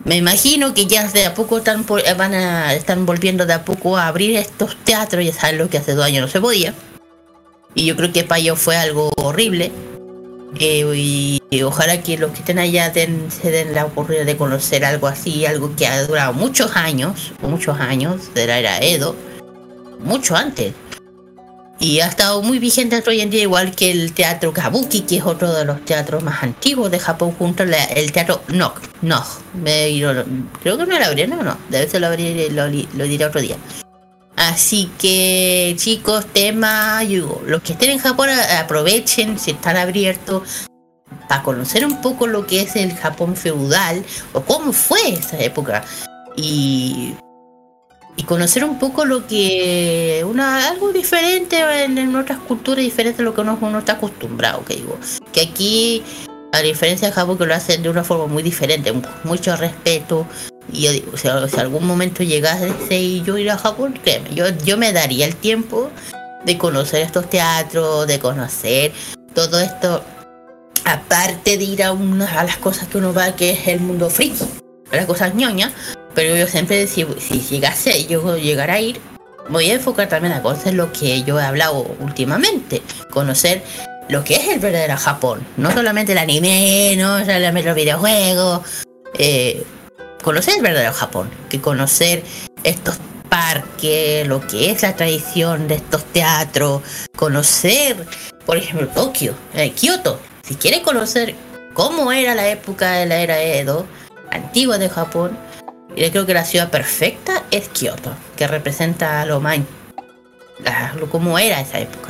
[0.03, 3.53] Me imagino que ya de a poco están, por- eh, van a, están volviendo de
[3.53, 6.39] a poco a abrir estos teatros, ya saben lo que hace dos años no se
[6.39, 6.76] podía.
[7.73, 9.72] Y yo creo que para ellos fue algo horrible.
[10.60, 14.86] Eh, y, ojalá que los que estén allá den- se den la oportunidad de conocer
[14.86, 19.16] algo así, algo que ha durado muchos años, muchos años de la era Edo,
[20.00, 20.74] mucho antes.
[21.78, 25.26] Y ha estado muy vigente hoy en día, igual que el teatro Kabuki, que es
[25.26, 27.76] otro de los teatros más antiguos de Japón, junto al
[28.14, 28.42] teatro.
[28.48, 28.74] No,
[29.98, 30.24] yo-
[30.64, 32.10] creo que no lo abrieron, no, no, debe ser lo
[32.52, 33.58] lo, lo diré otro día.
[34.36, 38.30] Así que chicos, tema, yo digo, los que estén en Japón
[38.60, 40.68] aprovechen si están abiertos
[41.30, 44.03] para conocer un poco lo que es el Japón feudal
[44.34, 45.86] o cómo fue esa época
[46.36, 47.16] y,
[48.18, 53.34] y conocer un poco lo que una algo diferente en, otras culturas diferente a lo
[53.34, 54.98] que uno, uno está acostumbrado, que digo,
[55.32, 56.03] que aquí
[56.52, 58.94] a diferencia de Japón que lo hacen de una forma muy diferente,
[59.24, 60.26] mucho respeto.
[60.72, 64.46] Y yo digo, si, si algún momento llegase y yo ir a Japón, créeme, yo,
[64.64, 65.90] yo me daría el tiempo
[66.46, 68.92] de conocer estos teatros, de conocer
[69.34, 70.04] todo esto,
[70.86, 74.10] aparte de ir a, una, a las cosas que uno va, que es el mundo
[74.10, 74.46] friki,
[74.92, 75.74] las cosas ñoñas,
[76.14, 79.00] pero yo siempre, si, si llegase, yo llegar a ir,
[79.50, 82.82] voy a enfocar también a conocer lo que yo he hablado últimamente,
[83.12, 83.64] conocer
[84.08, 88.62] lo que es el verdadero Japón, no solamente el anime, no solamente los videojuegos,
[89.18, 89.64] eh,
[90.26, 92.23] conocer el verdadero Japón, que conocer
[92.64, 92.97] estos
[93.30, 96.81] parques, lo que es la tradición de estos teatros,
[97.15, 97.95] conocer,
[98.43, 101.35] por ejemplo, Tokio, eh, Kioto, si quiere conocer
[101.76, 103.85] cómo era la época de la era Edo,
[104.31, 105.38] antigua de Japón,
[105.95, 109.60] yo creo que la ciudad perfecta es Kioto, que representa lo más,
[110.99, 112.10] lo cómo era esa época.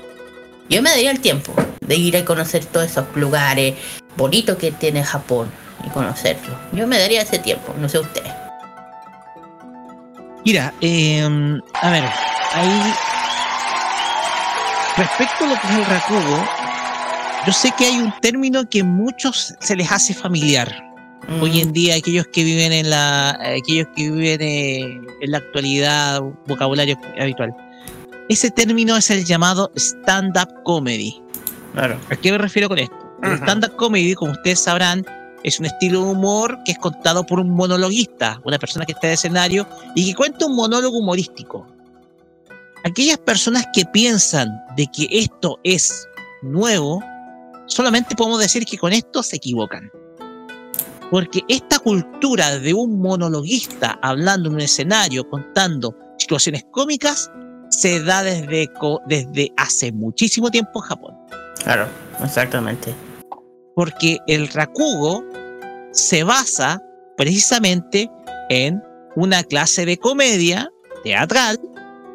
[0.69, 3.75] Yo me daría el tiempo de ir a conocer todos esos lugares
[4.15, 5.51] bonitos que tiene Japón
[5.83, 6.57] y conocerlo.
[6.71, 8.23] Yo me daría ese tiempo, no sé usted.
[10.45, 11.23] Mira, eh,
[11.81, 12.03] a ver,
[12.53, 12.93] ahí.
[14.97, 16.45] Respecto a lo que es el Rakugo,
[17.47, 20.83] yo sé que hay un término que a muchos se les hace familiar.
[21.41, 23.31] Hoy en día, aquellos que viven en la.
[23.31, 27.55] aquellos que viven eh, en la actualidad, vocabulario habitual.
[28.29, 31.21] ese término es el llamado stand-up comedy.
[31.73, 31.99] Claro.
[32.09, 32.95] ¿A qué me refiero con esto?
[33.23, 35.03] El stand-up comedy, como ustedes sabrán,
[35.45, 39.05] es un estilo de humor que es contado por un monologuista, una persona que está
[39.05, 41.67] en escenario y que cuenta un monólogo humorístico.
[42.83, 46.07] Aquellas personas que piensan de que esto es
[46.41, 47.03] nuevo,
[47.67, 49.91] solamente podemos decir que con esto se equivocan.
[51.11, 57.29] Porque esta cultura de un monologuista hablando en un escenario, contando situaciones cómicas,
[57.69, 58.71] se da desde,
[59.05, 61.15] desde hace muchísimo tiempo en Japón.
[61.63, 61.87] Claro,
[62.23, 62.95] exactamente.
[63.75, 65.23] Porque el rakugo
[65.91, 66.81] se basa
[67.17, 68.09] precisamente
[68.49, 68.81] en
[69.15, 70.69] una clase de comedia
[71.03, 71.59] teatral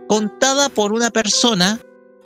[0.09, 1.81] contada por una persona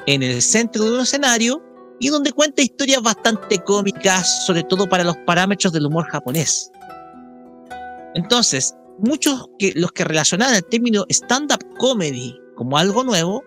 [0.06, 1.62] en el centro de un escenario
[2.00, 6.70] y donde cuenta historias bastante cómicas, sobre todo para los parámetros del humor japonés.
[8.14, 13.42] Entonces, muchos que los que relacionan el término stand-up comedy como algo nuevo,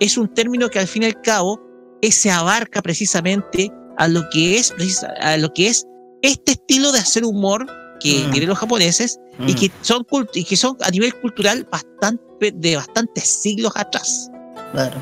[0.00, 1.60] es un término que al fin y al cabo
[2.02, 3.72] se abarca precisamente
[4.02, 4.74] a lo que es
[5.20, 5.84] a lo que es
[6.22, 7.66] este estilo de hacer humor
[8.00, 8.30] que Mm.
[8.32, 9.56] tienen los japoneses y Mm.
[9.56, 14.28] que son cult- y que son a nivel cultural bastante de bastantes siglos atrás.
[14.72, 15.00] Claro.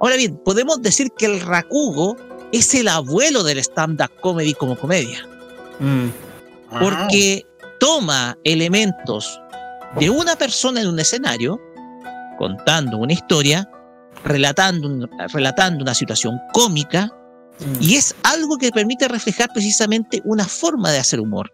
[0.00, 2.16] Ahora bien, podemos decir que el rakugo
[2.52, 5.20] es el abuelo del stand-up comedy como comedia,
[5.78, 6.08] Mm.
[6.80, 7.46] porque
[7.78, 9.40] toma elementos
[10.00, 11.60] de una persona en un escenario,
[12.38, 13.68] contando una historia,
[14.24, 17.10] relatando, un- relatando una situación cómica,
[17.60, 17.76] Mm.
[17.82, 21.52] y es algo que permite reflejar precisamente una forma de hacer humor.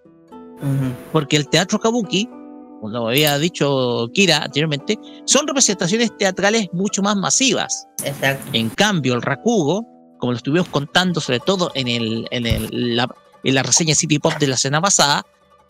[1.12, 7.16] Porque el teatro kabuki, como lo había dicho Kira anteriormente, son representaciones teatrales mucho más
[7.16, 7.86] masivas.
[8.04, 8.44] Exacto.
[8.52, 9.84] En cambio, el rakugo,
[10.18, 13.08] como lo estuvimos contando sobre todo en, el, en, el- la,
[13.44, 15.24] en la reseña City Pop de la escena pasada,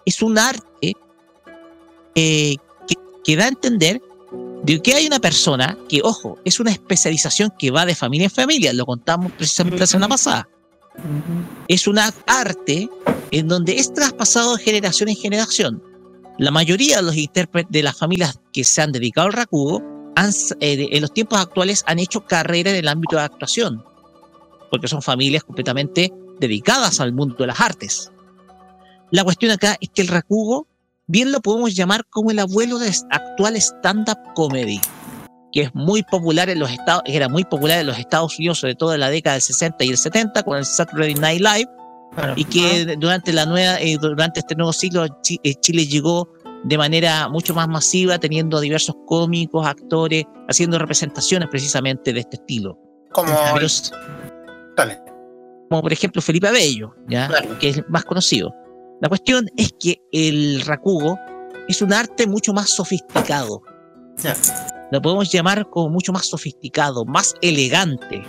[0.06, 0.94] es un arte
[2.14, 2.56] eh,
[2.86, 2.94] que,
[3.24, 4.00] que da a entender
[4.68, 8.30] de que hay una persona que, ojo, es una especialización que va de familia en
[8.30, 10.46] familia, lo contamos precisamente la semana pasada.
[11.68, 12.86] Es un arte
[13.30, 15.82] en donde es traspasado de generación en generación.
[16.36, 19.82] La mayoría de los intérpretes de las familias que se han dedicado al rakugo
[20.16, 23.82] han, eh, en los tiempos actuales han hecho carrera en el ámbito de actuación,
[24.70, 28.12] porque son familias completamente dedicadas al mundo de las artes.
[29.10, 30.67] La cuestión acá es que el rakugo
[31.08, 34.80] bien lo podemos llamar como el abuelo del actual stand-up comedy,
[35.52, 38.74] que es muy popular en los Estados, era muy popular en los Estados Unidos, sobre
[38.74, 41.68] todo en la década del 60 y el 70 con el Saturday Night Live,
[42.14, 42.32] Claro.
[42.36, 46.26] y que durante la nueva eh, durante este nuevo siglo eh, Chile llegó
[46.64, 52.78] de manera mucho más masiva teniendo diversos cómicos actores haciendo representaciones precisamente de este estilo.
[53.12, 53.32] Como.
[53.54, 53.66] Pero
[55.68, 57.28] como por ejemplo Felipe Abello ya
[57.60, 58.54] que es más conocido
[59.00, 61.18] la cuestión es que el rakugo
[61.68, 63.62] es un arte mucho más sofisticado
[64.90, 68.24] lo podemos llamar como mucho más sofisticado más elegante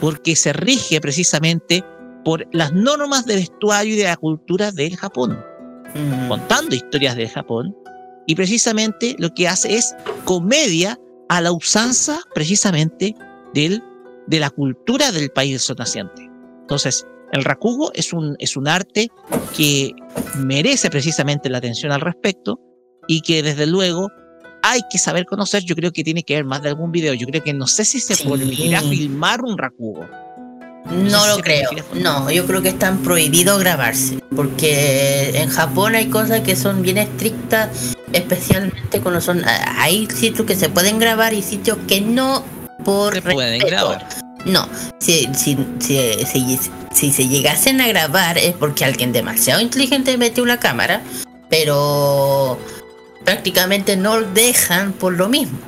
[0.00, 1.84] porque se rige precisamente
[2.24, 5.38] por las normas de vestuario y de la cultura del Japón,
[5.94, 6.28] Mm.
[6.28, 7.74] contando historias del Japón,
[8.26, 9.94] y precisamente lo que hace es
[10.24, 10.98] comedia
[11.28, 13.14] a la usanza precisamente
[13.54, 13.82] del,
[14.26, 16.28] de la cultura del país del sol naciente.
[16.62, 17.06] Entonces,
[17.36, 19.08] el rakugo es un, es un arte
[19.56, 19.92] que
[20.36, 22.58] merece precisamente la atención al respecto
[23.06, 24.08] y que desde luego
[24.62, 25.62] hay que saber conocer.
[25.64, 27.14] Yo creo que tiene que ver más de algún video.
[27.14, 30.06] Yo creo que no sé si se permitirá filmar un rakugo.
[30.90, 31.70] No lo creo.
[31.94, 34.18] No, yo creo que están prohibidos grabarse.
[34.34, 39.42] Porque en Japón hay cosas que son bien estrictas, especialmente cuando son.
[39.46, 42.44] Hay sitios que se pueden grabar y sitios que no
[42.84, 44.25] por Se pueden grabar.
[44.46, 44.68] No,
[45.00, 46.58] si, si, si,
[46.92, 51.02] si, se llegasen a grabar es porque alguien demasiado inteligente metió una cámara,
[51.50, 52.56] pero
[53.24, 55.58] prácticamente no dejan por lo mismo.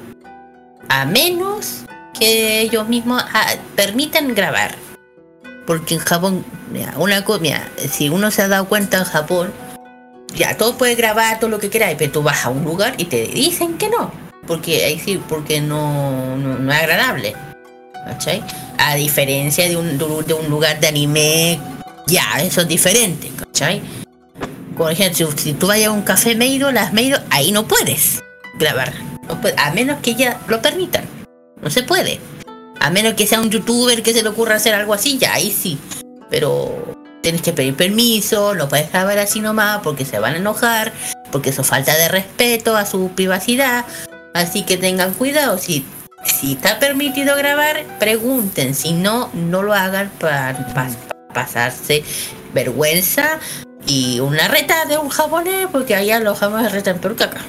[0.88, 1.86] A menos
[2.16, 4.76] que ellos mismos ah, permitan grabar.
[5.66, 9.52] Porque en Japón, mira, una cosa, mira, si uno se ha dado cuenta en Japón,
[10.36, 13.06] ya todo puede grabar todo lo que queráis, pero tú vas a un lugar y
[13.06, 14.12] te dicen que no.
[14.46, 17.34] Porque ahí sí, porque no, no, no es agradable.
[18.78, 19.98] A diferencia de un,
[20.48, 21.58] lugar de anime,
[22.06, 23.82] ya, eso es diferente, ¿cachai?
[24.76, 28.22] Por ejemplo, si, tú vayas a un café Meido, las Meido, ahí no puedes
[28.58, 28.92] grabar.
[29.42, 31.04] Puede- a menos que ya lo permitan.
[31.60, 32.20] No se puede.
[32.80, 35.50] A menos que sea un youtuber que se le ocurra hacer algo así, ya ahí
[35.50, 35.78] sí.
[36.30, 40.92] Pero tienes que pedir permiso, no puedes grabar así nomás porque se van a enojar,
[41.32, 43.84] porque eso falta de respeto a su privacidad.
[44.34, 45.84] Así que tengan cuidado, si,
[46.24, 50.66] si está permitido grabar, pregunten, si no, no lo hagan para
[51.32, 52.02] pasarse
[52.52, 53.38] vergüenza
[53.86, 57.40] y una reta de un japonés, porque allá los japoneses retan peor que acá.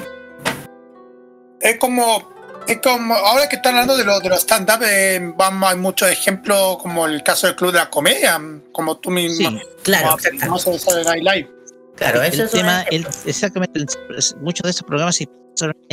[1.62, 2.38] Es como.
[2.68, 6.08] Es como, ahora que están hablando de, lo, de los stand-up, eh, vamos, hay muchos
[6.08, 8.40] ejemplos, como el caso del Club de la Comedia,
[8.72, 9.50] como tú mismo.
[9.50, 10.60] Sí, claro, como
[11.04, 11.52] Night Live.
[11.96, 15.28] Claro, el eso es un tema, el- exactamente, el- es- muchos de esos programas en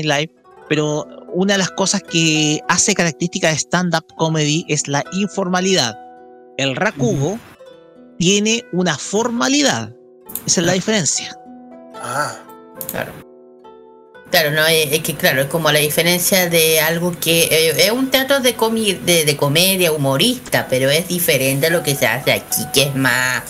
[0.07, 0.31] live,
[0.68, 5.97] pero una de las cosas que hace característica de stand-up comedy es la informalidad.
[6.59, 7.38] El rakugo
[8.18, 9.93] tiene una formalidad.
[10.47, 11.36] Esa es la diferencia.
[11.94, 12.36] Ah,
[12.90, 13.12] Claro.
[14.30, 17.93] Claro, no, es, es que claro, es como la diferencia de algo que eh, es
[17.93, 22.09] un teatro de, comi- de, de comedia humorista, pero es diferente a lo que se
[22.09, 23.44] hace aquí, que es más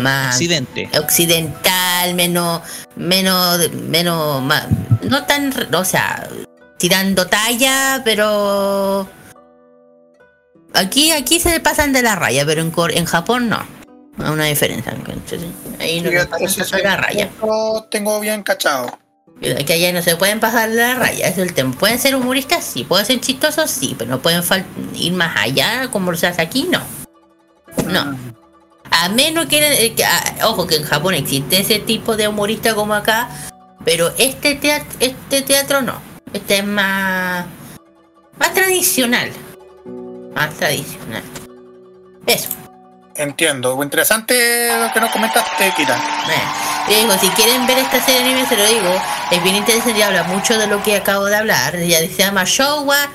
[0.00, 0.88] más Occidente.
[0.98, 2.62] occidental, menos
[2.96, 4.66] menos menos más,
[5.02, 6.26] no tan, o sea,
[6.84, 9.08] tirando talla, pero
[10.74, 13.66] aquí aquí se pasan de la raya, pero en en Japón no.
[14.18, 14.94] Hay una diferencia.
[15.80, 17.30] Ahí no se pasan la raya.
[17.40, 18.98] Lo tengo bien cachado.
[19.40, 21.72] Que allá no se pueden pasar de la raya, es el tema.
[21.72, 24.42] Pueden ser humoristas, sí, pueden ser chistosos, sí, pero no pueden
[24.94, 26.82] ir más allá como se hace aquí, no.
[27.86, 28.14] No.
[28.90, 32.74] A menos que, eh, que- ah, ojo, que en Japón existe ese tipo de humorista
[32.74, 33.30] como acá,
[33.86, 36.13] pero este teatro, este teatro no.
[36.34, 37.46] Este es más,
[38.38, 39.30] más tradicional.
[40.34, 41.22] Más tradicional.
[42.26, 42.48] Eso.
[43.14, 43.80] Entiendo.
[43.82, 45.94] Interesante lo que nos comentaste, Kira.
[45.96, 49.00] Eh, y digo, si quieren ver esta serie de anime, se lo digo,
[49.30, 51.78] es bien interesante y habla mucho de lo que acabo de hablar.
[51.78, 53.08] Ya se llama Showa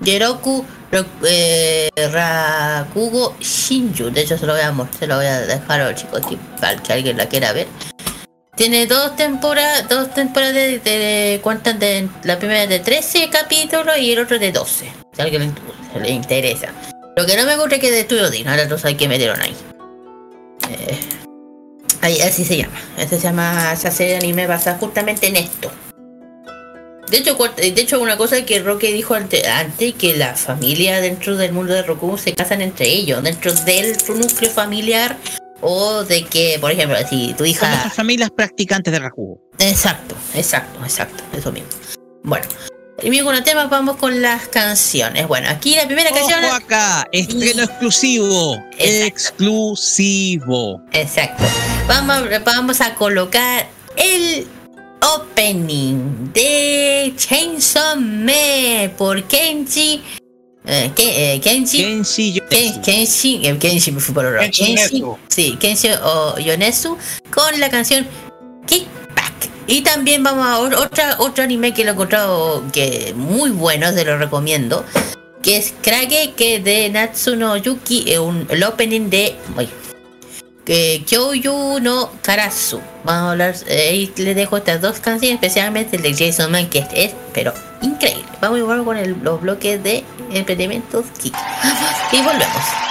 [0.00, 4.10] Yeroku Ro- eh, Rakugo Shinju.
[4.10, 6.20] De hecho, se lo voy a, mostrar, se lo voy a dejar a los chicos
[6.22, 7.66] aquí, para que alguien la quiera ver.
[8.58, 11.40] Tiene dos temporadas, dos temporadas de, de.
[11.78, 14.92] De, la primera de 13 capítulos y el otro de 12.
[15.12, 15.54] Si alguien
[16.02, 16.72] le, interesa.
[17.16, 19.40] Lo que no me gusta es que de Estudio Dino, ahora no sé qué metieron
[19.40, 19.54] ahí.
[20.70, 20.98] Eh,
[22.00, 22.80] ahí, así se llama.
[22.96, 25.70] Ese se llama esa serie de anime basada justamente en esto.
[27.08, 31.36] De hecho, de hecho una cosa que Roque dijo ante- antes, que la familia dentro
[31.36, 35.16] del mundo de Roku se casan entre ellos, dentro del núcleo familiar,
[35.60, 37.68] o de que, por ejemplo, si tu hija...
[37.68, 39.40] nuestras familias practicantes de rakugo.
[39.58, 41.68] Exacto, exacto, exacto, eso mismo.
[42.22, 42.46] Bueno,
[43.00, 45.28] y con el tema, vamos con las canciones.
[45.28, 46.44] Bueno, aquí la primera canción...
[46.44, 48.62] Ojo acá, estreno exclusivo.
[48.76, 50.82] Exclusivo.
[50.92, 51.44] Exacto.
[51.86, 54.46] Vamos, vamos a colocar el
[55.00, 60.02] opening de Chainsaw Man por Kenji.
[60.68, 61.40] Eh, eh.
[61.42, 61.82] Kenshi
[62.48, 63.40] Ken- Kenshi.
[63.46, 64.38] eh, Kenshi me fui por lado.
[64.38, 65.02] Kenshi Kenshi.
[65.28, 66.96] Sí, Kenshi o Yonezu
[67.30, 68.06] con la canción
[68.66, 69.50] Kickback.
[69.66, 74.04] Y también vamos a otra, otro anime que lo he encontrado que muy bueno, se
[74.04, 74.84] lo recomiendo.
[75.42, 79.36] Que es Krage que de Natsuno Yuki, eh, un, el opening de.
[79.56, 79.68] uy,
[80.68, 82.78] que Kyoyu no Karasu.
[83.02, 86.68] Vamos a hablar, eh, ahí les dejo estas dos canciones, especialmente el de Jason Man,
[86.68, 88.26] que es, pero increíble.
[88.42, 91.34] Vamos igual con el- los bloques de emprendimientos Kick.
[92.12, 92.87] Y volvemos.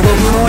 [0.00, 0.47] Oh.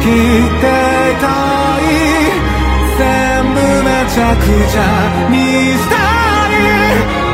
[0.00, 0.12] きてい
[1.20, 1.26] た
[1.80, 1.88] い
[2.98, 3.02] 世
[4.08, 4.80] ちゃくちゃ
[5.30, 5.36] に
[5.76, 5.94] した
[6.48, 6.58] い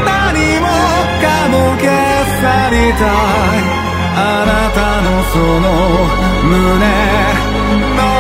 [0.04, 0.12] 何
[0.60, 0.66] も
[1.22, 1.84] かも消
[2.40, 3.84] さりたい。
[4.16, 5.66] あなたのその
[6.44, 6.52] 胸
[7.96, 8.13] の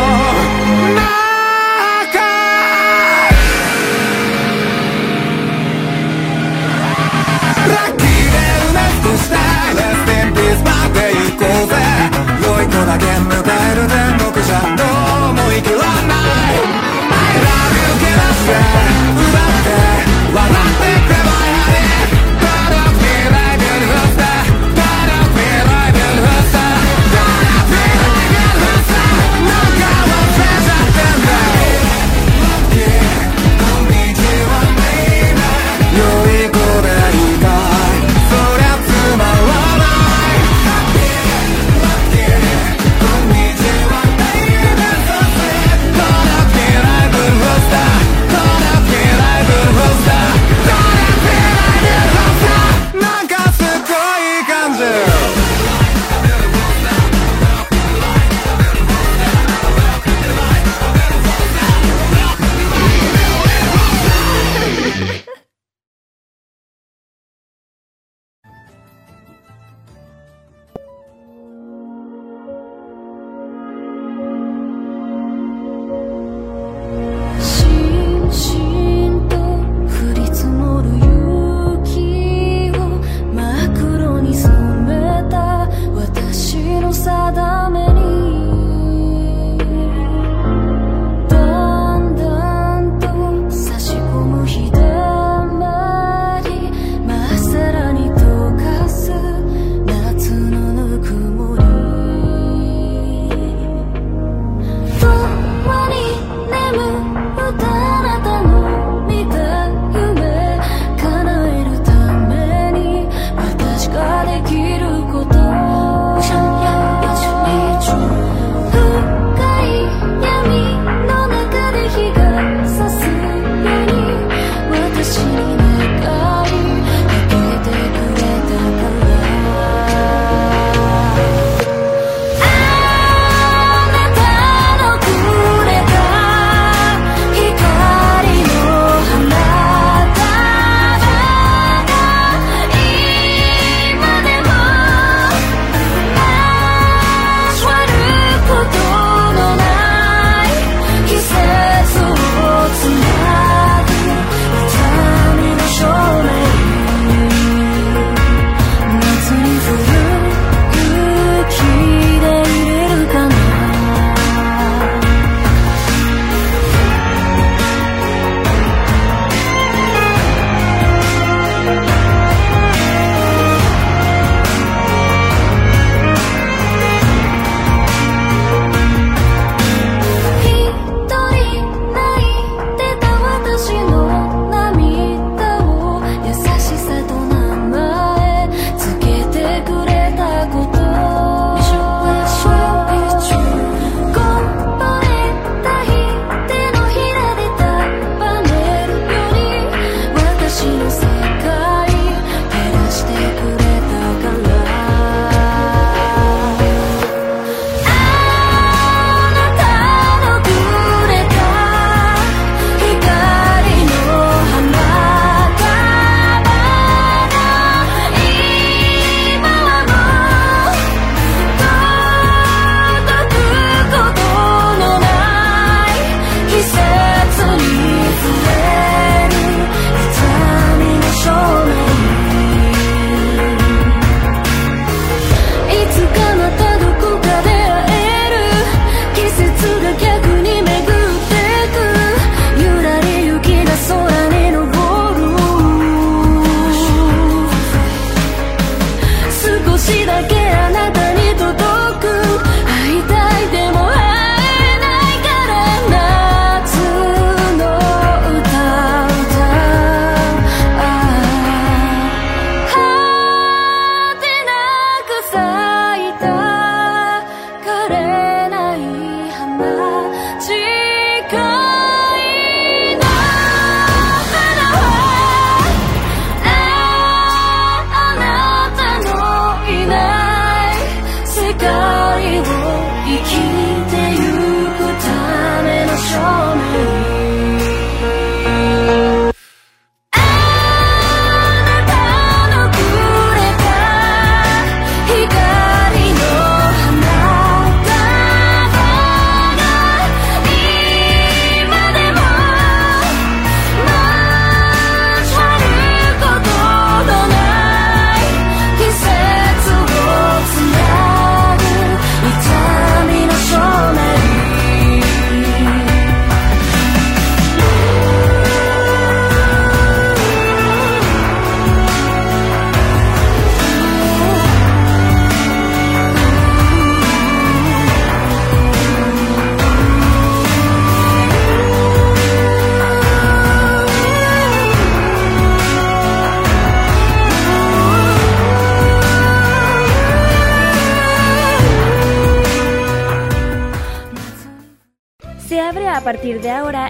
[12.74, 14.82] とだけ迎える天国じゃど
[15.30, 16.14] うも生きらな
[16.50, 18.50] い I love you けなして
[19.14, 19.70] 奪って
[20.34, 21.23] 笑ってくれ。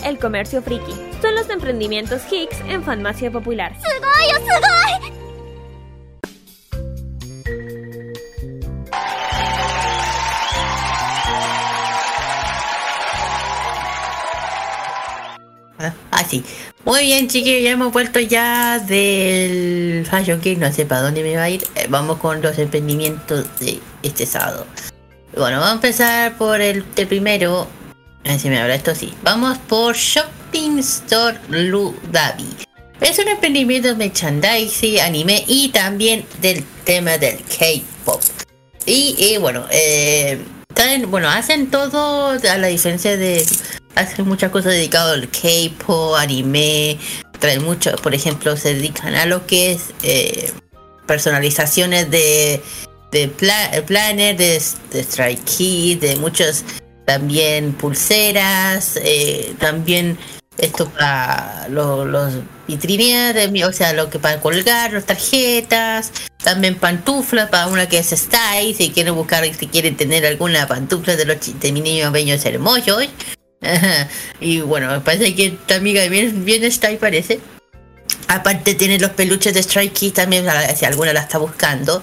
[0.04, 0.92] el comercio friki.
[1.20, 3.72] Son los emprendimientos Hicks en farmacia popular.
[16.10, 16.44] Así.
[16.46, 21.22] Ah, Muy bien, chiquillos, ya hemos vuelto ya del Fashion King, no sé para dónde
[21.22, 21.64] me va a ir.
[21.74, 24.66] Eh, vamos con los emprendimientos de este sábado.
[25.36, 27.66] Bueno, vamos a empezar por el primero,
[28.24, 29.12] a ver si me habla esto sí.
[29.22, 32.48] Vamos por Shopping Store Ludavi.
[33.00, 38.22] Es un emprendimiento de merchandising, anime y también del tema del K-pop.
[38.86, 40.42] Y, eh, bueno, eh,
[41.08, 43.44] bueno, hacen todo a la diferencia de.
[43.94, 46.98] Hacen muchas cosas dedicadas al K-pop, anime.
[47.38, 50.50] Traen mucho, por ejemplo, se dedican a lo que es eh,
[51.06, 52.62] personalizaciones de,
[53.12, 56.64] de pla- planner, de, de Strike Kids, de muchos
[57.04, 60.18] también pulseras, eh, también
[60.58, 62.34] esto para lo- los
[63.50, 66.12] mi- o sea, lo que para colgar, las tarjetas,
[66.42, 71.16] también pantuflas para una que es style, si quieren buscar, si quieren tener alguna pantufla
[71.16, 73.06] de los de mi niño bellos hermosos.
[73.62, 74.08] Ajá.
[74.40, 77.40] Y bueno, parece que tu amiga bien, bien style parece.
[78.28, 82.02] Aparte tiene los peluches de Strike también, si alguna la está buscando.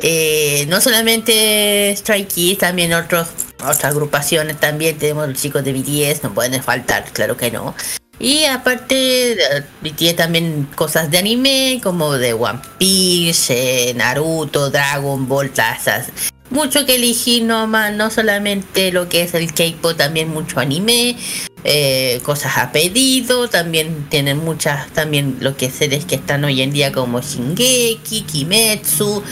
[0.00, 3.28] Eh, no solamente Strike también otros,
[3.60, 4.98] otras agrupaciones también.
[4.98, 7.74] Tenemos los chicos de BTS, no pueden faltar, claro que no.
[8.20, 15.28] Y aparte, eh, BTS también cosas de anime, como de One Piece, eh, Naruto, Dragon
[15.28, 16.08] Ball, tazas.
[16.50, 21.16] Mucho que elegir nomás, no solamente lo que es el K-pop, también mucho anime,
[21.64, 26.70] eh, cosas a pedido, también tienen muchas, también lo que series que están hoy en
[26.70, 29.22] día como Shingeki, Kimetsu,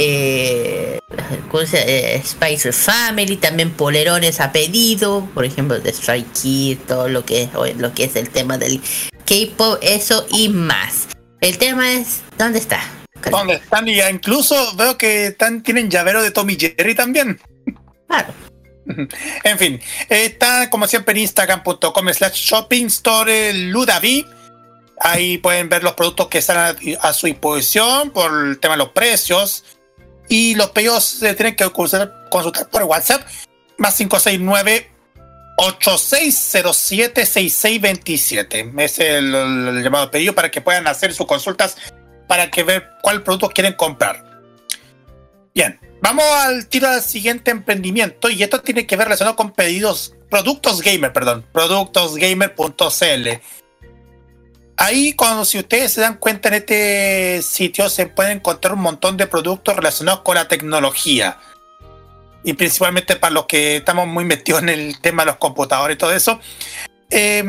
[0.00, 1.00] eh,
[1.50, 7.24] cosa- eh, Spicer Family, también polerones a pedido, por ejemplo de Strike Kids, todo lo
[7.24, 8.80] que lo que es el tema del
[9.26, 11.08] K-pop, eso y más.
[11.40, 12.80] El tema es ¿dónde está?
[13.30, 13.88] ¿Dónde están?
[13.88, 17.40] Y incluso veo que están, tienen llavero de Tommy Jerry también.
[18.06, 18.32] Claro.
[19.44, 24.24] En fin, está como siempre en instagram.com slash shopping store ludavi.
[25.00, 26.76] Ahí pueden ver los productos que están a,
[27.08, 29.64] a su disposición por el tema de los precios.
[30.28, 33.22] Y los pedidos se tienen que consultar, por WhatsApp.
[33.78, 34.90] Más 569
[35.56, 38.72] 8607 6627.
[38.78, 41.76] Es el, el llamado pedido para que puedan hacer sus consultas
[42.28, 44.28] para que ver cuál producto quieren comprar.
[45.54, 50.14] Bien, vamos al tiro al siguiente emprendimiento y esto tiene que ver relacionado con pedidos,
[50.30, 53.28] productos gamer, perdón, productosgamer.cl.
[54.80, 59.16] Ahí cuando si ustedes se dan cuenta en este sitio se pueden encontrar un montón
[59.16, 61.36] de productos relacionados con la tecnología.
[62.44, 65.98] Y principalmente para los que estamos muy metidos en el tema de los computadores y
[65.98, 66.38] todo eso.
[67.10, 67.44] Eh,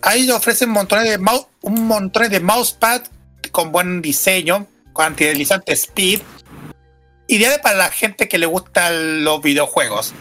[0.00, 1.18] ahí ofrecen montones de
[1.60, 3.02] un montón de mousepad
[3.52, 6.22] con buen diseño, con antideslizante speed.
[7.26, 10.14] Ideal para la gente que le gustan los videojuegos.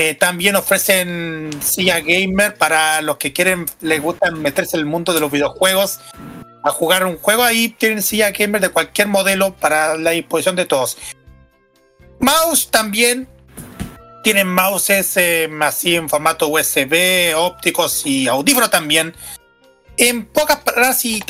[0.00, 5.12] Eh, también ofrecen silla gamer para los que quieren, les gusta meterse en el mundo
[5.12, 5.98] de los videojuegos
[6.62, 7.42] a jugar un juego.
[7.42, 10.98] Ahí tienen silla gamer de cualquier modelo para la disposición de todos.
[12.20, 13.26] Mouse también.
[14.22, 19.16] Tienen mouses eh, así en formato USB, ópticos y audífonos también.
[19.96, 21.24] En pocas palabras, y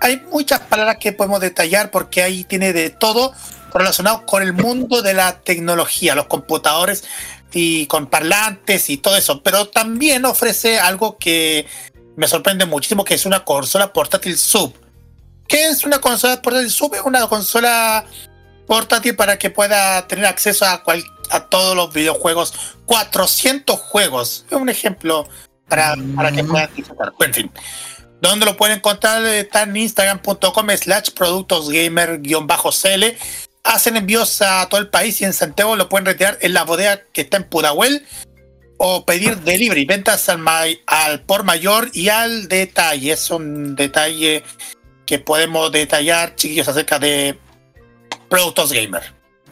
[0.00, 3.32] hay muchas palabras que podemos detallar porque ahí tiene de todo
[3.72, 7.04] relacionado con el mundo de la tecnología, los computadores
[7.52, 9.42] y con parlantes y todo eso.
[9.42, 11.66] Pero también ofrece algo que
[12.16, 14.74] me sorprende muchísimo, que es una consola portátil sub.
[15.48, 16.94] ¿Qué es una consola portátil sub?
[16.94, 18.04] Es una consola
[18.66, 22.54] portátil para que pueda tener acceso a, cual- a todos los videojuegos.
[22.86, 24.44] 400 juegos.
[24.50, 25.28] Es un ejemplo
[25.68, 27.12] para, para que puedan disfrutar.
[27.20, 27.50] En fin.
[28.20, 29.24] ¿Dónde lo pueden encontrar?
[29.24, 33.16] Está en instagram.com slash productosgamer-cl.
[33.62, 37.02] Hacen envíos a todo el país y en Santiago lo pueden retirar en la bodega
[37.12, 38.06] que está en Pudahuel
[38.78, 43.12] o pedir delivery, ventas al, ma- al por mayor y al detalle.
[43.12, 44.42] Es un detalle
[45.06, 47.38] que podemos detallar, chiquillos, acerca de
[48.30, 49.02] productos gamer.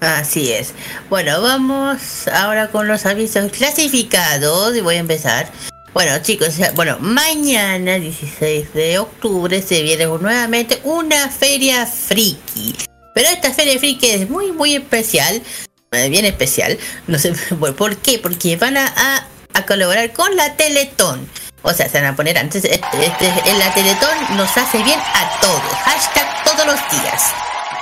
[0.01, 0.72] Así es.
[1.10, 5.51] Bueno, vamos ahora con los avisos clasificados y voy a empezar.
[5.93, 12.76] Bueno, chicos, bueno, mañana 16 de octubre se viene nuevamente una feria friki.
[13.18, 15.42] Pero esta feria friki es muy, muy especial.
[15.90, 16.78] eh, Bien especial.
[17.08, 17.32] No sé
[17.76, 18.20] por qué.
[18.20, 21.28] Porque van a, a, colaborar con la Teletón.
[21.62, 22.64] O sea, se van a poner antes.
[22.64, 25.60] Este, este- la Teletón nos hace bien a todos.
[25.84, 27.24] Hashtag todos los días.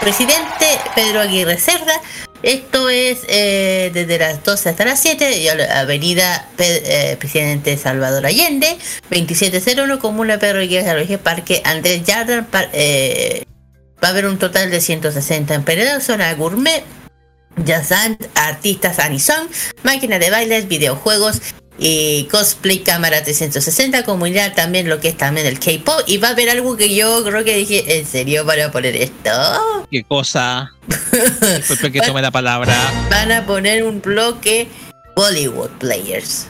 [0.00, 2.00] Presidente Pedro Aguirre Cerda
[2.42, 7.76] Esto es eh, desde las 12 hasta las 7, y a la Avenida eh, Presidente
[7.76, 8.78] Salvador Allende,
[9.10, 12.46] 2701, Comuna Pedro Arroyo Parque Andrés Yardan.
[12.46, 12.70] par-
[14.02, 16.84] va a haber un total de 160 emprendedores, zona gourmet,
[17.64, 19.48] Yazan, artistas Anison,
[19.82, 21.40] máquina de bailes, videojuegos
[21.78, 26.02] y cosplay cámara 360, comunidad también lo que es también el K-pop.
[26.06, 28.96] Y va a haber algo que yo creo que dije, ¿en serio van a poner
[28.96, 29.30] esto?
[29.90, 30.70] ¿Qué cosa?
[31.56, 32.74] Disculpe que tome la palabra.
[33.10, 34.68] Van a poner un bloque
[35.14, 36.48] Bollywood Players.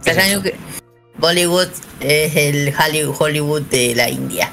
[0.00, 0.56] ¿Saben que
[1.18, 1.68] Bollywood
[2.00, 4.50] es el Hollywood de la India.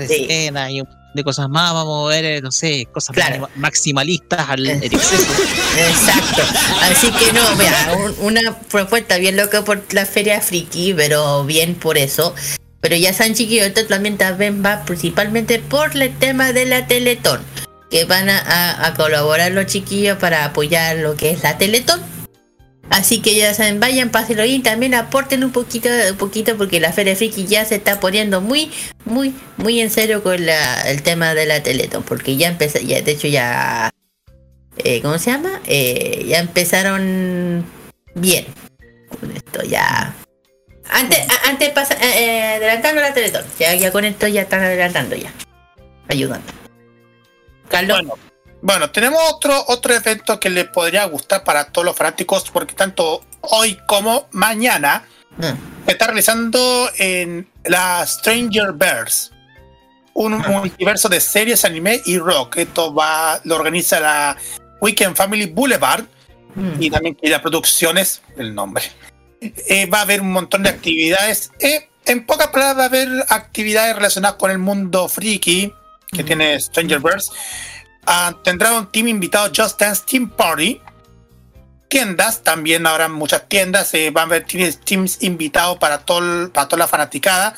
[0.00, 3.50] Escena y un montón de cosas más, vamos a ver, eh, no sé, cosas maxima-
[3.56, 5.32] maximalistas al exceso.
[5.78, 6.42] Exacto.
[6.82, 11.74] Así que no, mira, un- una propuesta bien loca por la feria friki, pero bien
[11.74, 12.34] por eso.
[12.80, 17.40] Pero ya chiquillos, esto también, también va principalmente por el tema de la Teletón.
[17.90, 22.00] Que van a, a- a colaborar los chiquillos para apoyar lo que es la Teletón.
[22.90, 26.92] Así que ya saben, vayan, pásenlo y también aporten un poquito, un poquito porque la
[26.92, 28.70] Feria Friki ya se está poniendo muy,
[29.04, 32.02] muy, muy en serio con la- el tema de la Teletón.
[32.02, 33.90] Porque ya empezó, ya de hecho ya
[34.78, 35.60] eh, ¿cómo se llama?
[35.66, 37.64] Eh, ya empezaron
[38.14, 38.46] bien
[39.20, 40.14] con esto ya.
[40.90, 43.44] Antes, a- antes pasa, eh, eh, adelantando la Teletón.
[43.58, 45.32] Ya, ya con esto ya están adelantando ya.
[46.08, 46.46] Ayudando.
[47.68, 48.02] Carlos.
[48.62, 53.24] Bueno, tenemos otro, otro evento que le podría gustar para todos los fanáticos, porque tanto
[53.42, 55.04] hoy como mañana
[55.38, 55.86] Mm.
[55.86, 59.32] se está realizando en la Stranger Bears,
[60.14, 62.58] un multiverso de series, anime y rock.
[62.58, 64.36] Esto va, lo organiza la
[64.80, 66.04] Weekend Family Boulevard
[66.78, 68.84] y también que la producciones, el nombre.
[69.40, 71.50] Eh, va a haber un montón de actividades.
[71.60, 75.72] Eh, en pocas palabras, va a haber actividades relacionadas con el mundo friki
[76.10, 77.32] que tiene Stranger Birds.
[78.06, 80.80] Ah, tendrá un team invitado Just Dance Team Party.
[81.88, 83.92] Tiendas, también habrá muchas tiendas.
[83.94, 84.46] eh, van a haber
[84.84, 87.54] teams, invitados para, para toda la fanaticada.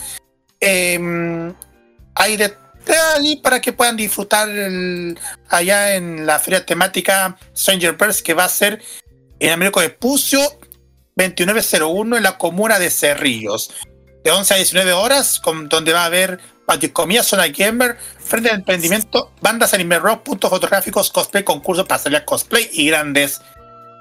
[0.61, 1.55] Em,
[2.15, 2.55] hay de
[3.17, 5.19] ahí para que puedan disfrutar el-
[5.49, 8.83] allá en la feria temática Stranger Birds que va a ser
[9.41, 10.41] en Américo de Pucio
[11.17, 13.71] 2901 en la comuna de Cerrillos.
[14.25, 16.91] De 11 a 19 horas, donde va a haber patio
[17.23, 22.89] zona gamer, frente al emprendimiento, bandas anime rock, puntos fotográficos, cosplay, concursos, pasarela cosplay y
[22.89, 23.41] grandes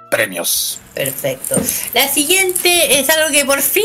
[0.10, 0.80] premios.
[0.94, 1.56] Perfecto.
[1.94, 3.84] La siguiente es algo que por fin,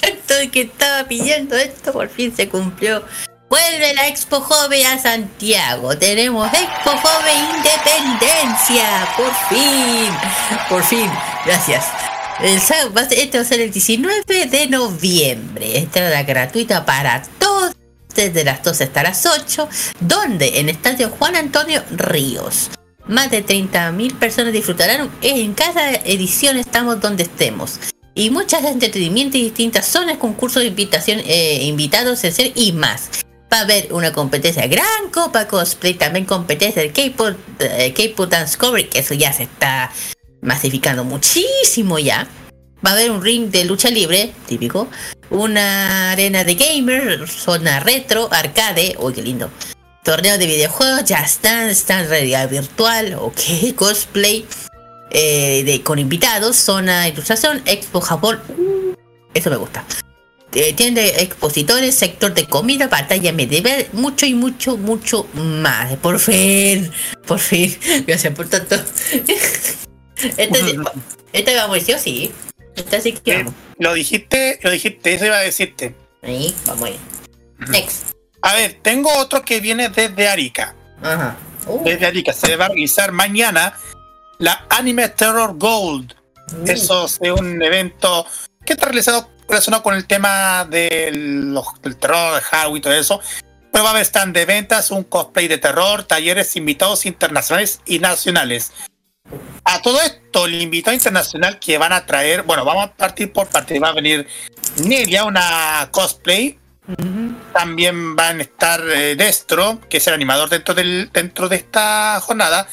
[0.00, 3.02] tanto que estaba pidiendo esto, por fin se cumplió.
[3.48, 5.96] Vuelve la Expo Joven a Santiago.
[5.98, 9.06] Tenemos Expo Joven Independencia.
[9.14, 10.10] Por fin.
[10.70, 11.10] Por fin.
[11.44, 11.84] Gracias.
[12.40, 15.78] El este va a ser el 19 de noviembre.
[15.78, 17.72] Entrada gratuita para todos.
[18.14, 19.68] Desde las 12 hasta las 8.
[20.00, 22.70] Donde en Estadio Juan Antonio Ríos.
[23.06, 25.10] Más de 30.000 personas disfrutarán.
[25.22, 27.78] En cada edición estamos donde estemos.
[28.14, 33.08] Y muchas de entretenimiento y distintas zonas, concursos de invitación, eh, invitados, ser y más.
[33.52, 38.88] Va a haber una competencia gran copa cosplay, también competencia de K-pop, eh, Dance Cover,
[38.88, 39.90] que eso ya se está
[40.42, 42.28] masificando muchísimo ya.
[42.84, 44.88] Va a haber un ring de lucha libre, típico.
[45.30, 49.50] Una arena de gamer, zona retro, arcade, uy qué lindo.
[50.04, 53.40] Torneo de videojuegos, ya están, están realidad virtual, ok,
[53.76, 54.44] cosplay.
[55.10, 58.40] eh, de, con invitados, zona de ilustración, Expo Japón.
[58.48, 58.94] uh,
[59.34, 59.84] eso me gusta.
[60.54, 65.96] Eh, tienda de expositores, sector de comida, batalla medieval, mucho y mucho, mucho más.
[65.96, 66.90] Por fin,
[67.26, 67.74] por fin.
[68.06, 68.74] Gracias por tanto.
[70.36, 70.58] Esta,
[71.32, 72.32] esta vamos, sí o sí.
[73.02, 73.46] Sí que.
[73.78, 75.94] Lo dijiste, lo dijiste, eso iba a decirte.
[76.22, 76.98] Ahí, vamos ahí.
[77.68, 78.12] Next.
[78.42, 80.74] A ver, tengo otro que viene desde Arica.
[81.02, 81.36] Ajá.
[81.84, 82.32] Desde Arica.
[82.32, 83.76] Se va a realizar mañana
[84.38, 86.14] la Anime Terror Gold.
[86.66, 88.26] Eso es un evento
[88.64, 93.20] que está realizado relacionado con el tema del, del terror, de Halloween y todo eso.
[93.70, 97.98] Pero va a haber stand de ventas, un cosplay de terror, talleres invitados internacionales y
[97.98, 98.72] nacionales.
[99.72, 103.48] A todo esto, el invitado internacional que van a traer, bueno, vamos a partir por
[103.48, 103.82] partir.
[103.82, 104.26] Va a venir
[104.84, 106.58] Nelia, una cosplay.
[107.54, 112.20] También van a estar eh, Destro, que es el animador dentro, del, dentro de esta
[112.20, 112.68] jornada.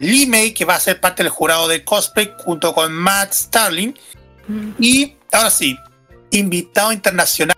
[0.00, 3.96] Lee May, que va a ser parte del jurado de cosplay, junto con Matt Starling.
[4.80, 5.78] Y ahora sí,
[6.32, 7.56] invitado internacional.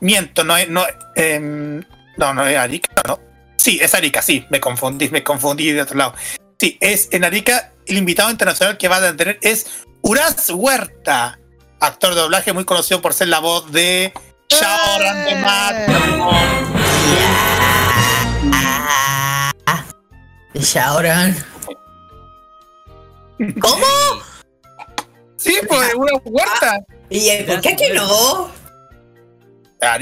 [0.00, 0.66] Miento, no es.
[0.70, 0.82] No,
[1.14, 1.84] em,
[2.16, 3.20] no, no es Arica, no.
[3.56, 6.14] Sí, es Arica, sí, me confundí, me confundí de otro lado.
[6.60, 9.66] Sí, es en Arica, el invitado internacional que va a tener es
[10.02, 11.38] Uraz Huerta,
[11.80, 14.12] actor de doblaje muy conocido por ser la voz de
[14.48, 15.88] Shaoran de Matt.
[20.54, 21.36] Shaoran.
[23.60, 23.86] ¿Cómo?
[25.36, 26.84] Sí, pues una huerta.
[27.08, 28.50] ¿Y el- por qué que no?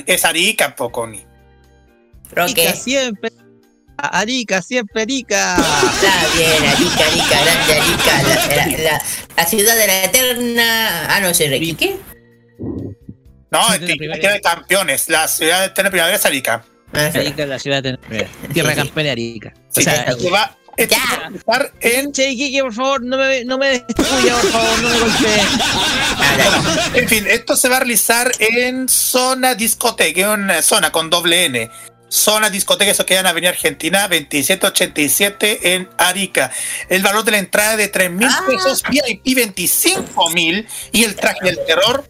[0.06, 1.22] Es Arica, poco ni.
[2.34, 3.30] Arica siempre.
[3.98, 5.56] Arica, siempre Arica.
[5.56, 9.02] Está bien, Arica, Arica, grande Arica, la, la- la-
[9.36, 11.06] la ciudad de la eterna.
[11.16, 11.96] Ah, no, soy Requique.
[13.50, 15.08] No, es que tiene campeones.
[15.08, 16.64] La ciudad de Eterna Primavera es Arica.
[16.92, 17.98] Arica es la ciudad de
[18.52, 19.54] Tierra campeona de Arica.
[19.70, 22.12] Sí, o sea, esto va, esto se va a realizar en.
[22.12, 25.42] Che, Kike, por favor, no me, no me destruya, por favor, no me golpee.
[26.94, 31.44] En fin, esto se va a realizar en Zona Discoteca, es una zona con doble
[31.46, 31.70] N.
[32.08, 36.50] Zona Discoteca, eso queda en Avenida Argentina 2787 en Arica.
[36.88, 41.44] El valor de la entrada de 3 mil pesos, VIP 25 mil y el traje
[41.44, 42.08] del terror.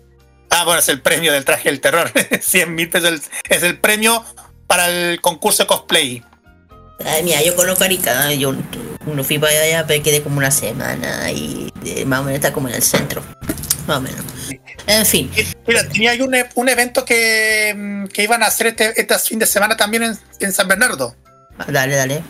[0.50, 2.12] Ah, bueno, es el premio del traje del terror.
[2.40, 4.24] 100 mil pesos el- es el premio
[4.66, 6.22] para el concurso de cosplay.
[7.04, 8.54] Ay, mira, yo conozco Arica, yo
[9.04, 12.52] no fui para allá, pero quedé como una semana y eh, más o menos está
[12.52, 13.22] como en el centro.
[13.86, 14.24] Más o menos.
[14.86, 15.30] En fin.
[15.66, 19.38] Mira, tenía un, e- un evento que, mm, que iban a hacer este, este fin
[19.38, 21.14] de semana también en, en San Bernardo.
[21.68, 22.22] Dale, dale.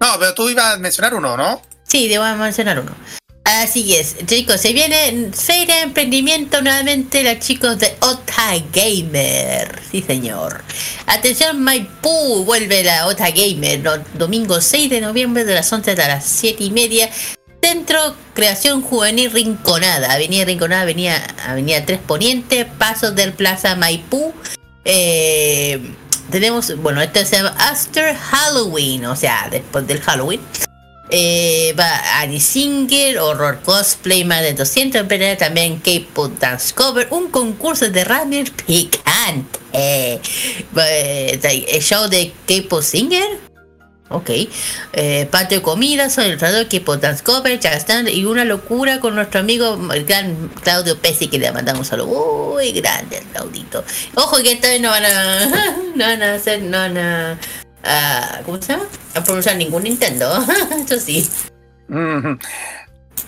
[0.00, 1.62] No, pero tú ibas a mencionar uno, ¿no?
[1.84, 2.94] Sí, debo mencionar uno.
[3.44, 9.80] Así es, chicos, se viene Feria de Emprendimiento nuevamente los chicos de Ota Gamer.
[9.90, 10.62] Sí, señor.
[11.06, 16.08] Atención, Maipú, vuelve la Ota Gamer, no- domingo 6 de noviembre de las 11 a
[16.08, 17.08] las 7 y media.
[17.60, 24.32] Centro Creación Juvenil Rinconada, Avenida Rinconada, Avenida, Avenida 3 Poniente, Pasos del Plaza Maipú.
[24.84, 25.80] Eh,
[26.30, 30.40] tenemos, bueno, esto se llama After Halloween, o sea, después del Halloween.
[31.10, 37.30] Eh, va Ari Singer, Horror Cosplay, más de 200 emprendedores, también K-Pop Dance Cover, un
[37.30, 40.20] concurso de ramen picante, eh,
[40.74, 43.47] el show de K-Pop Singer,
[44.10, 44.30] ok,
[44.94, 49.14] eh, patio de comida, son el trador K-Pop Dance Cover, Stand y una locura con
[49.14, 53.84] nuestro amigo el gran Claudio Pesi, que le mandamos un saludo muy grande Claudito.
[54.14, 55.46] Ojo que esta vez no van a,
[55.94, 57.38] no van a hacer, no van a,
[57.84, 58.84] a- ¿cómo se llama?
[59.14, 60.44] A pronunciar ningún Nintendo,
[60.84, 61.28] eso sí.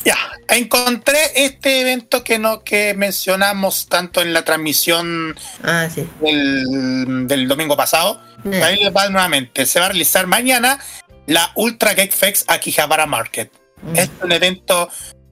[0.04, 0.16] Ya,
[0.48, 5.36] encontré este evento que no que mencionamos tanto en la transmisión
[6.20, 8.20] del, del domingo pasado.
[8.44, 8.62] Eh.
[8.62, 9.66] Ahí les va nuevamente.
[9.66, 10.78] Se va a realizar mañana
[11.26, 13.52] la Ultra Geek Fest Akihabara Market.
[13.94, 14.90] Es un evento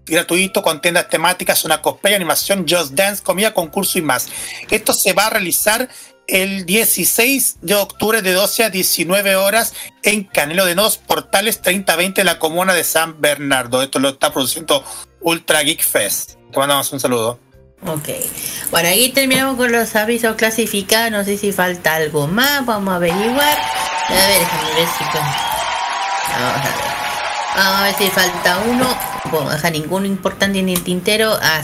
[0.09, 4.29] gratuito con tiendas temáticas, una cosplay, animación, Just Dance, comida, concurso y más.
[4.71, 5.89] Esto se va a realizar
[6.29, 12.21] el 16 de octubre de 12 a 19 horas en Canelo de Nos, Portales 3020
[12.21, 13.83] de la comuna de San Bernardo.
[13.83, 14.85] Esto lo está produciendo
[15.21, 16.35] Ultra Geek Fest.
[16.53, 17.41] Te mandamos un saludo.
[17.87, 18.09] Ok.
[18.71, 21.11] Bueno, ahí terminamos con los avisos clasificados.
[21.11, 22.65] No sé si falta algo más.
[22.67, 23.59] Vamos a averiguar.
[24.09, 25.05] A ver, déjame ver si.
[25.05, 26.89] Vamos a ver.
[27.57, 28.99] Vamos a ver si falta uno.
[29.31, 31.39] Bueno, deja ninguno importante en el tintero.
[31.41, 31.63] Ah.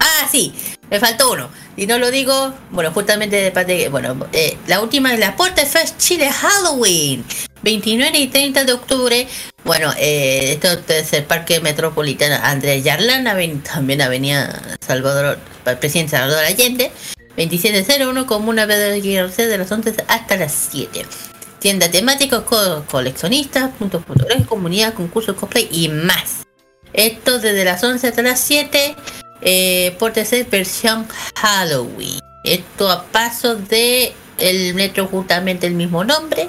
[0.00, 0.52] Ah, sí.
[0.90, 1.48] Me faltó uno.
[1.76, 5.66] Y no lo digo, bueno, justamente de parte Bueno, eh, la última es la Porte
[5.66, 7.24] Fest Chile Halloween.
[7.62, 9.26] 29 y 30 de octubre.
[9.64, 13.24] Bueno, eh, esto es el Parque Metropolitano Andrés Yarlán,
[13.62, 15.38] también Avenida Salvador,
[15.80, 16.92] Presidente Salvador Allende.
[17.36, 21.06] 2701, Comuna Pedro de las 11 hasta las 7.
[21.58, 26.44] Tienda temática, co- coleccionistas, puntos fotográficos, comunidad, concursos, cosplay y más.
[26.92, 28.94] Esto desde las 11 hasta las 7.
[29.44, 31.06] Eh, por tercer versión
[31.36, 32.18] Halloween.
[32.44, 36.48] Esto a paso de el metro justamente el mismo nombre.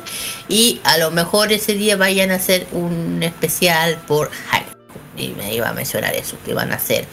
[0.49, 4.75] Y a lo mejor ese día vayan a hacer un especial por Halloween.
[5.17, 7.05] Y me iba a mencionar eso, que van a hacer.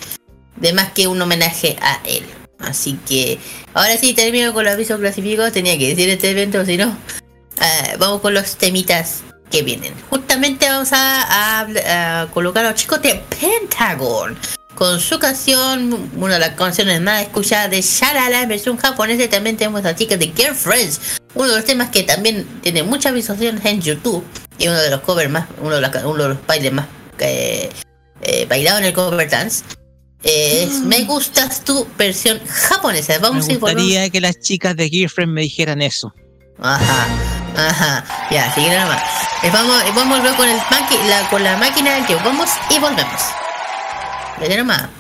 [0.57, 2.25] De más que un homenaje a él.
[2.59, 3.39] Así que
[3.75, 5.53] ahora sí termino con los avisos clasificados.
[5.53, 6.97] Tenía que decir este evento, si no.
[7.59, 9.95] Ah, vamos con los temitas que vienen.
[10.11, 14.37] Justamente vamos a, a- a colocar a los chicos de Pentagon
[14.75, 19.25] con su canción, una de las canciones más escuchadas de Shalala en versión japonesa.
[19.25, 21.01] Y también tenemos a chicas de Girlfriends,
[21.35, 24.25] uno de los temas que también tiene muchas visualizaciones en YouTube
[24.59, 26.87] y uno de los covers más, uno de, uno de los bailes más
[27.19, 27.71] eh,
[28.23, 29.65] eh, bailados en el cover dance.
[30.25, 33.19] Eh, es Me gustas tu versión japonesa.
[33.19, 36.13] Vamos Me a gustaría que las chicas de Girlfriend me dijeran eso.
[36.61, 37.07] Ajá,
[37.57, 38.05] ajá.
[38.31, 39.03] Ya, sigue nada más.
[39.43, 42.25] Eh, vamos, eh, vamos a volver con, el maqui- la, con la máquina del tiempo.
[42.25, 43.21] Vamos y volvemos.
[44.40, 44.98] Vete nomás.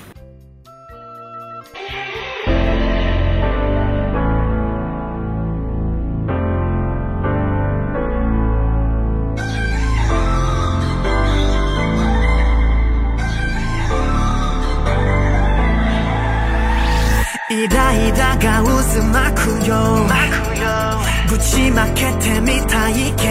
[17.50, 20.06] イライラが渦巻くよ
[21.30, 23.31] ぶちまけてみたいけ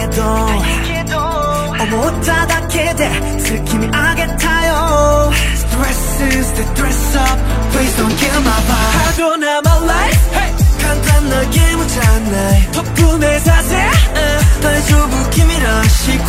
[1.92, 7.38] 못 닫게 돼 슬픔이 악에 타요 Stress is the dress up
[7.72, 10.52] Please don't kill my vibe I don't have my life hey.
[10.80, 14.62] 간단하게 묻잖아 덕분에 사세 uh.
[14.62, 16.26] 날 주부 김이라 식후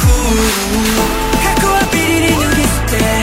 [1.44, 3.23] 가꾸와 비리니 눈이 스테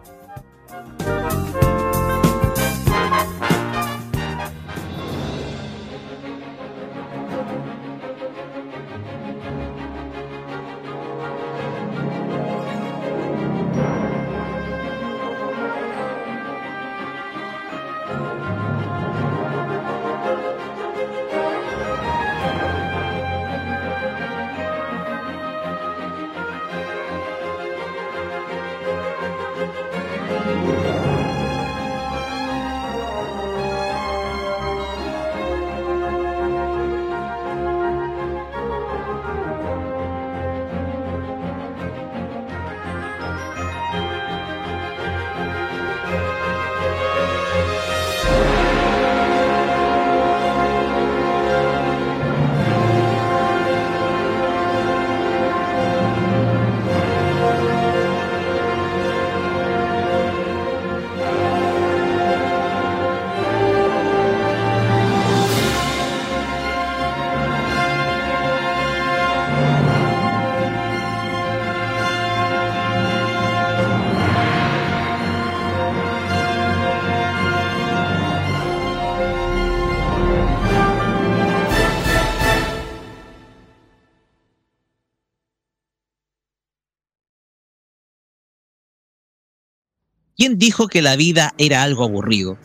[90.44, 92.58] ¿Quién dijo que la vida era algo aburrido?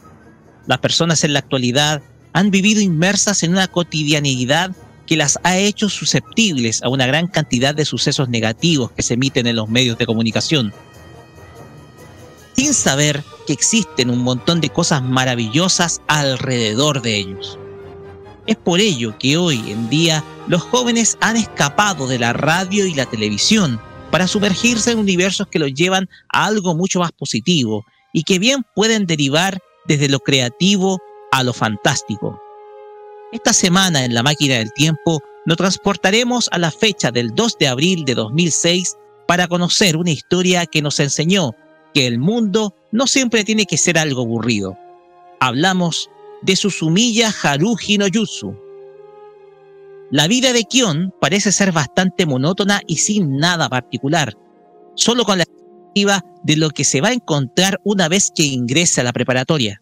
[0.68, 2.01] Las personas en la actualidad
[2.34, 4.76] han vivido inmersas en una cotidianidad
[5.07, 9.47] que las ha hecho susceptibles a una gran cantidad de sucesos negativos que se emiten
[9.47, 10.73] en los medios de comunicación,
[12.57, 17.57] sin saber que existen un montón de cosas maravillosas alrededor de ellos.
[18.45, 22.94] Es por ello que hoy en día los jóvenes han escapado de la radio y
[22.94, 23.79] la televisión
[24.12, 28.65] para sumergirse en universos que los llevan a algo mucho más positivo y que bien
[28.76, 30.99] pueden derivar desde lo creativo
[31.31, 32.39] a lo fantástico.
[33.31, 37.68] Esta semana en la máquina del tiempo nos transportaremos a la fecha del 2 de
[37.68, 38.96] abril de 2006
[39.28, 41.55] para conocer una historia que nos enseñó
[41.94, 44.78] que el mundo no siempre tiene que ser algo aburrido.
[45.39, 46.10] Hablamos
[46.41, 48.55] de Susumiya Haruhi no Jutsu,
[50.12, 54.36] la vida de Kion parece ser bastante monótona y sin nada particular,
[54.96, 59.02] solo con la expectativa de lo que se va a encontrar una vez que ingrese
[59.02, 59.81] a la preparatoria.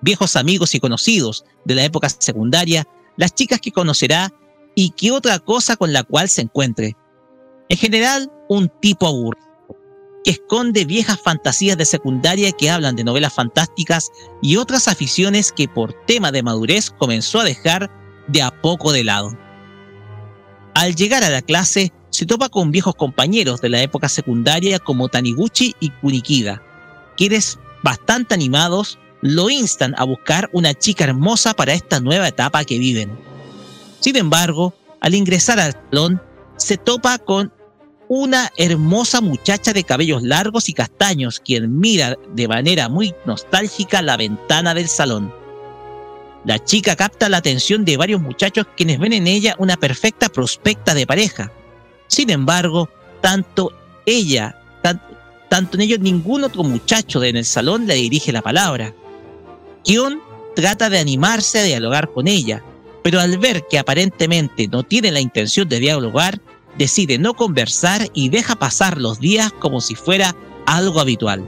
[0.00, 2.86] Viejos, amigos y conocidos de la época secundaria,
[3.16, 4.32] las chicas que conocerá
[4.74, 6.96] y qué otra cosa con la cual se encuentre.
[7.68, 9.44] En general, un tipo aburrido.
[10.24, 14.10] que esconde viejas fantasías de secundaria que hablan de novelas fantásticas
[14.40, 17.90] y otras aficiones que por tema de madurez comenzó a dejar
[18.28, 19.36] de a poco de lado.
[20.74, 25.08] Al llegar a la clase, se topa con viejos compañeros de la época secundaria como
[25.08, 26.62] Taniguchi y Kunikida,
[27.16, 32.78] quienes, bastante animados, lo instan a buscar una chica hermosa para esta nueva etapa que
[32.78, 33.10] viven.
[34.00, 36.20] Sin embargo, al ingresar al salón,
[36.56, 37.52] se topa con
[38.08, 44.16] una hermosa muchacha de cabellos largos y castaños, quien mira de manera muy nostálgica la
[44.16, 45.32] ventana del salón.
[46.44, 50.92] La chica capta la atención de varios muchachos quienes ven en ella una perfecta prospecta
[50.94, 51.50] de pareja.
[52.06, 52.90] Sin embargo,
[53.22, 53.72] tanto
[54.04, 55.00] ella, tan-
[55.48, 58.94] tanto en ellos ningún otro muchacho en el salón le dirige la palabra.
[59.84, 60.20] Kion
[60.54, 62.62] trata de animarse a dialogar con ella,
[63.02, 66.40] pero al ver que aparentemente no tiene la intención de dialogar,
[66.76, 71.42] decide no conversar y deja pasar los días como si fuera algo habitual.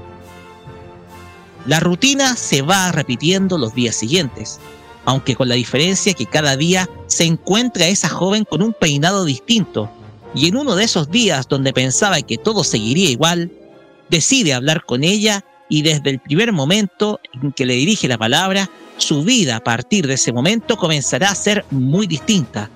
[1.66, 4.60] La rutina se va repitiendo los días siguientes,
[5.06, 9.90] aunque con la diferencia que cada día se encuentra esa joven con un peinado distinto,
[10.34, 13.50] y en uno de esos días donde pensaba que todo seguiría igual,
[14.10, 18.68] decide hablar con ella y desde el primer momento en que le dirige la palabra,
[18.98, 22.70] su vida a partir de ese momento comenzará a ser muy distinta,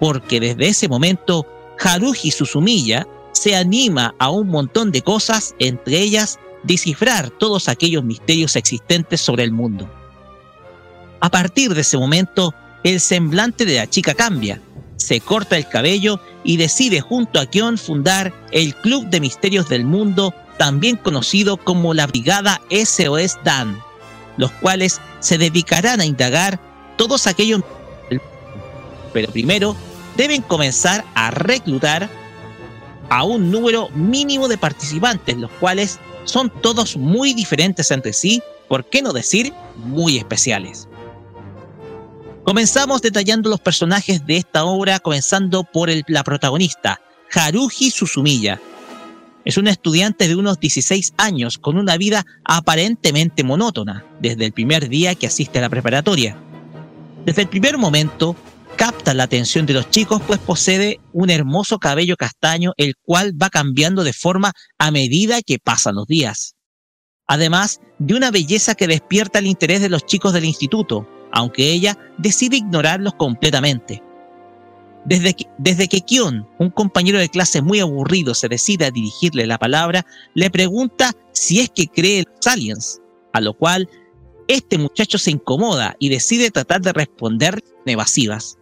[0.00, 1.46] porque desde ese momento
[1.78, 8.56] Haruhi Suzumiya se anima a un montón de cosas, entre ellas descifrar todos aquellos misterios
[8.56, 9.88] existentes sobre el mundo.
[11.24, 14.60] A partir de ese momento, el semblante de la chica cambia,
[14.96, 19.86] se corta el cabello y decide junto a Kion fundar el Club de Misterios del
[19.86, 23.82] Mundo, también conocido como la Brigada SOS Dan,
[24.36, 26.60] los cuales se dedicarán a indagar
[26.98, 27.62] todos aquellos...
[29.14, 29.74] Pero primero
[30.18, 32.10] deben comenzar a reclutar
[33.08, 38.84] a un número mínimo de participantes, los cuales son todos muy diferentes entre sí, por
[38.84, 40.86] qué no decir muy especiales.
[42.44, 47.00] Comenzamos detallando los personajes de esta obra, comenzando por la protagonista,
[47.32, 48.60] Haruhi Suzumiya.
[49.46, 54.90] Es una estudiante de unos 16 años con una vida aparentemente monótona desde el primer
[54.90, 56.36] día que asiste a la preparatoria.
[57.24, 58.36] Desde el primer momento,
[58.76, 63.48] capta la atención de los chicos pues posee un hermoso cabello castaño el cual va
[63.48, 66.56] cambiando de forma a medida que pasan los días.
[67.26, 71.98] Además de una belleza que despierta el interés de los chicos del instituto, aunque ella
[72.16, 74.02] decide ignorarlos completamente.
[75.04, 79.46] Desde que, desde que Kion, un compañero de clase muy aburrido, se decide a dirigirle
[79.46, 83.02] la palabra, le pregunta si es que cree en los aliens,
[83.34, 83.88] a lo cual
[84.48, 88.56] este muchacho se incomoda y decide tratar de responder evasivas.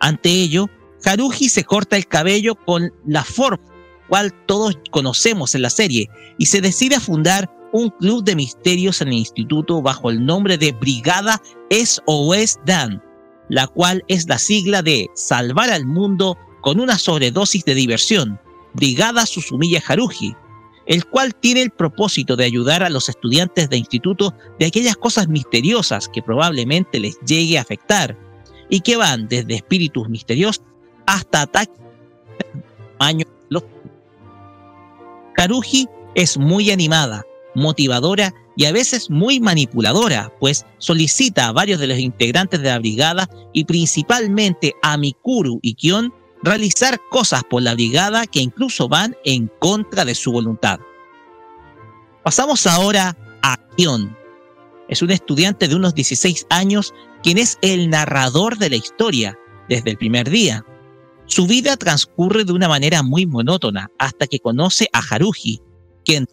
[0.00, 0.68] Ante ello,
[1.04, 3.64] Haruhi se corta el cabello con la forma
[4.08, 6.08] cual todos conocemos en la serie
[6.38, 10.56] y se decide a fundar un club de misterios en el instituto bajo el nombre
[10.56, 13.02] de Brigada SOS Dan,
[13.50, 18.40] la cual es la sigla de Salvar al Mundo con una sobredosis de diversión,
[18.72, 20.34] Brigada Susumiya Haruhi,
[20.86, 25.28] el cual tiene el propósito de ayudar a los estudiantes de instituto de aquellas cosas
[25.28, 28.16] misteriosas que probablemente les llegue a afectar
[28.70, 30.64] y que van desde espíritus misteriosos
[31.06, 31.78] hasta ataques
[32.98, 33.28] años.
[35.38, 37.22] Haruhi es muy animada,
[37.56, 42.78] motivadora y a veces muy manipuladora, pues solicita a varios de los integrantes de la
[42.78, 46.12] brigada y principalmente a Mikuru y Kion
[46.42, 50.78] realizar cosas por la brigada que incluso van en contra de su voluntad.
[52.22, 54.16] Pasamos ahora a Kion.
[54.88, 59.90] Es un estudiante de unos 16 años quien es el narrador de la historia desde
[59.90, 60.64] el primer día.
[61.26, 65.60] Su vida transcurre de una manera muy monótona hasta que conoce a Haruhi,
[66.04, 66.26] quien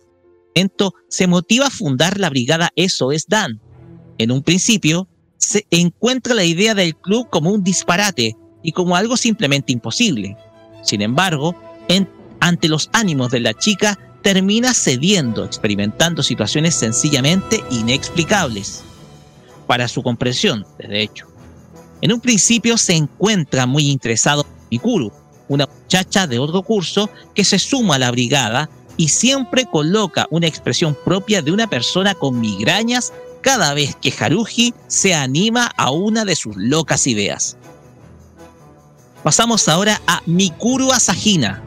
[0.56, 3.60] momento se motiva a fundar la brigada SOS Dan.
[4.18, 5.08] En un principio,
[5.38, 10.38] se encuentra la idea del club como un disparate y como algo simplemente imposible.
[10.84, 11.56] Sin embargo,
[11.88, 12.10] en-
[12.40, 18.84] ante los ánimos de la chica, termina cediendo, experimentando situaciones sencillamente inexplicables.
[19.68, 21.28] Para su comprensión, de hecho.
[22.02, 25.12] En un principio se encuentra muy interesado en Mikuru,
[25.48, 30.48] una muchacha de otro curso que se suma a la brigada y siempre coloca una
[30.48, 36.26] expresión propia de una persona con migrañas cada vez que Haruhi se anima a una
[36.26, 37.58] de sus locas ideas.
[39.24, 41.64] Pasamos ahora a Mikuru Asahina.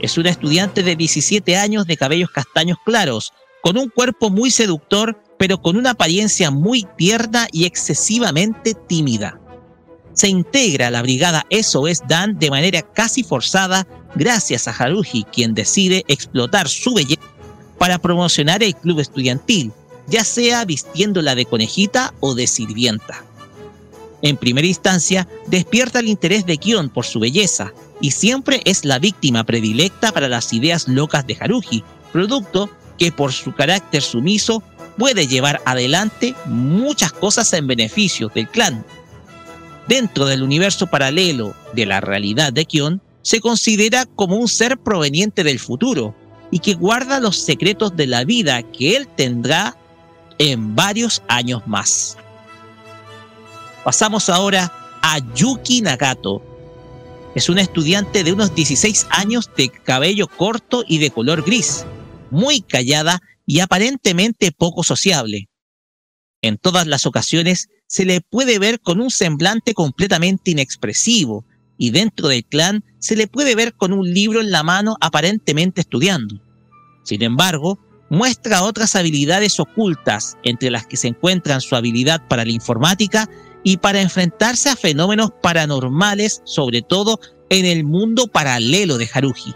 [0.00, 5.20] Es una estudiante de 17 años de cabellos castaños claros, con un cuerpo muy seductor,
[5.38, 9.40] pero con una apariencia muy tierna y excesivamente tímida.
[10.12, 13.86] se integra a la brigada SOS Dan de manera casi forzada
[14.16, 17.22] gracias a Haruhi, quien decide explotar su belleza
[17.78, 19.72] para promocionar el club estudiantil,
[20.08, 23.22] ya sea vistiéndola de conejita o de sirvienta.
[24.22, 28.98] En primera instancia, despierta el interés de Kion por su belleza, y siempre es la
[28.98, 34.62] víctima predilecta para las ideas locas de Haruhi, producto que por su carácter sumiso
[34.96, 38.84] puede llevar adelante muchas cosas en beneficio del clan.
[39.86, 45.42] Dentro del universo paralelo de la realidad de Kion, se considera como un ser proveniente
[45.42, 46.14] del futuro
[46.52, 49.76] y que guarda los secretos de la vida que él tendrá
[50.38, 52.16] en varios años más.
[53.82, 54.72] Pasamos ahora
[55.02, 56.40] a Yuki Nagato.
[57.34, 61.84] Es una estudiante de unos 16 años de cabello corto y de color gris,
[62.30, 65.48] muy callada y aparentemente poco sociable.
[66.42, 71.44] En todas las ocasiones se le puede ver con un semblante completamente inexpresivo
[71.78, 75.80] y dentro del clan se le puede ver con un libro en la mano aparentemente
[75.80, 76.40] estudiando.
[77.04, 82.52] Sin embargo, muestra otras habilidades ocultas, entre las que se encuentran su habilidad para la
[82.52, 83.28] informática
[83.62, 89.54] y para enfrentarse a fenómenos paranormales, sobre todo en el mundo paralelo de Haruhi.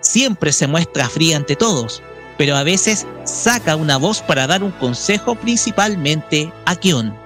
[0.00, 2.02] Siempre se muestra fría ante todos,
[2.36, 7.16] pero a veces saca una voz para dar un consejo principalmente a Kion.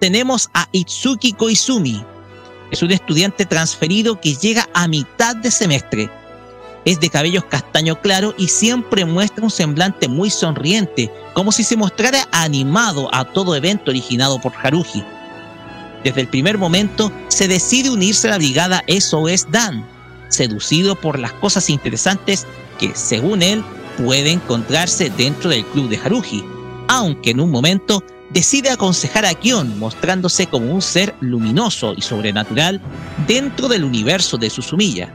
[0.00, 2.04] Tenemos a Itsuki Koizumi.
[2.70, 6.10] Es un estudiante transferido que llega a mitad de semestre.
[6.84, 11.76] Es de cabellos castaño claro y siempre muestra un semblante muy sonriente, como si se
[11.76, 15.04] mostrara animado a todo evento originado por Haruhi.
[16.04, 19.84] Desde el primer momento se decide unirse a la brigada SOS Dan,
[20.28, 22.46] seducido por las cosas interesantes
[22.78, 23.62] que, según él,
[23.98, 26.44] puede encontrarse dentro del club de Haruhi,
[26.88, 32.80] aunque en un momento decide aconsejar a Kion, mostrándose como un ser luminoso y sobrenatural
[33.26, 35.12] dentro del universo de Susumiya,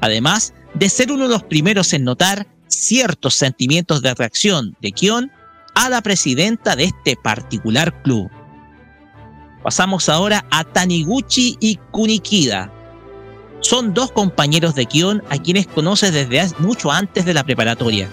[0.00, 5.32] además de ser uno de los primeros en notar ciertos sentimientos de atracción de Kion
[5.74, 8.30] a la presidenta de este particular club.
[9.62, 12.72] Pasamos ahora a Taniguchi y Kunikida.
[13.60, 18.08] Son dos compañeros de Kion a quienes conoce desde mucho antes de la preparatoria.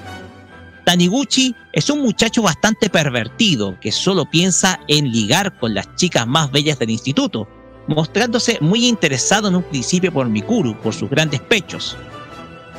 [0.88, 6.50] Taniguchi es un muchacho bastante pervertido que solo piensa en ligar con las chicas más
[6.50, 7.46] bellas del instituto,
[7.88, 11.98] mostrándose muy interesado en un principio por Mikuru por sus grandes pechos.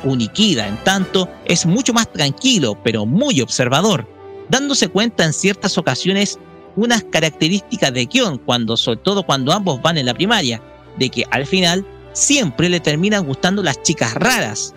[0.01, 4.07] Kunikida, en tanto, es mucho más tranquilo, pero muy observador,
[4.49, 6.39] dándose cuenta en ciertas ocasiones
[6.75, 10.59] unas características de Kion, cuando, sobre todo cuando ambos van en la primaria,
[10.97, 14.73] de que al final siempre le terminan gustando las chicas raras.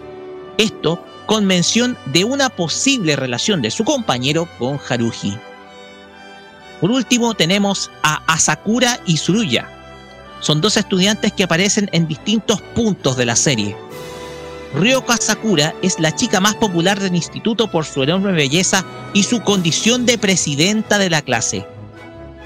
[0.59, 1.03] Esto
[1.33, 5.35] con mención de una posible relación de su compañero con Haruhi.
[6.79, 9.67] Por último tenemos a Asakura y Tsuruya.
[10.41, 13.75] Son dos estudiantes que aparecen en distintos puntos de la serie.
[14.75, 19.41] Ryoko Asakura es la chica más popular del instituto por su enorme belleza y su
[19.41, 21.67] condición de presidenta de la clase.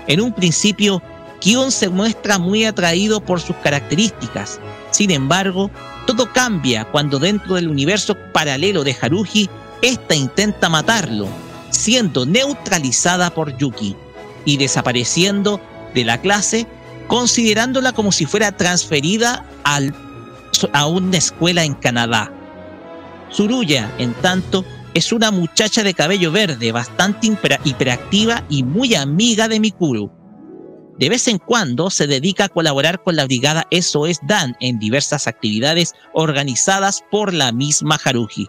[0.07, 1.03] En un principio,
[1.41, 4.61] Kion se muestra muy atraído por sus características.
[4.93, 5.73] Sin embargo,
[6.07, 9.51] todo cambia cuando dentro del universo paralelo de Haruhi,
[9.83, 11.29] ésta intenta matarlo,
[11.71, 13.97] siendo neutralizada por Yuki
[14.45, 15.61] y desapareciendo
[15.95, 16.67] de la clase,
[17.09, 22.33] considerándola como si fuera transferida a una escuela en Canadá.
[23.31, 29.49] Tsuruya, en tanto, es una muchacha de cabello verde, bastante hiper- hiperactiva y muy amiga
[29.49, 30.11] de Mikuru.
[30.99, 35.27] De vez en cuando se dedica a colaborar con la brigada SOS Dan en diversas
[35.27, 38.49] actividades organizadas por la misma Haruhi.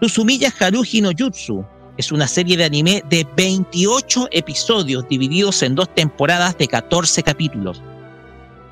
[0.00, 1.64] Susumiya Haruhi no Jutsu
[1.96, 7.80] es una serie de anime de 28 episodios divididos en dos temporadas de 14 capítulos.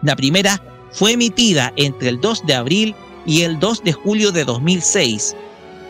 [0.03, 4.45] La primera fue emitida entre el 2 de abril y el 2 de julio de
[4.45, 5.37] 2006,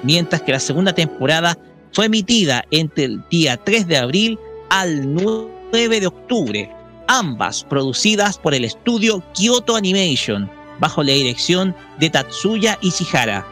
[0.02, 1.57] mientras que la segunda temporada
[1.92, 4.39] fue emitida entre el día 3 de abril
[4.73, 6.75] al 9 de octubre,
[7.07, 13.47] ambas producidas por el estudio Kyoto Animation, bajo la dirección de Tatsuya Ishihara.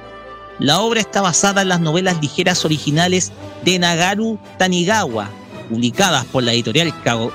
[0.60, 3.32] La obra está basada en las novelas ligeras originales
[3.66, 5.28] de Nagaru Tanigawa,
[5.68, 6.90] publicadas por la editorial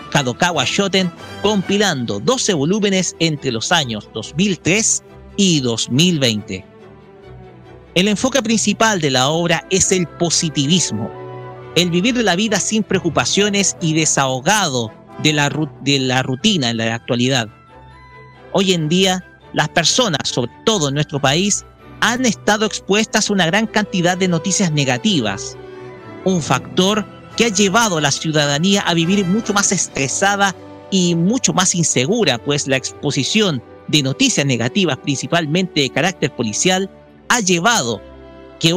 [0.09, 1.11] Kadokawa Shoten,
[1.43, 5.03] compilando 12 volúmenes entre los años 2003
[5.37, 6.65] y 2020.
[7.93, 11.24] El enfoque principal de la obra es el positivismo,
[11.75, 15.49] el vivir la vida sin preocupaciones y desahogado de la,
[15.81, 17.47] de la rutina en la actualidad.
[18.53, 19.23] Hoy en día,
[19.53, 21.65] las personas, sobre todo en nuestro país,
[21.99, 25.57] han estado expuestas a una gran cantidad de noticias negativas,
[26.23, 27.05] un factor
[27.35, 30.55] que ha llevado a la ciudadanía a vivir mucho más estresada
[30.91, 36.89] y mucho más insegura, pues la exposición de noticias negativas, principalmente de carácter policial,
[37.29, 38.01] ha llevado
[38.59, 38.73] que,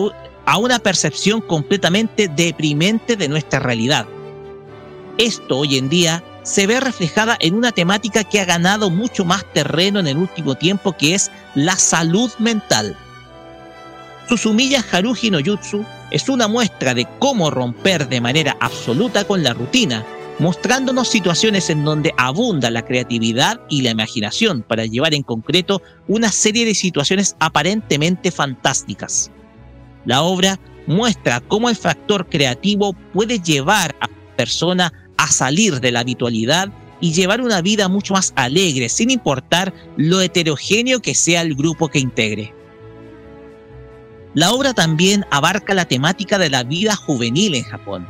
[0.49, 4.07] a una percepción completamente deprimente de nuestra realidad.
[5.18, 9.44] Esto hoy en día se ve reflejada en una temática que ha ganado mucho más
[9.52, 12.97] terreno en el último tiempo, que es la salud mental.
[14.27, 19.52] Susumiya Haruhi no Jutsu es una muestra de cómo romper de manera absoluta con la
[19.52, 20.02] rutina,
[20.39, 26.33] mostrándonos situaciones en donde abunda la creatividad y la imaginación para llevar en concreto una
[26.33, 29.31] serie de situaciones aparentemente fantásticas.
[30.05, 35.93] La obra muestra cómo el factor creativo puede llevar a la persona a salir de
[35.93, 36.70] la habitualidad
[37.01, 41.89] y llevar una vida mucho más alegre, sin importar lo heterogéneo que sea el grupo
[41.89, 42.55] que integre.
[44.35, 48.07] La obra también abarca la temática de la vida juvenil en Japón.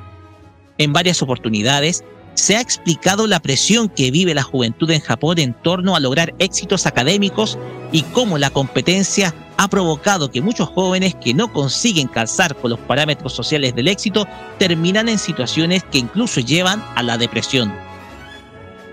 [0.79, 2.05] En varias oportunidades
[2.39, 6.35] se ha explicado la presión que vive la juventud en Japón en torno a lograr
[6.39, 7.59] éxitos académicos
[7.91, 12.79] y cómo la competencia ha provocado que muchos jóvenes que no consiguen calzar con los
[12.79, 14.27] parámetros sociales del éxito
[14.59, 17.75] terminan en situaciones que incluso llevan a la depresión.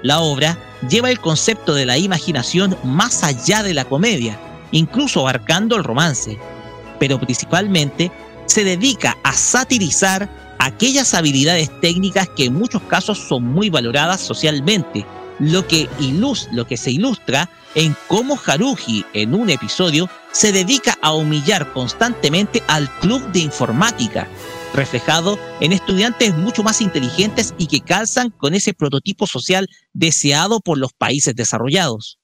[0.02, 0.58] La obra
[0.90, 4.40] lleva el concepto de la imaginación más allá de la comedia,
[4.72, 6.40] incluso abarcando el romance,
[7.00, 8.12] pero principalmente
[8.48, 15.06] se dedica a satirizar aquellas habilidades técnicas que en muchos casos son muy valoradas socialmente,
[15.40, 20.98] lo que, ilus- lo que se ilustra en cómo Haruhi en un episodio se dedica
[21.02, 24.28] a humillar constantemente al club de informática,
[24.74, 30.78] reflejado en estudiantes mucho más inteligentes y que calzan con ese prototipo social deseado por
[30.78, 32.18] los países desarrollados.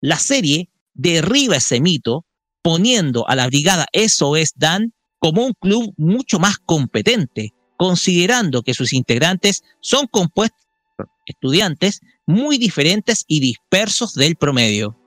[0.00, 2.24] La serie derriba ese mito
[2.60, 4.92] poniendo a la brigada SOS Dan
[5.22, 12.58] como un club mucho más competente, considerando que sus integrantes son compuestos por estudiantes muy
[12.58, 14.98] diferentes y dispersos del promedio.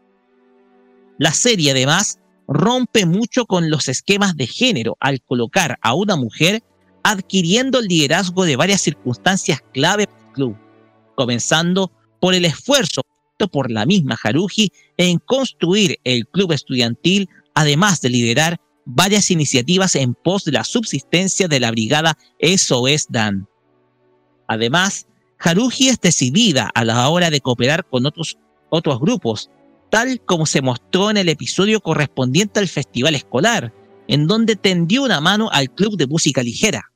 [1.18, 6.64] La serie además rompe mucho con los esquemas de género al colocar a una mujer
[7.04, 10.58] adquiriendo el liderazgo de varias circunstancias clave del club,
[11.16, 13.02] comenzando por el esfuerzo
[13.52, 20.14] por la misma Haruhi en construir el club estudiantil, además de liderar varias iniciativas en
[20.14, 23.48] pos de la subsistencia de la brigada SOS Dan.
[24.48, 25.08] Además,
[25.40, 28.38] Haruhi es decidida a la hora de cooperar con otros,
[28.70, 29.50] otros grupos,
[29.90, 33.74] tal como se mostró en el episodio correspondiente al festival escolar,
[34.08, 36.92] en donde tendió una mano al club de música ligera.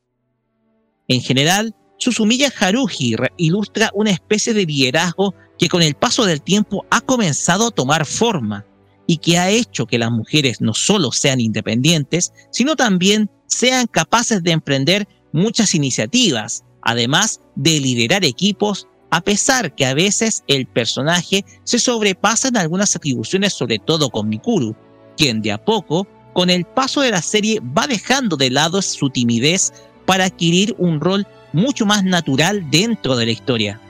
[1.08, 6.42] En general, Susumiya Haruhi re- ilustra una especie de liderazgo que con el paso del
[6.42, 8.66] tiempo ha comenzado a tomar forma
[9.10, 14.44] y que ha hecho que las mujeres no solo sean independientes, sino también sean capaces
[14.44, 21.44] de emprender muchas iniciativas, además de liderar equipos, a pesar que a veces el personaje
[21.64, 24.76] se sobrepasa en algunas atribuciones, sobre todo con Mikuru,
[25.18, 29.10] quien de a poco, con el paso de la serie, va dejando de lado su
[29.10, 29.74] timidez
[30.06, 33.82] para adquirir un rol mucho más natural dentro de la historia.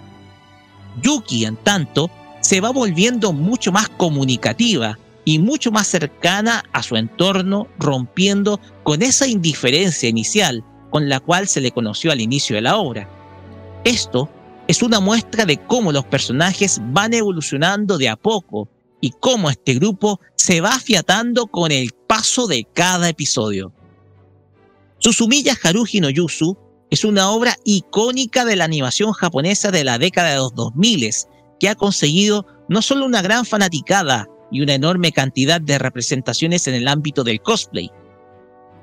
[1.03, 4.97] Yuki, en tanto, se va volviendo mucho más comunicativa
[5.29, 11.47] y mucho más cercana a su entorno, rompiendo con esa indiferencia inicial con la cual
[11.47, 13.07] se le conoció al inicio de la obra.
[13.83, 14.27] Esto
[14.67, 18.69] es una muestra de cómo los personajes van evolucionando de a poco
[19.01, 23.71] y cómo este grupo se va afiatando con el paso de cada episodio.
[24.97, 26.57] Susumiya Haruhi no Yusu
[26.89, 31.07] es una obra icónica de la animación japonesa de la década de los 2000
[31.59, 36.75] que ha conseguido no solo una gran fanaticada y una enorme cantidad de representaciones en
[36.75, 37.91] el ámbito del cosplay,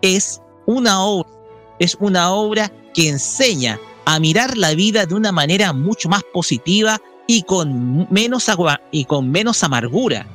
[0.03, 1.31] es una obra,
[1.79, 7.01] es una obra que enseña a mirar la vida de una manera mucho más positiva
[7.27, 10.27] y con menos agua y con menos amargura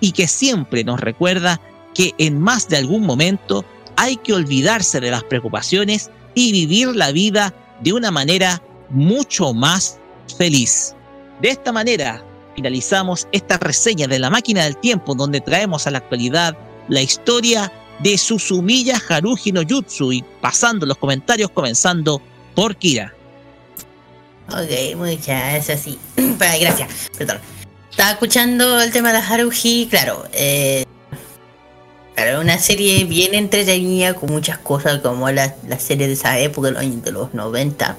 [0.00, 1.60] y que siempre nos recuerda
[1.94, 3.64] que en más de algún momento
[3.96, 9.98] hay que olvidarse de las preocupaciones y vivir la vida de una manera mucho más
[10.36, 10.94] feliz.
[11.40, 12.24] De esta manera
[12.58, 16.56] finalizamos esta reseña de la máquina del tiempo donde traemos a la actualidad
[16.88, 22.20] la historia de Susumiya Haruhi no Jutsu y pasando los comentarios comenzando
[22.56, 23.14] por Kira.
[24.48, 25.98] Ok, muchas gracias, sí.
[26.60, 27.38] Gracias, perdón.
[27.92, 30.24] Estaba escuchando el tema de Haruhi, claro.
[30.32, 30.84] Eh,
[32.16, 36.68] claro, una serie bien entretenida con muchas cosas como la, la serie de esa época,
[36.68, 37.96] de los años de los 90.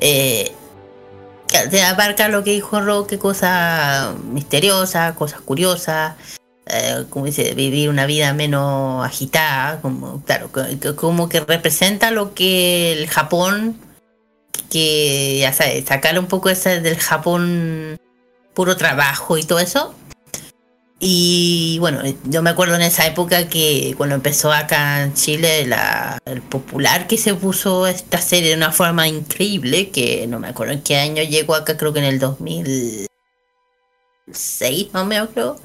[0.00, 0.52] Eh,
[1.70, 6.14] te abarca lo que dijo Roque, cosas misteriosas, cosas curiosas.
[6.70, 12.10] eh, como dice, vivir una vida menos agitada, como, claro, co- co- como que representa
[12.10, 13.74] lo que el Japón
[14.70, 17.96] que, ya sabes, sacar un poco ese del Japón
[18.52, 19.94] puro trabajo y todo eso.
[21.00, 26.18] Y bueno, yo me acuerdo en esa época que cuando empezó acá en Chile la,
[26.24, 30.72] el popular que se puso esta serie de una forma increíble, que no me acuerdo
[30.72, 33.08] en qué año llegó acá, creo que en el 2006,
[34.92, 35.60] más o menos creo.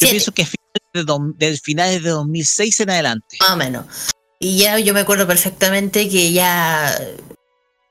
[0.00, 1.06] Yo pienso que finales
[1.38, 3.36] de, del finales de 2006 en adelante.
[3.40, 3.86] Más o menos.
[4.40, 6.98] Y ya yo me acuerdo perfectamente que ya,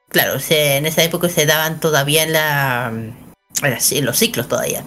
[0.10, 4.84] claro, se- en esa época se daban todavía en, la, en los ciclos todavía.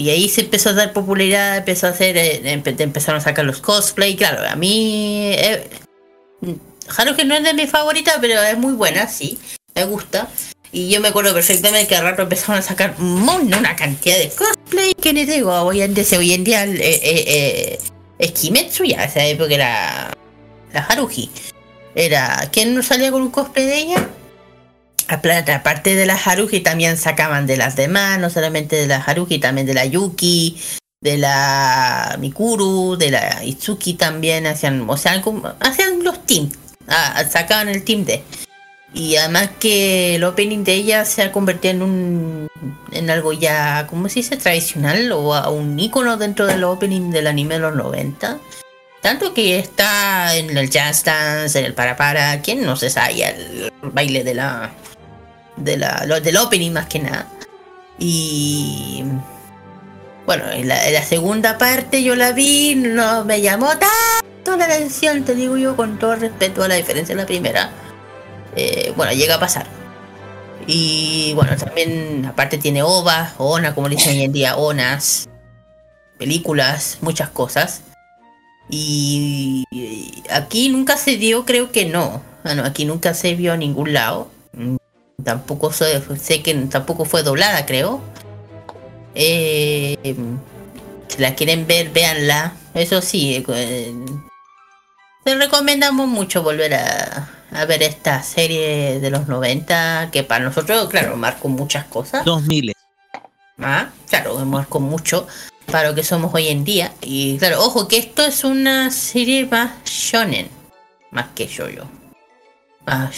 [0.00, 3.44] Y ahí se empezó a dar popularidad, empezó a hacer, eh, empe- empezaron a sacar
[3.44, 5.32] los cosplay, claro, a mí...
[5.34, 5.68] Eh,
[6.96, 9.38] Haruhi no es de mis favoritas, pero es muy buena, sí,
[9.74, 10.28] me gusta.
[10.72, 14.30] Y yo me acuerdo perfectamente que al rato empezaron a sacar mon- una cantidad de
[14.30, 17.78] cosplay que les digo, hoy en día, hoy en día eh, eh,
[18.18, 18.32] eh,
[18.86, 20.10] ya, esa época era
[20.72, 21.28] la Haruhi.
[21.94, 24.08] Era, ¿quién no salía con un cosplay de ella?
[25.10, 29.66] Aparte de la Haruhi también sacaban de las demás, no solamente de la Haruhi, también
[29.66, 30.56] de la Yuki,
[31.00, 35.22] de la Mikuru, de la Itsuki también hacían, o sea,
[35.60, 36.56] hacían los teams,
[36.86, 38.22] ah, sacaban el team de.
[38.92, 42.48] Y además que el opening de ella se ha convertido en un
[42.92, 44.36] en algo ya, ¿cómo se dice?
[44.36, 48.38] tradicional o a un icono dentro del opening del anime de los 90.
[49.00, 53.24] Tanto que está en el jazz dance, en el para para, ¿quién no se sabe
[53.24, 54.70] el baile de la
[55.60, 57.26] de la lo- del opening más que nada?
[57.98, 59.04] Y
[60.26, 65.24] bueno, en la, la segunda parte yo la vi, no me llamó tanto la atención,
[65.24, 67.70] te digo yo con todo respeto a la diferencia de la primera.
[68.56, 69.66] Eh, bueno, llega a pasar.
[70.66, 75.28] Y bueno, también aparte tiene OVA, ONA, como dicen hoy en día, ONAS,
[76.18, 77.82] películas, muchas cosas.
[78.68, 79.64] Y
[80.30, 82.22] aquí nunca se dio, creo que no.
[82.44, 84.30] Bueno, aquí nunca se vio a ningún lado.
[85.24, 88.00] Tampoco sé, sé que tampoco fue doblada, creo.
[89.14, 89.96] Eh,
[91.08, 92.54] si la quieren ver, véanla.
[92.74, 93.94] Eso sí, eh,
[95.24, 100.88] te recomendamos mucho volver a, a ver esta serie de los 90, que para nosotros,
[100.88, 102.24] claro, marcó muchas cosas.
[102.24, 102.72] 2000.
[103.58, 105.26] Ah, claro, marcó mucho
[105.70, 106.92] para lo que somos hoy en día.
[107.00, 110.48] Y claro, ojo que esto es una serie más shonen,
[111.10, 111.84] más que yo-yo.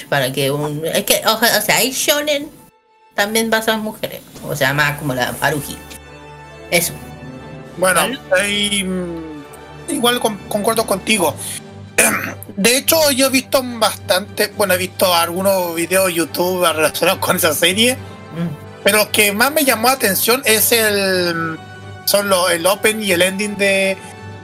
[0.09, 0.85] Para que un...
[0.85, 2.51] Es que, o, o sea, hay shonen
[3.15, 4.21] también basado en mujeres.
[4.45, 5.77] O sea, más como la Haruhi.
[6.71, 6.93] Eso.
[7.79, 8.01] Bueno,
[8.39, 11.35] ahí, mm, igual con- concuerdo contigo.
[12.57, 17.55] De hecho, yo he visto bastante, bueno, he visto algunos videos YouTube relacionados con esa
[17.55, 17.97] serie,
[18.85, 21.59] pero lo que más me llamó la atención es el
[22.05, 23.97] son los, el open y el ending de,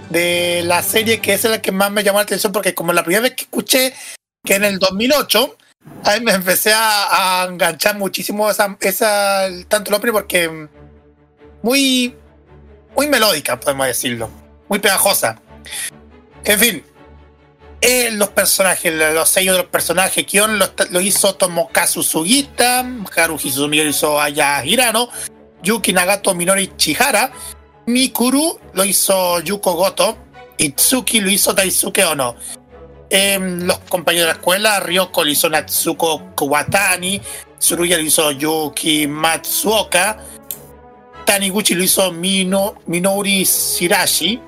[0.08, 3.02] de la serie, que es el que más me llamó la atención, porque como la
[3.02, 3.92] primera vez que escuché
[4.48, 5.56] que en el 2008,
[6.04, 8.78] ahí me empecé a, enganchar muchísimo esa,
[9.68, 10.68] tanto el opening porque
[11.62, 12.16] muy
[12.96, 14.30] muy melódica, podemos decirlo.
[14.70, 15.38] Muy pegajosa.
[16.44, 16.84] En fin.
[17.82, 23.50] eh, los personajes, los sellos de los personajes, Kion lo, lo hizo Tomokazu Sugita, Haruhi
[23.50, 25.10] Suzumiya lo hizo Aya Hirano,
[25.62, 27.30] Yuki Nagato Minori Chihara,
[27.86, 30.16] Mikuru lo hizo Yuko Goto,
[30.56, 32.34] Itsuki lo hizo Daisuke Ono.
[33.10, 37.20] Em, los compañeros de la escuela, Ryoko lo hizo Natsuko Kuwatani,
[37.58, 40.18] Tsuruya lo hizo Yuki Matsuoka,
[41.24, 44.40] Taniguchi lo hizo Mino, Minori Shirashi.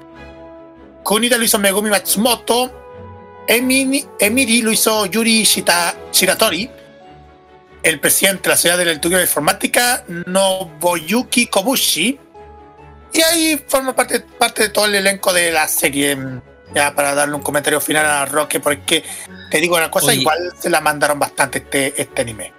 [1.03, 2.71] Kunita lo hizo Megumi Matsumoto.
[3.47, 6.71] Emini, Emiri lo hizo Yuri Shita- Shiratori.
[7.83, 12.19] El presidente de la ciudad del estudio de informática, Nobuyuki Kobushi.
[13.13, 16.17] Y ahí forma parte, parte de todo el elenco de la serie.
[16.75, 19.03] Ya para darle un comentario final a Roque, porque
[19.51, 20.21] te digo una cosa, Oye.
[20.21, 22.53] igual se la mandaron bastante este, este anime.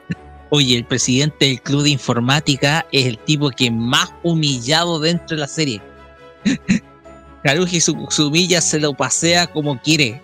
[0.49, 5.41] Oye, el presidente del club de informática es el tipo que más humillado dentro de
[5.41, 5.81] la serie.
[7.45, 10.21] Haruhi Su- Sumiya se lo pasea como quiere.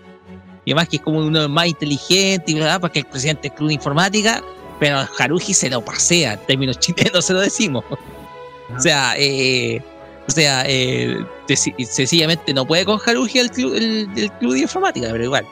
[0.66, 3.70] Y además que es como uno más inteligente y bla, porque el presidente del club
[3.70, 4.44] de informática,
[4.80, 7.86] pero Haruhi se lo pasea, en términos chilenos se lo decimos.
[7.90, 9.82] O sea, eh,
[10.28, 15.24] o sea, eh, sencillamente no puede con Haruhi el club, el, club de informática, pero
[15.24, 15.46] igual.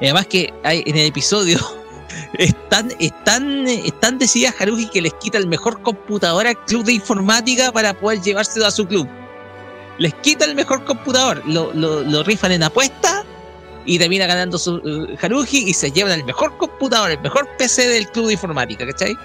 [0.00, 1.58] Además que hay, en el episodio
[2.34, 7.70] están, están, están decididas Haruhi que les quita el mejor computador al club de informática
[7.70, 9.08] para poder llevárselo a su club.
[9.98, 13.24] Les quita el mejor computador, lo, lo, lo rifan en apuesta
[13.84, 17.88] y termina ganando su eh, Haruhi y se llevan el mejor computador, el mejor PC
[17.88, 19.16] del club de informática, ¿cachai?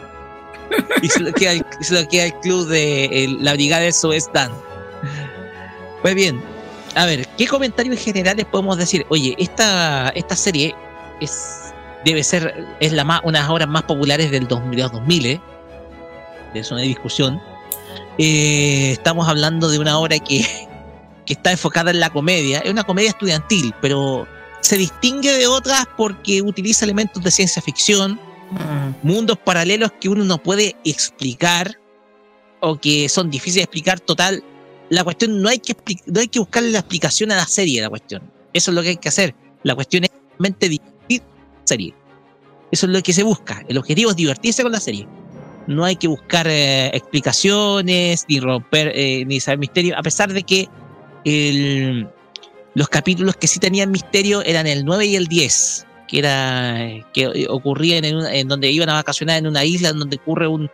[1.02, 1.52] Y se lo queda,
[2.24, 4.52] el- club de la brigada de SOS Dan.
[6.02, 6.42] Pues bien,
[6.96, 9.06] a ver, ¿qué comentarios generales podemos decir?
[9.10, 10.76] Oye, esta, esta serie
[11.20, 11.60] es
[12.06, 14.92] debe ser, es la más, una de las obras más populares del 2000, de los
[14.92, 15.42] 2000, ¿eh?
[16.54, 17.42] hay discusión.
[18.18, 20.46] Eh, estamos hablando de una obra que,
[21.26, 24.28] que está enfocada en la comedia, es una comedia estudiantil, pero
[24.60, 28.20] se distingue de otras porque utiliza elementos de ciencia ficción,
[29.02, 31.80] mundos paralelos que uno no puede explicar
[32.60, 34.44] o que son difíciles de explicar total.
[34.90, 35.76] La cuestión no hay que
[36.06, 38.22] no hay que buscarle la explicación a la serie, la cuestión.
[38.54, 39.36] Eso es lo que hay que hacer.
[39.64, 41.22] La cuestión es realmente divertir
[41.64, 41.94] serie.
[42.72, 43.64] Eso es lo que se busca.
[43.68, 45.08] El objetivo es divertirse con la serie.
[45.68, 50.44] No hay que buscar eh, explicaciones, ni romper, eh, ni saber misterio, a pesar de
[50.44, 50.68] que
[52.74, 56.78] los capítulos que sí tenían misterio eran el 9 y el 10, que era
[57.14, 60.48] que ocurrían en, una- en donde iban a vacacionar en una isla en donde ocurre
[60.48, 60.70] un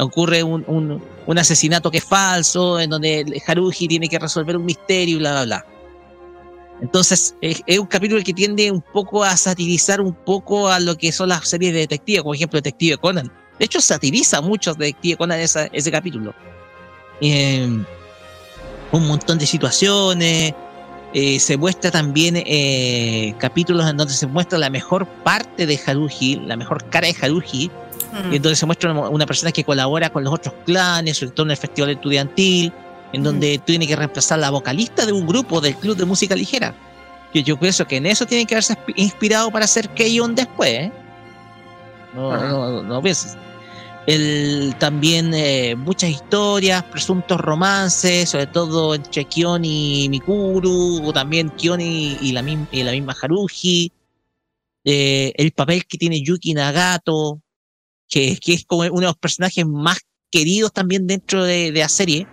[0.00, 0.64] ocurre un,
[1.26, 5.32] un- asesinato que es falso, en donde Haruji tiene que resolver un misterio y bla
[5.32, 5.66] bla bla.
[6.80, 11.10] Entonces, es, un capítulo que tiende un poco a satirizar un poco a lo que
[11.10, 13.32] son las series de detectives, como ejemplo Detective Conan.
[13.58, 16.32] De hecho, satiriza mucho Detective Conan esa- ese capítulo.
[17.20, 17.68] Eh,
[18.92, 20.54] un montón de situaciones.
[21.14, 26.36] Eh, se muestra también eh, capítulos en donde se muestra la mejor parte de Haruji,
[26.46, 27.70] la mejor cara de Haruji,
[28.32, 31.32] y en donde se muestra una, una persona que colabora con los otros clanes, sobre
[31.32, 32.72] todo en el festival estudiantil,
[33.12, 36.74] en donde tiene que reemplazar la vocalista de un grupo del club de música ligera.
[37.32, 40.70] Que yo pienso que en eso tiene que haberse inspi- inspirado para hacer Keion después,
[40.70, 40.92] ¿eh?
[42.14, 43.36] No, no, no, no pienses.
[44.08, 51.50] El, también eh, muchas historias, presuntos romances, sobre todo entre Kion y Mikuru, o también
[51.50, 53.92] Kion y, la, y la misma Haruji.
[54.82, 57.42] Eh, el papel que tiene Yuki Nagato,
[58.08, 59.98] que, que es como uno de los personajes más
[60.30, 62.26] queridos también dentro de, de la serie.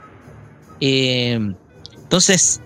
[0.79, 1.37] Eh,
[1.97, 2.61] entonces,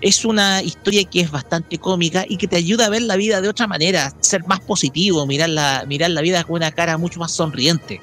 [0.00, 3.40] es una historia que es bastante cómica y que te ayuda a ver la vida
[3.40, 7.20] de otra manera, ser más positivo, mirar la, mirar la vida con una cara mucho
[7.20, 8.00] más sonriente.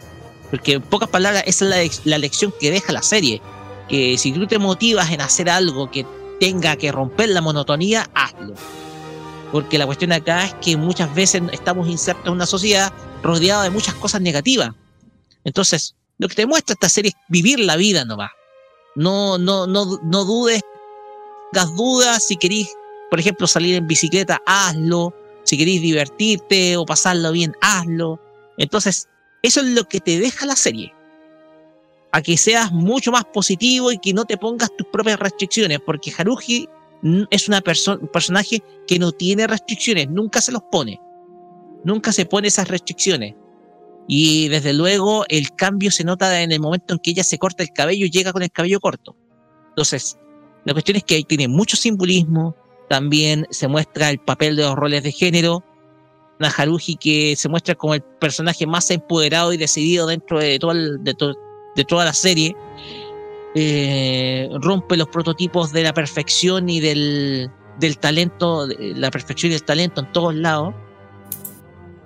[0.52, 3.42] Porque en pocas palabras, esa es la, la lección que deja la serie.
[3.90, 6.06] Que si tú te motivas en hacer algo que
[6.40, 8.54] tenga que romper la monotonía, hazlo.
[9.52, 12.94] Porque la cuestión acá es que muchas veces estamos insertos en una sociedad
[13.24, 14.72] rodeada de muchas cosas negativas.
[15.44, 18.32] Entonces, lo que te muestra esta serie es vivir la vida nomás.
[18.96, 20.62] No, no, no, no dudes,
[21.52, 22.70] tengas dudas, si querís,
[23.10, 25.14] por ejemplo, salir en bicicleta, hazlo.
[25.44, 28.20] Si queréis divertirte o pasarlo bien, hazlo.
[28.58, 29.08] Entonces,
[29.44, 30.94] eso es lo que te deja la serie.
[32.12, 36.12] A que seas mucho más positivo y que no te pongas tus propias restricciones, porque
[36.18, 36.68] Haruji
[37.30, 41.00] es una perso- un personaje que no tiene restricciones, nunca se los pone.
[41.84, 43.36] Nunca se pone esas restricciones.
[44.08, 47.64] Y desde luego el cambio se nota en el momento en que ella se corta
[47.64, 49.16] el cabello y llega con el cabello corto.
[49.70, 50.18] Entonces,
[50.68, 52.54] la cuestión es que ahí tiene mucho simbolismo,
[52.90, 55.64] también se muestra el papel de los roles de género,
[56.42, 62.04] una Haruji que se muestra como el personaje más empoderado y decidido dentro de, toda
[62.04, 62.54] la serie.
[63.56, 69.64] Eh, rompe los prototipos de la perfección y del, del talento, la perfección y el
[69.64, 70.76] talento en todos lados.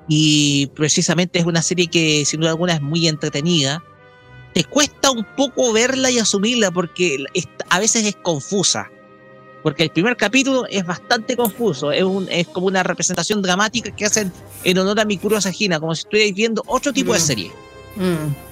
[0.07, 3.83] Y precisamente es una serie que sin duda alguna es muy entretenida.
[4.53, 7.23] Te cuesta un poco verla y asumirla porque
[7.69, 8.89] a veces es confusa.
[9.63, 14.05] Porque el primer capítulo es bastante confuso, es, un, es como una representación dramática que
[14.05, 17.21] hacen en honor a Mikuro Asahina, como si estuvierais viendo otro tipo de Mm.
[17.21, 17.51] serie.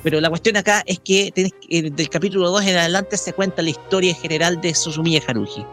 [0.03, 3.61] Pero la cuestión acá es que tenés eh, del capítulo 2 en adelante se cuenta
[3.61, 5.65] la historia en general de Suzumiya Haruji.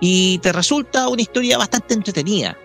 [0.00, 2.58] Y te resulta una historia bastante entretenida.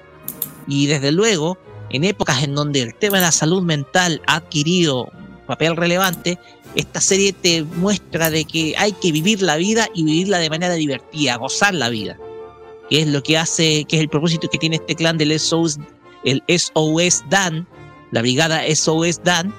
[0.67, 1.57] Y desde luego,
[1.89, 6.37] en épocas en donde el tema de la salud mental ha adquirido un papel relevante,
[6.75, 10.73] esta serie te muestra de que hay que vivir la vida y vivirla de manera
[10.75, 12.17] divertida, gozar la vida.
[12.89, 15.79] Que es lo que hace, que es el propósito que tiene este clan del SOS,
[16.23, 17.67] el SOS Dan,
[18.11, 19.53] la brigada SOS Dan,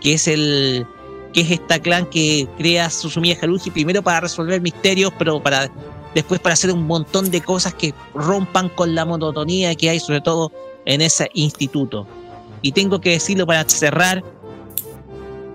[0.00, 0.86] que es el
[1.32, 5.70] que es esta clan que crea Susumiya Haruji primero para resolver misterios, pero para
[6.14, 10.22] después para hacer un montón de cosas que rompan con la monotonía que hay sobre
[10.22, 10.50] todo
[10.86, 12.06] en ese instituto.
[12.62, 14.24] Y tengo que decirlo para cerrar,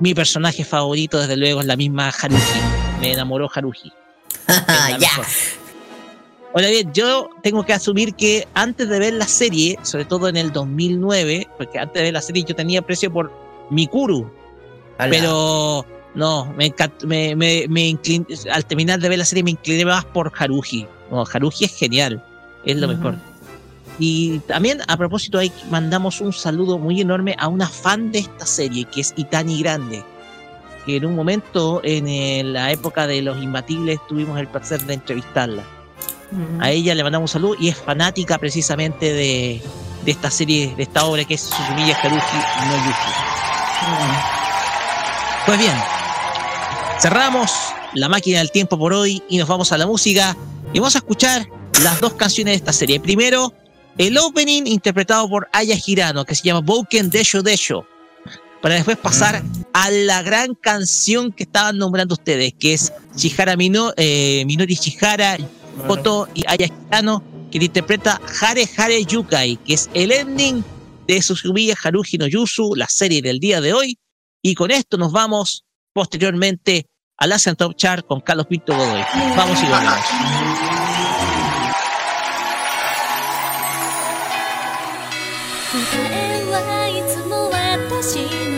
[0.01, 2.59] mi personaje favorito desde luego es la misma Haruji.
[2.99, 3.49] Me enamoró
[4.99, 5.25] mejor.
[6.53, 10.35] Ahora bien, yo tengo que asumir que antes de ver la serie, sobre todo en
[10.35, 13.31] el 2009, porque antes de ver la serie yo tenía precio por
[13.69, 14.29] Mikuru,
[15.11, 19.51] pero no, me, encant- me, me, me inclin- al terminar de ver la serie me
[19.51, 20.85] incliné más por Haruji.
[21.09, 22.21] No, Haruji es genial,
[22.65, 23.15] es lo mejor.
[23.99, 28.45] Y también a propósito ahí mandamos un saludo muy enorme a una fan de esta
[28.45, 30.03] serie, que es Itani Grande,
[30.85, 34.95] que en un momento, en eh, la época de los imbatibles, tuvimos el placer de
[34.95, 35.63] entrevistarla.
[36.61, 39.61] A ella le mandamos un saludo y es fanática precisamente de,
[40.05, 42.37] de esta serie, de esta obra que es Suzumiya Karuji
[42.67, 43.11] no Yuki.
[45.45, 45.75] Pues bien,
[46.99, 47.51] cerramos
[47.93, 50.37] la máquina del tiempo por hoy y nos vamos a la música
[50.71, 51.47] y vamos a escuchar
[51.83, 52.99] las dos canciones de esta serie.
[52.99, 53.53] Primero,
[53.97, 57.85] el opening interpretado por Aya Girano, que se llama Boken Desho Desho,
[58.61, 63.93] para después pasar a la gran canción que estaban nombrando ustedes, que es Chihara Mino,
[63.97, 65.37] eh, Minori Chihara,
[65.87, 70.63] Koto y Aya Girano, que le interpreta Hare Hare Yukai, que es el ending
[71.07, 73.99] de Susumiya Haruji no Yusu, la serie del día de hoy.
[74.41, 76.87] Y con esto nos vamos posteriormente
[77.17, 79.03] a la Top Chart con Carlos Pinto Godoy.
[79.35, 80.70] Vamos y volvemos.
[85.71, 85.77] 答
[86.11, 88.17] えはいつも私
[88.49, 88.50] の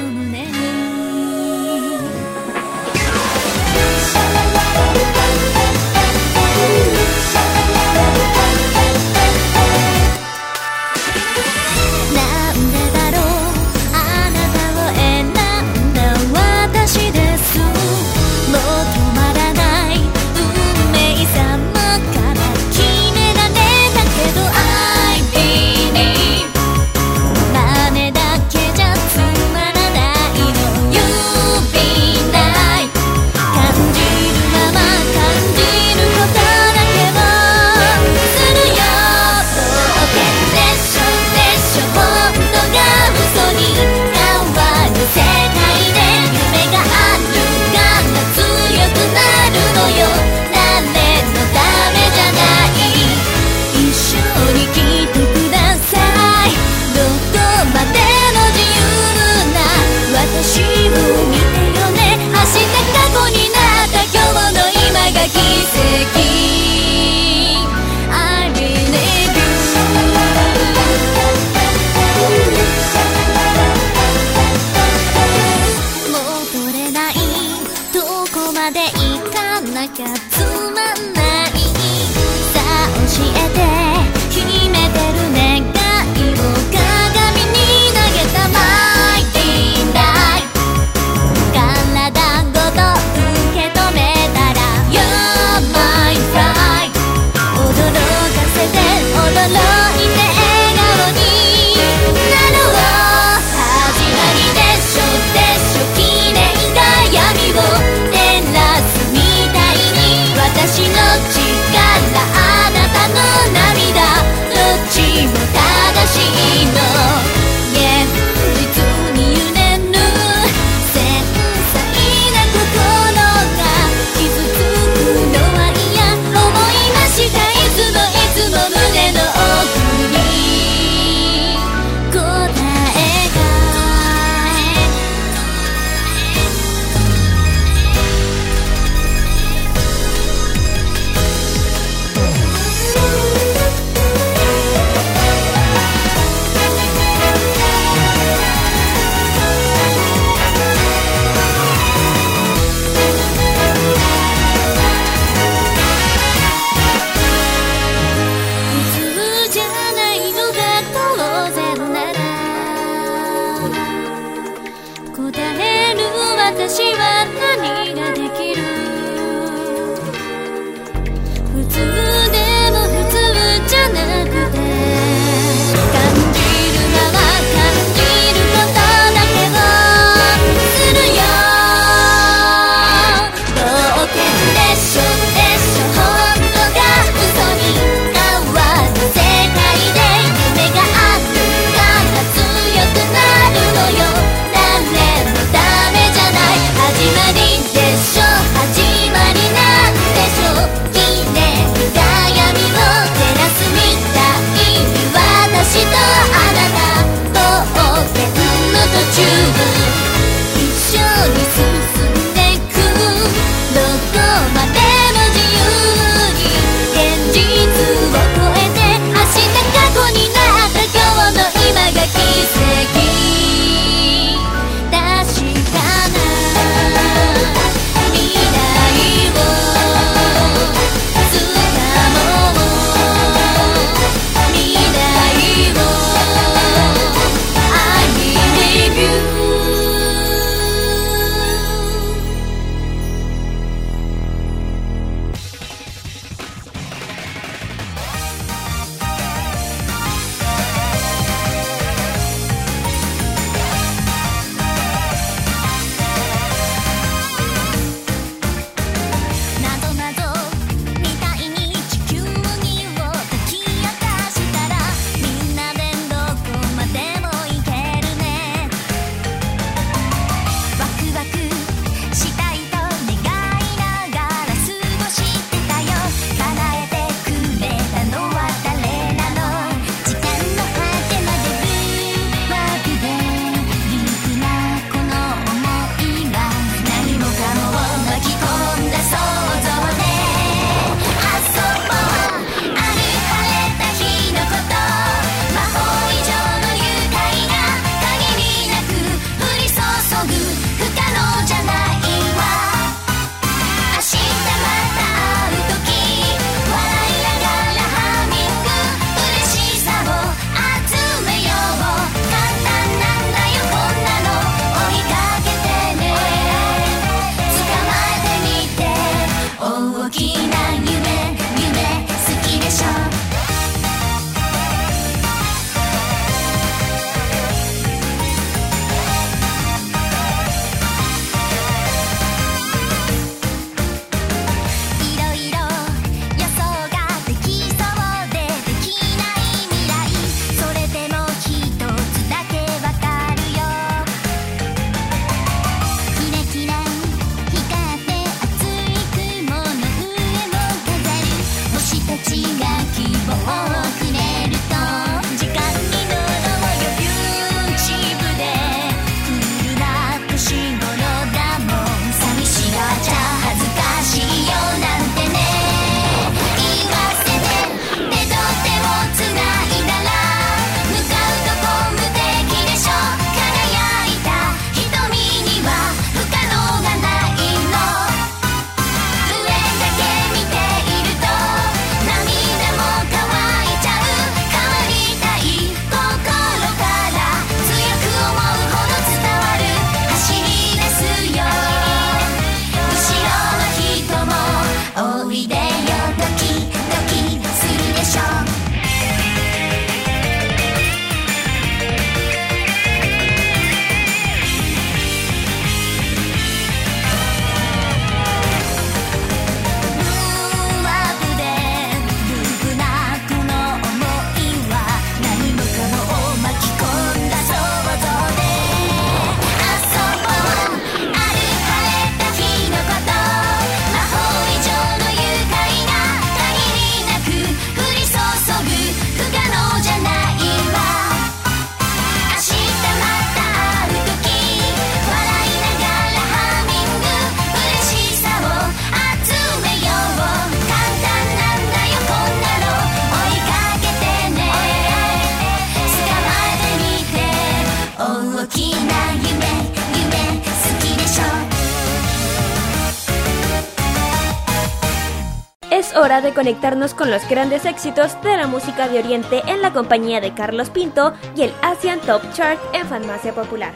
[456.33, 460.69] conectarnos con los grandes éxitos de la música de Oriente en la compañía de Carlos
[460.69, 463.73] Pinto y el Asian Top Chart en Farmacia Popular.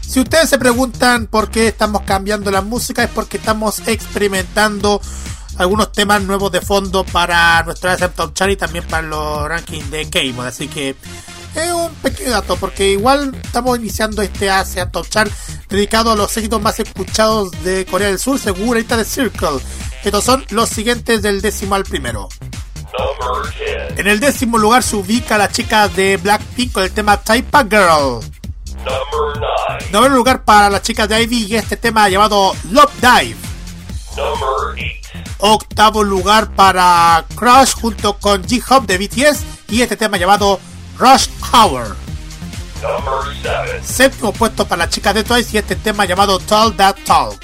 [0.00, 5.00] Si ustedes se preguntan por qué estamos cambiando la música es porque estamos experimentando
[5.58, 9.90] algunos temas nuevos de fondo para nuestra SM Top Chart y también para los rankings
[9.90, 10.46] de K-Mod.
[10.46, 10.96] Así que
[11.54, 15.30] es un pequeño dato porque igual estamos iniciando este Asia Top Chart
[15.68, 19.60] dedicado a los éxitos más escuchados de Corea del Sur según la lista de Circle.
[20.04, 22.28] Estos son los siguientes del décimo al primero.
[23.96, 28.20] En el décimo lugar se ubica la chica de Blackpink con el tema of Girl.
[29.92, 33.36] Noveno lugar para la chica de Ivy y este tema llamado Love Dive.
[35.38, 40.58] Octavo lugar para Crush junto con J-Hope de BTS y este tema llamado
[40.98, 42.07] Rush Hour.
[43.82, 47.40] Séptimo puesto para la chica de Twice y este tema llamado Tall That Talk.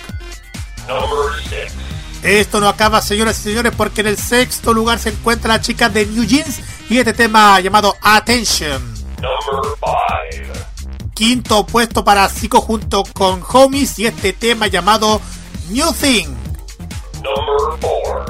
[2.22, 5.88] Esto no acaba, señoras y señores, porque en el sexto lugar se encuentra la chica
[5.88, 8.94] de New Jeans y este tema llamado Attention.
[11.14, 15.20] Quinto puesto para Zico junto con Homies y este tema llamado
[15.68, 16.34] New Thing.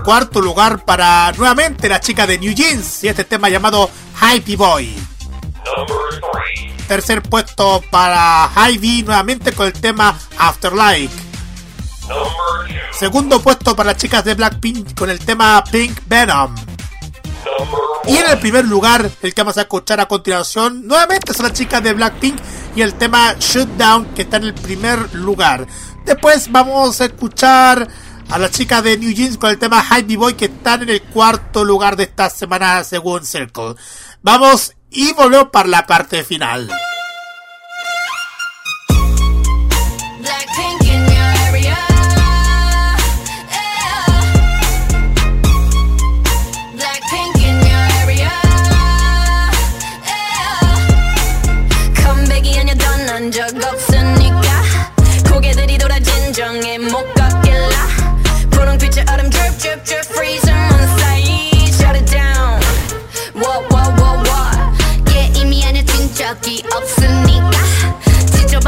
[0.04, 3.88] Cuarto lugar para nuevamente la chica de New Jeans y este tema llamado
[4.20, 4.94] Hype Boy.
[6.88, 11.14] Tercer puesto para Ivy nuevamente con el tema Afterlife.
[12.92, 16.54] Segundo puesto para las chicas de Blackpink con el tema Pink Venom.
[18.06, 21.54] Y en el primer lugar, el que vamos a escuchar a continuación, nuevamente son las
[21.54, 22.36] chicas de Blackpink
[22.76, 25.66] y el tema Shoot Down que está en el primer lugar.
[26.04, 27.88] Después vamos a escuchar
[28.28, 31.02] a las chicas de New Jeans con el tema Hype Boy que están en el
[31.02, 33.74] cuarto lugar de esta semana según Circle.
[34.22, 36.70] Vamos y volvemos para la parte final.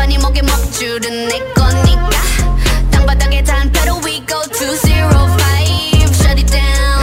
[0.05, 2.11] 지저분이 목에 먹줄은 내 거니까
[2.91, 7.01] 땅바닥에 단패로 we go to zero five shut it down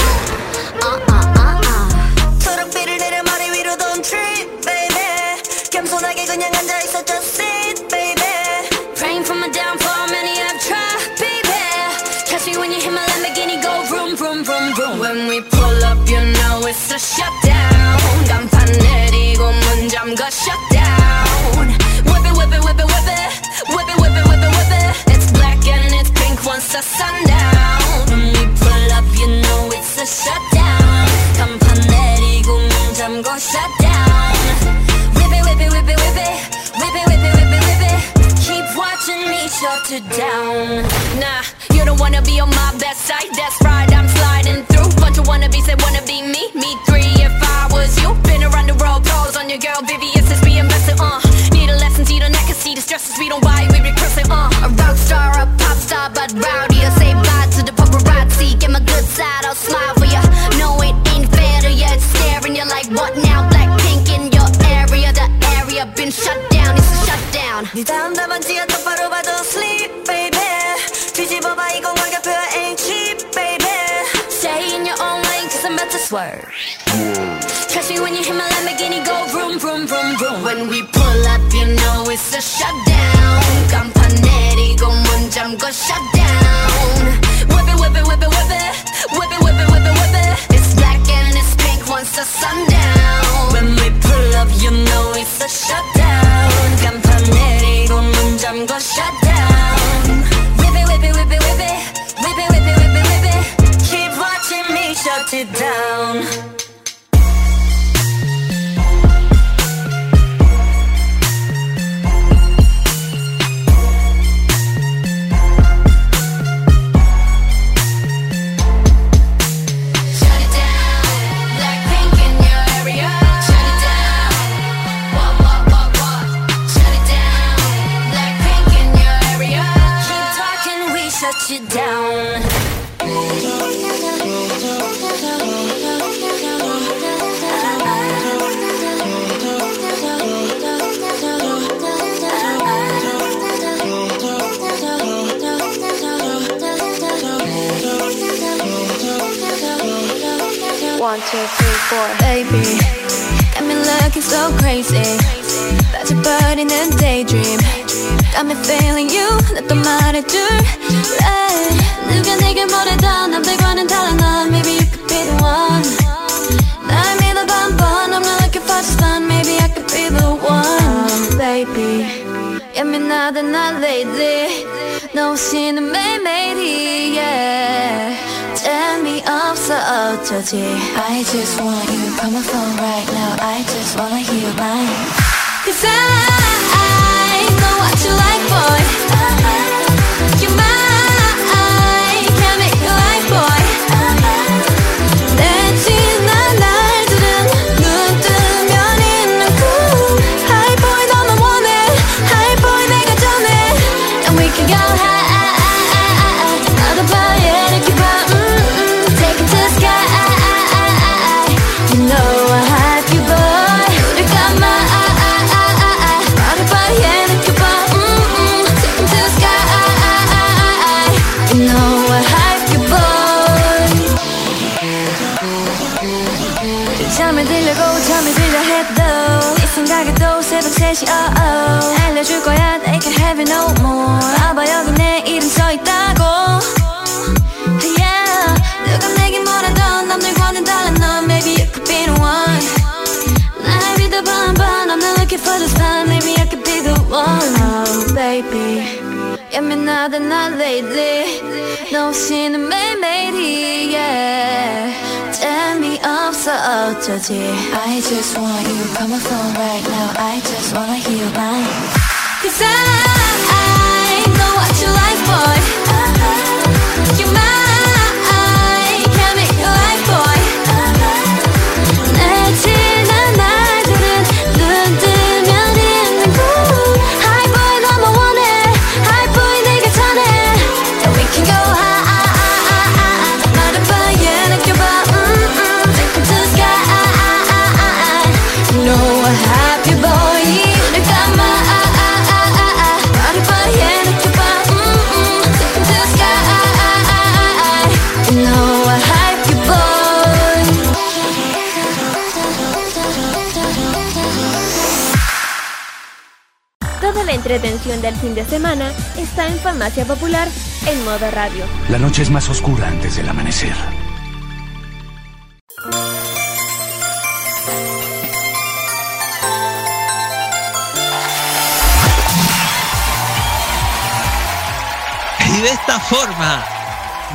[0.81, 5.43] uh uh uh uh 초록빛을 내려 머리 위로 don't trip baby
[5.73, 8.23] 겸손하게 그냥 앉아있어 just sit baby
[8.95, 11.59] praying for my downfall many have tried baby
[12.31, 15.83] catch me when you hit my Lamborghini go vroom vroom vroom vroom when we pull
[15.83, 17.42] up you know it's a shutdown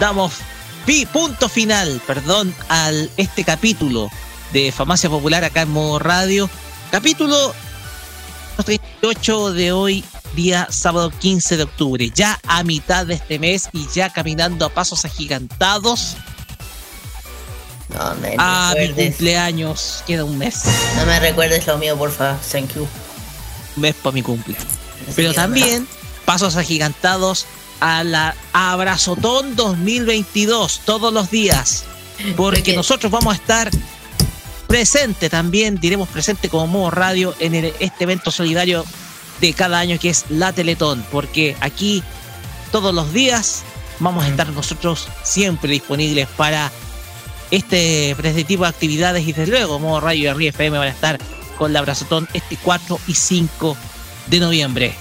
[0.01, 0.33] damos
[1.13, 4.11] punto final, perdón, al este capítulo
[4.53, 6.49] de Farmacia Popular acá en modo radio.
[6.91, 7.55] Capítulo
[8.65, 10.05] 38 de hoy,
[10.35, 12.11] día sábado 15 de octubre.
[12.15, 16.17] Ya a mitad de este mes y ya caminando a pasos agigantados
[17.89, 20.03] No me a mi cumpleaños.
[20.07, 20.63] Queda un mes.
[20.97, 22.39] No me recuerdes lo mío, por favor.
[22.51, 22.89] Thank you.
[23.77, 24.57] Un mes para mi cumple.
[25.15, 25.87] Pero también
[26.25, 27.47] pasos agigantados
[27.81, 31.85] a la Abrazotón 2022 todos los días.
[32.37, 33.71] Porque nosotros vamos a estar
[34.67, 38.85] presente también, diremos presente como modo radio en el- este evento solidario
[39.41, 41.05] de cada año que es la Teletón.
[41.13, 42.03] Porque aquí
[42.73, 43.63] todos los días
[44.01, 46.71] vamos a estar nosotros siempre disponibles para
[47.51, 50.91] este, para este tipo de actividades y desde luego modo radio y FM van a
[50.91, 51.19] estar
[51.57, 53.77] con la Abrazotón este 4 y 5
[54.27, 54.95] de noviembre.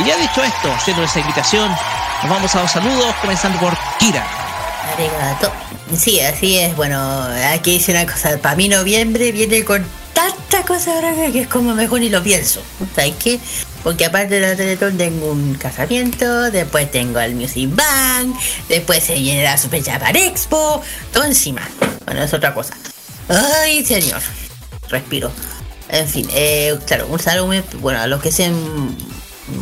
[0.00, 1.72] Y ya dicho esto, haciendo esa invitación,
[2.22, 4.26] nos vamos a los saludos, comenzando por Kira.
[5.96, 6.74] Sí, así es.
[6.76, 6.98] Bueno,
[7.52, 8.38] aquí dice una cosa.
[8.38, 12.62] Para mí noviembre viene con tanta cosa grande que es como mejor ni lo pienso.
[12.94, 13.38] ¿Sabes qué?
[13.82, 18.36] Porque aparte de la Teletón tengo un casamiento, después tengo el Music Bank,
[18.68, 21.62] después se viene la Super Japan Expo, todo encima.
[22.04, 22.74] Bueno, es otra cosa.
[23.28, 24.20] Ay, señor.
[24.88, 25.30] Respiro.
[25.88, 28.54] En fin, eh, claro, un saludo bueno, a los que sean,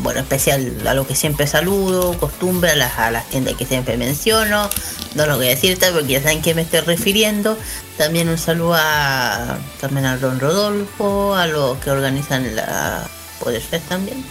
[0.03, 3.97] bueno, especial a los que siempre saludo, costumbre, a las, a las tiendas que siempre
[3.97, 4.71] menciono,
[5.15, 7.59] no lo voy a decir tal porque ya saben que me estoy refiriendo.
[7.99, 13.07] También un saludo a, también a Don Rodolfo, a los que organizan la
[13.41, 14.25] Poder Fest también.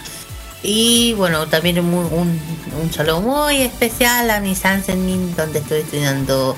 [0.62, 2.40] Y bueno, también un, un,
[2.82, 6.56] un saludo muy especial a mi Sansenin, donde estoy estudiando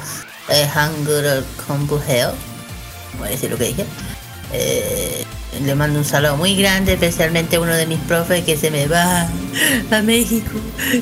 [0.49, 2.33] eh, Hangul Compugeo.
[3.18, 3.84] Voy a decir lo que dije.
[4.52, 5.25] Eh,
[5.65, 8.86] le mando un saludo muy grande, especialmente a uno de mis profes que se me
[8.86, 9.28] va
[9.91, 10.52] a México,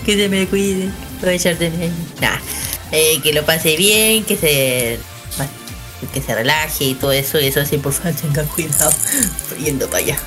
[0.05, 2.41] que se me cuide, voy a
[2.93, 4.99] eh, que lo pase bien, que se
[6.13, 8.91] que se relaje y todo eso, y eso sí, por favor, tengan cuidado
[9.59, 10.19] yendo para allá.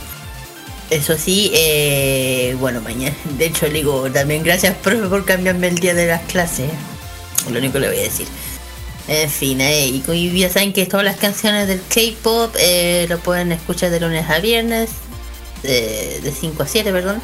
[0.90, 5.76] Eso sí, eh, bueno, mañana, de hecho, le digo también gracias, profe, por cambiarme el
[5.76, 6.72] día de las clases.
[7.52, 8.28] Lo único que le voy a decir.
[9.08, 13.20] En fin, eh, y, y ya saben que todas las canciones del K-pop eh, lo
[13.20, 14.90] pueden escuchar de lunes a viernes,
[15.64, 17.22] de, de 5 a 7, perdón.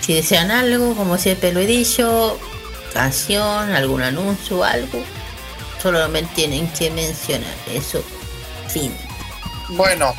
[0.00, 2.38] Si desean algo, como siempre lo he dicho,
[2.92, 5.00] canción, algún anuncio, algo,
[5.80, 7.54] solo me tienen que mencionar.
[7.72, 8.02] Eso,
[8.68, 8.92] fin.
[9.70, 10.12] Bueno,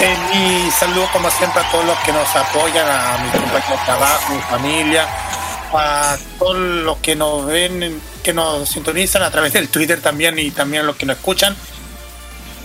[0.00, 3.84] eh, mi saludo como siempre a todos los que nos apoyan, a mis compañeros de
[3.84, 5.06] trabajo, mi familia,
[5.72, 10.50] a todos los que nos ven, que nos sintonizan a través del Twitter también y
[10.50, 11.54] también a los que nos escuchan.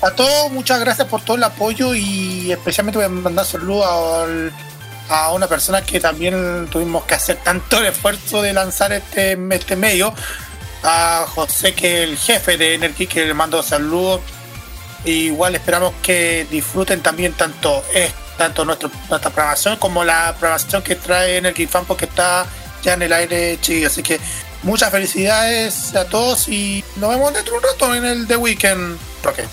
[0.01, 4.53] A todos, muchas gracias por todo el apoyo y especialmente voy a mandar saludos al-
[5.09, 9.75] a una persona que también tuvimos que hacer tanto el esfuerzo de lanzar este, este
[9.75, 10.13] medio,
[10.83, 14.21] a José, que es el jefe de Energy, que le mando saludos.
[15.05, 20.95] Igual esperamos que disfruten también tanto, es, tanto nuestro, nuestra programación como la programación que
[20.95, 22.45] trae Energy Fan porque está
[22.83, 23.87] ya en el aire chiquillo.
[23.87, 24.19] Así que
[24.63, 28.97] muchas felicidades a todos y nos vemos dentro de un rato en el The Weekend.
[29.23, 29.45] Roque.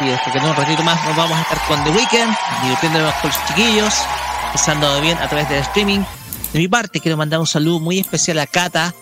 [0.00, 3.14] Y después que en un ratito más nos vamos a estar con The Weeknd, divirtiéndonos
[3.14, 3.94] con los chiquillos,
[4.52, 6.00] pasando bien a través del streaming.
[6.52, 8.94] De mi parte, quiero mandar un saludo muy especial a Kata,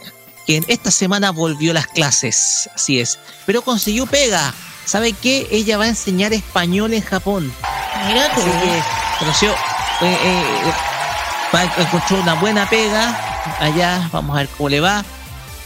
[0.47, 4.55] que en esta semana volvió a las clases, así es, pero consiguió pega.
[4.85, 5.49] ¿Sabe qué?
[5.51, 7.53] Ella va a enseñar español en Japón.
[8.07, 8.41] Mira tú.
[8.43, 8.83] Así que
[9.19, 9.51] conoció,
[10.03, 10.73] eh, eh,
[11.79, 15.05] encontró una buena pega allá, vamos a ver cómo le va.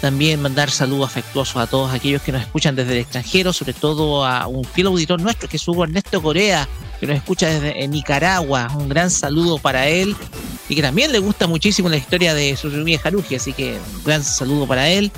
[0.01, 4.25] También mandar saludos afectuosos a todos aquellos que nos escuchan desde el extranjero, sobre todo
[4.25, 6.69] a un fiel auditor nuestro que es Hugo Ernesto Corea,
[7.01, 8.69] que nos escucha desde Nicaragua.
[8.77, 10.15] Un gran saludo para él
[10.69, 14.23] y que también le gusta muchísimo la historia de Surumi Haruji, así que un gran
[14.23, 15.11] saludo para él.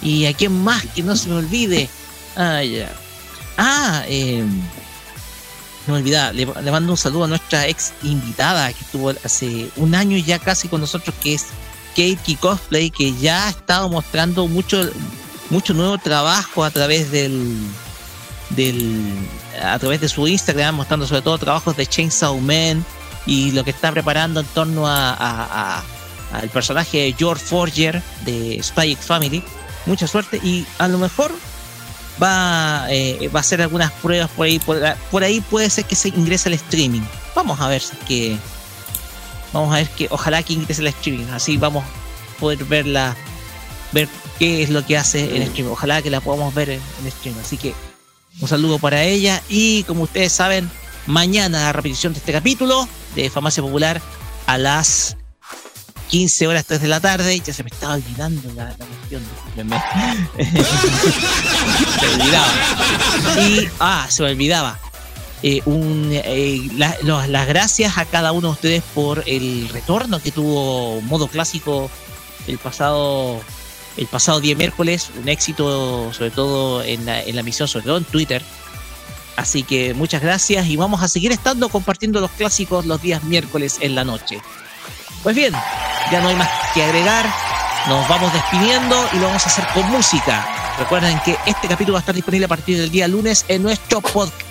[0.00, 1.88] Y a quien más que no se me olvide.
[2.36, 2.90] Ah, ya.
[3.58, 4.44] Ah, eh,
[5.86, 9.70] no me olvidaba, le, le mando un saludo a nuestra ex invitada que estuvo hace
[9.76, 11.46] un año ya casi con nosotros, que es
[11.90, 14.88] Kate Cosplay, que ya ha estado mostrando mucho,
[15.50, 17.56] mucho nuevo trabajo a través del,
[18.50, 19.02] del
[19.62, 22.84] a través de su Instagram, mostrando sobre todo trabajos de Chainsaw Man
[23.26, 25.82] y lo que está preparando en torno a, a-
[26.32, 29.42] al personaje de George Forger de Spy X Family.
[29.86, 31.32] Mucha suerte y a lo mejor
[32.22, 34.58] va, eh, va a hacer algunas pruebas por ahí.
[34.60, 37.02] Por, por ahí puede ser que se ingrese al streaming.
[37.34, 38.36] Vamos a ver si es que.
[39.52, 40.08] Vamos a ver que.
[40.10, 41.26] Ojalá que ingrese al streaming.
[41.32, 43.16] Así vamos a poder verla.
[43.92, 45.72] Ver qué es lo que hace en streaming.
[45.72, 47.40] Ojalá que la podamos ver en, en streaming.
[47.40, 47.74] Así que
[48.40, 49.42] un saludo para ella.
[49.48, 50.70] Y como ustedes saben,
[51.06, 54.00] mañana la repetición de este capítulo de Farmacia Popular
[54.46, 55.16] a las
[56.08, 57.40] 15 horas 3 de la tarde.
[57.40, 59.22] Ya se me estaba olvidando la, la cuestión.
[59.22, 59.82] discúlpenme.
[62.00, 63.48] se me olvidaba.
[63.48, 64.78] Y, ah, se me olvidaba.
[65.42, 71.28] Eh, eh, las gracias a cada uno de ustedes por el retorno que tuvo modo
[71.28, 71.90] clásico
[72.46, 73.40] el pasado
[73.96, 77.98] el pasado día miércoles, un éxito sobre todo en la, en la misión, sobre todo
[77.98, 78.42] en Twitter.
[79.36, 83.78] Así que muchas gracias y vamos a seguir estando compartiendo los clásicos los días miércoles
[83.80, 84.40] en la noche.
[85.22, 85.52] Pues bien,
[86.10, 87.26] ya no hay más que agregar.
[87.88, 90.46] Nos vamos despidiendo y lo vamos a hacer con música.
[90.78, 94.00] Recuerden que este capítulo va a estar disponible a partir del día lunes en nuestro
[94.00, 94.49] podcast.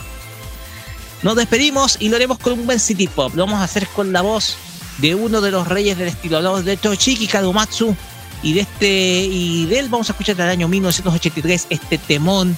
[1.22, 3.34] Nos despedimos y lo haremos con un buen city pop.
[3.36, 4.56] Lo vamos a hacer con la voz
[5.00, 6.38] de uno de los reyes del estilo.
[6.38, 7.96] Hablamos de Toshiki Kadomatsu
[8.42, 12.58] y de este y de él vamos a escuchar del año 1983 este temón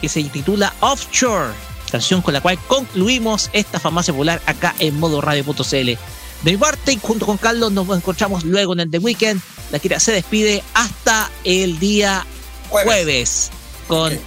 [0.00, 1.52] que se titula Offshore,
[1.90, 5.62] canción con la cual concluimos esta farmacia popular acá en modo radio.cl.
[6.42, 9.42] De mi parte, junto con Carlos, nos encontramos luego en el The Weekend.
[9.72, 12.24] La Kira se despide hasta el día
[12.70, 13.50] jueves,
[13.86, 14.18] con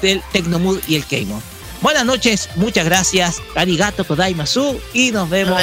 [0.00, 1.42] el Tecnomood y el Keimo.
[1.84, 3.42] Buenas noches, muchas gracias.
[3.54, 5.60] Arigato Kodaimasu y nos vemos,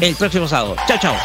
[0.00, 0.74] el próximo sábado.
[0.88, 1.22] Chao, chao.「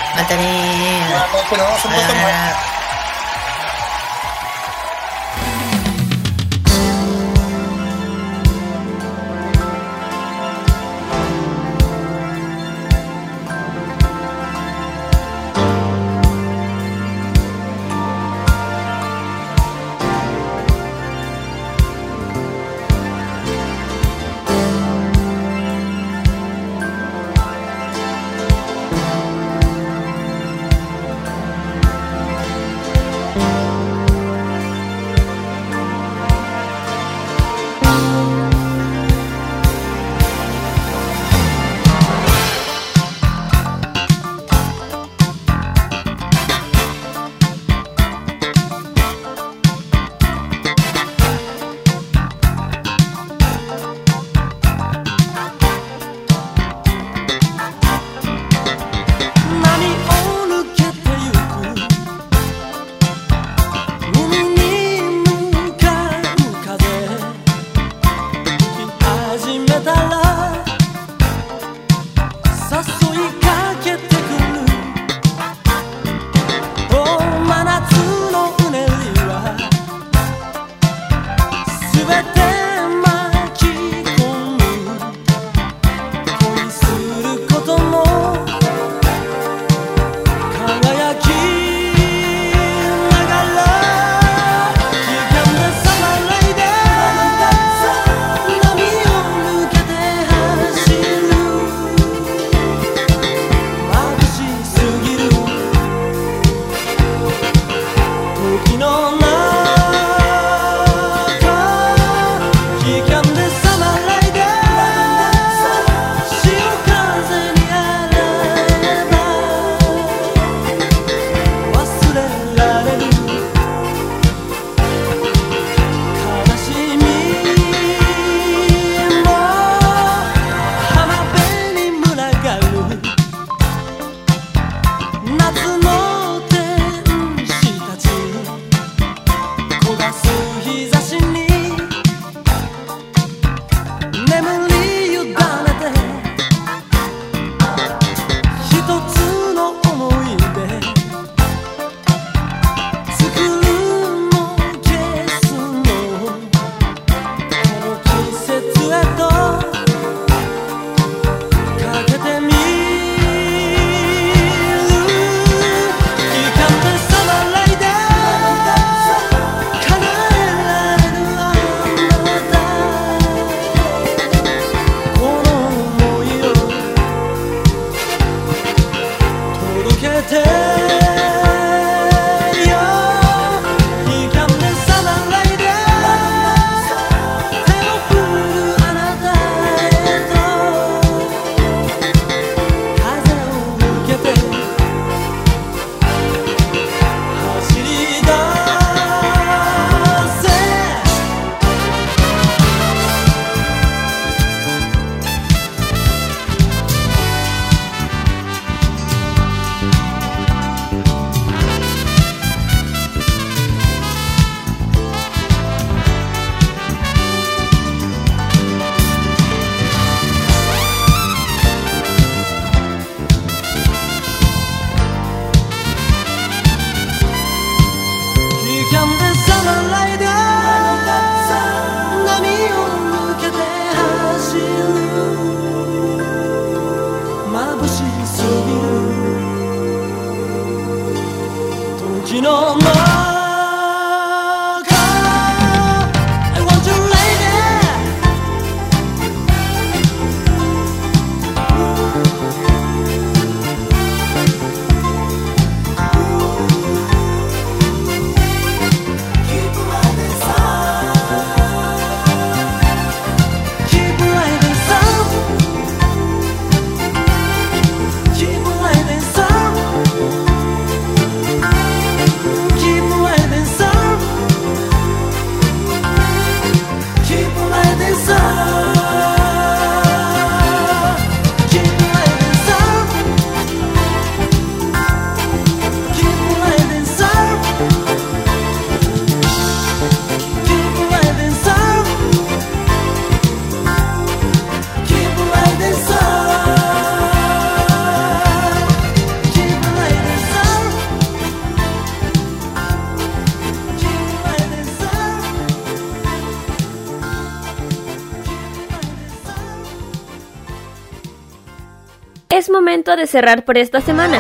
[313.16, 314.38] De cerrar por esta semana.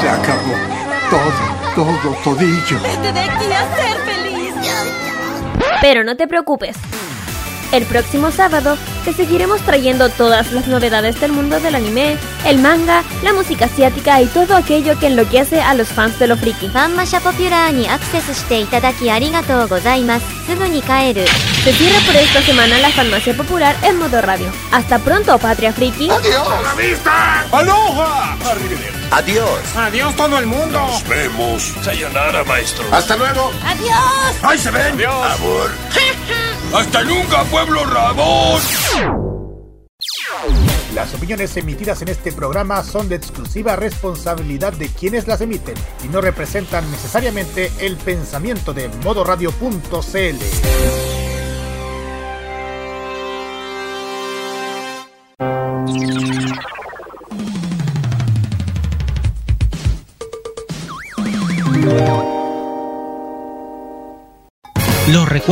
[0.00, 0.54] Se acabó.
[1.10, 2.80] Todo, todo, todillo.
[2.80, 4.54] Vete de aquí a ser feliz.
[5.80, 6.76] Pero no te preocupes.
[7.72, 13.04] El próximo sábado te seguiremos trayendo todas las novedades del mundo del anime, el manga,
[13.22, 16.68] la música asiática y todo aquello que enloquece a los fans de lo friki.
[16.68, 18.34] Fanmasha Popular ni acceso
[21.62, 24.50] Se cierra por esta semana la Farmacia Popular en modo radio.
[24.72, 26.10] Hasta pronto, Patria Friki.
[26.10, 26.62] ¡Adiós!
[26.64, 27.44] La vista!
[27.52, 28.36] ¡Aloha!
[29.12, 29.60] ¡Adiós!
[29.76, 30.80] ¡Adiós todo el mundo!
[30.80, 31.74] Nos vemos.
[31.80, 32.84] Sayonara, maestro.
[32.90, 33.52] ¡Hasta luego!
[33.64, 34.36] ¡Adiós!
[34.42, 34.94] ¡Ahí se ven!
[34.94, 35.32] ¡Adiós!
[35.38, 35.70] ¡Amor!
[36.76, 38.60] ¡Hasta nunca, pueblo Rabón!
[40.94, 45.74] Las opiniones emitidas en este programa son de exclusiva responsabilidad de quienes las emiten
[46.04, 50.95] y no representan necesariamente el pensamiento de modoradio.cl.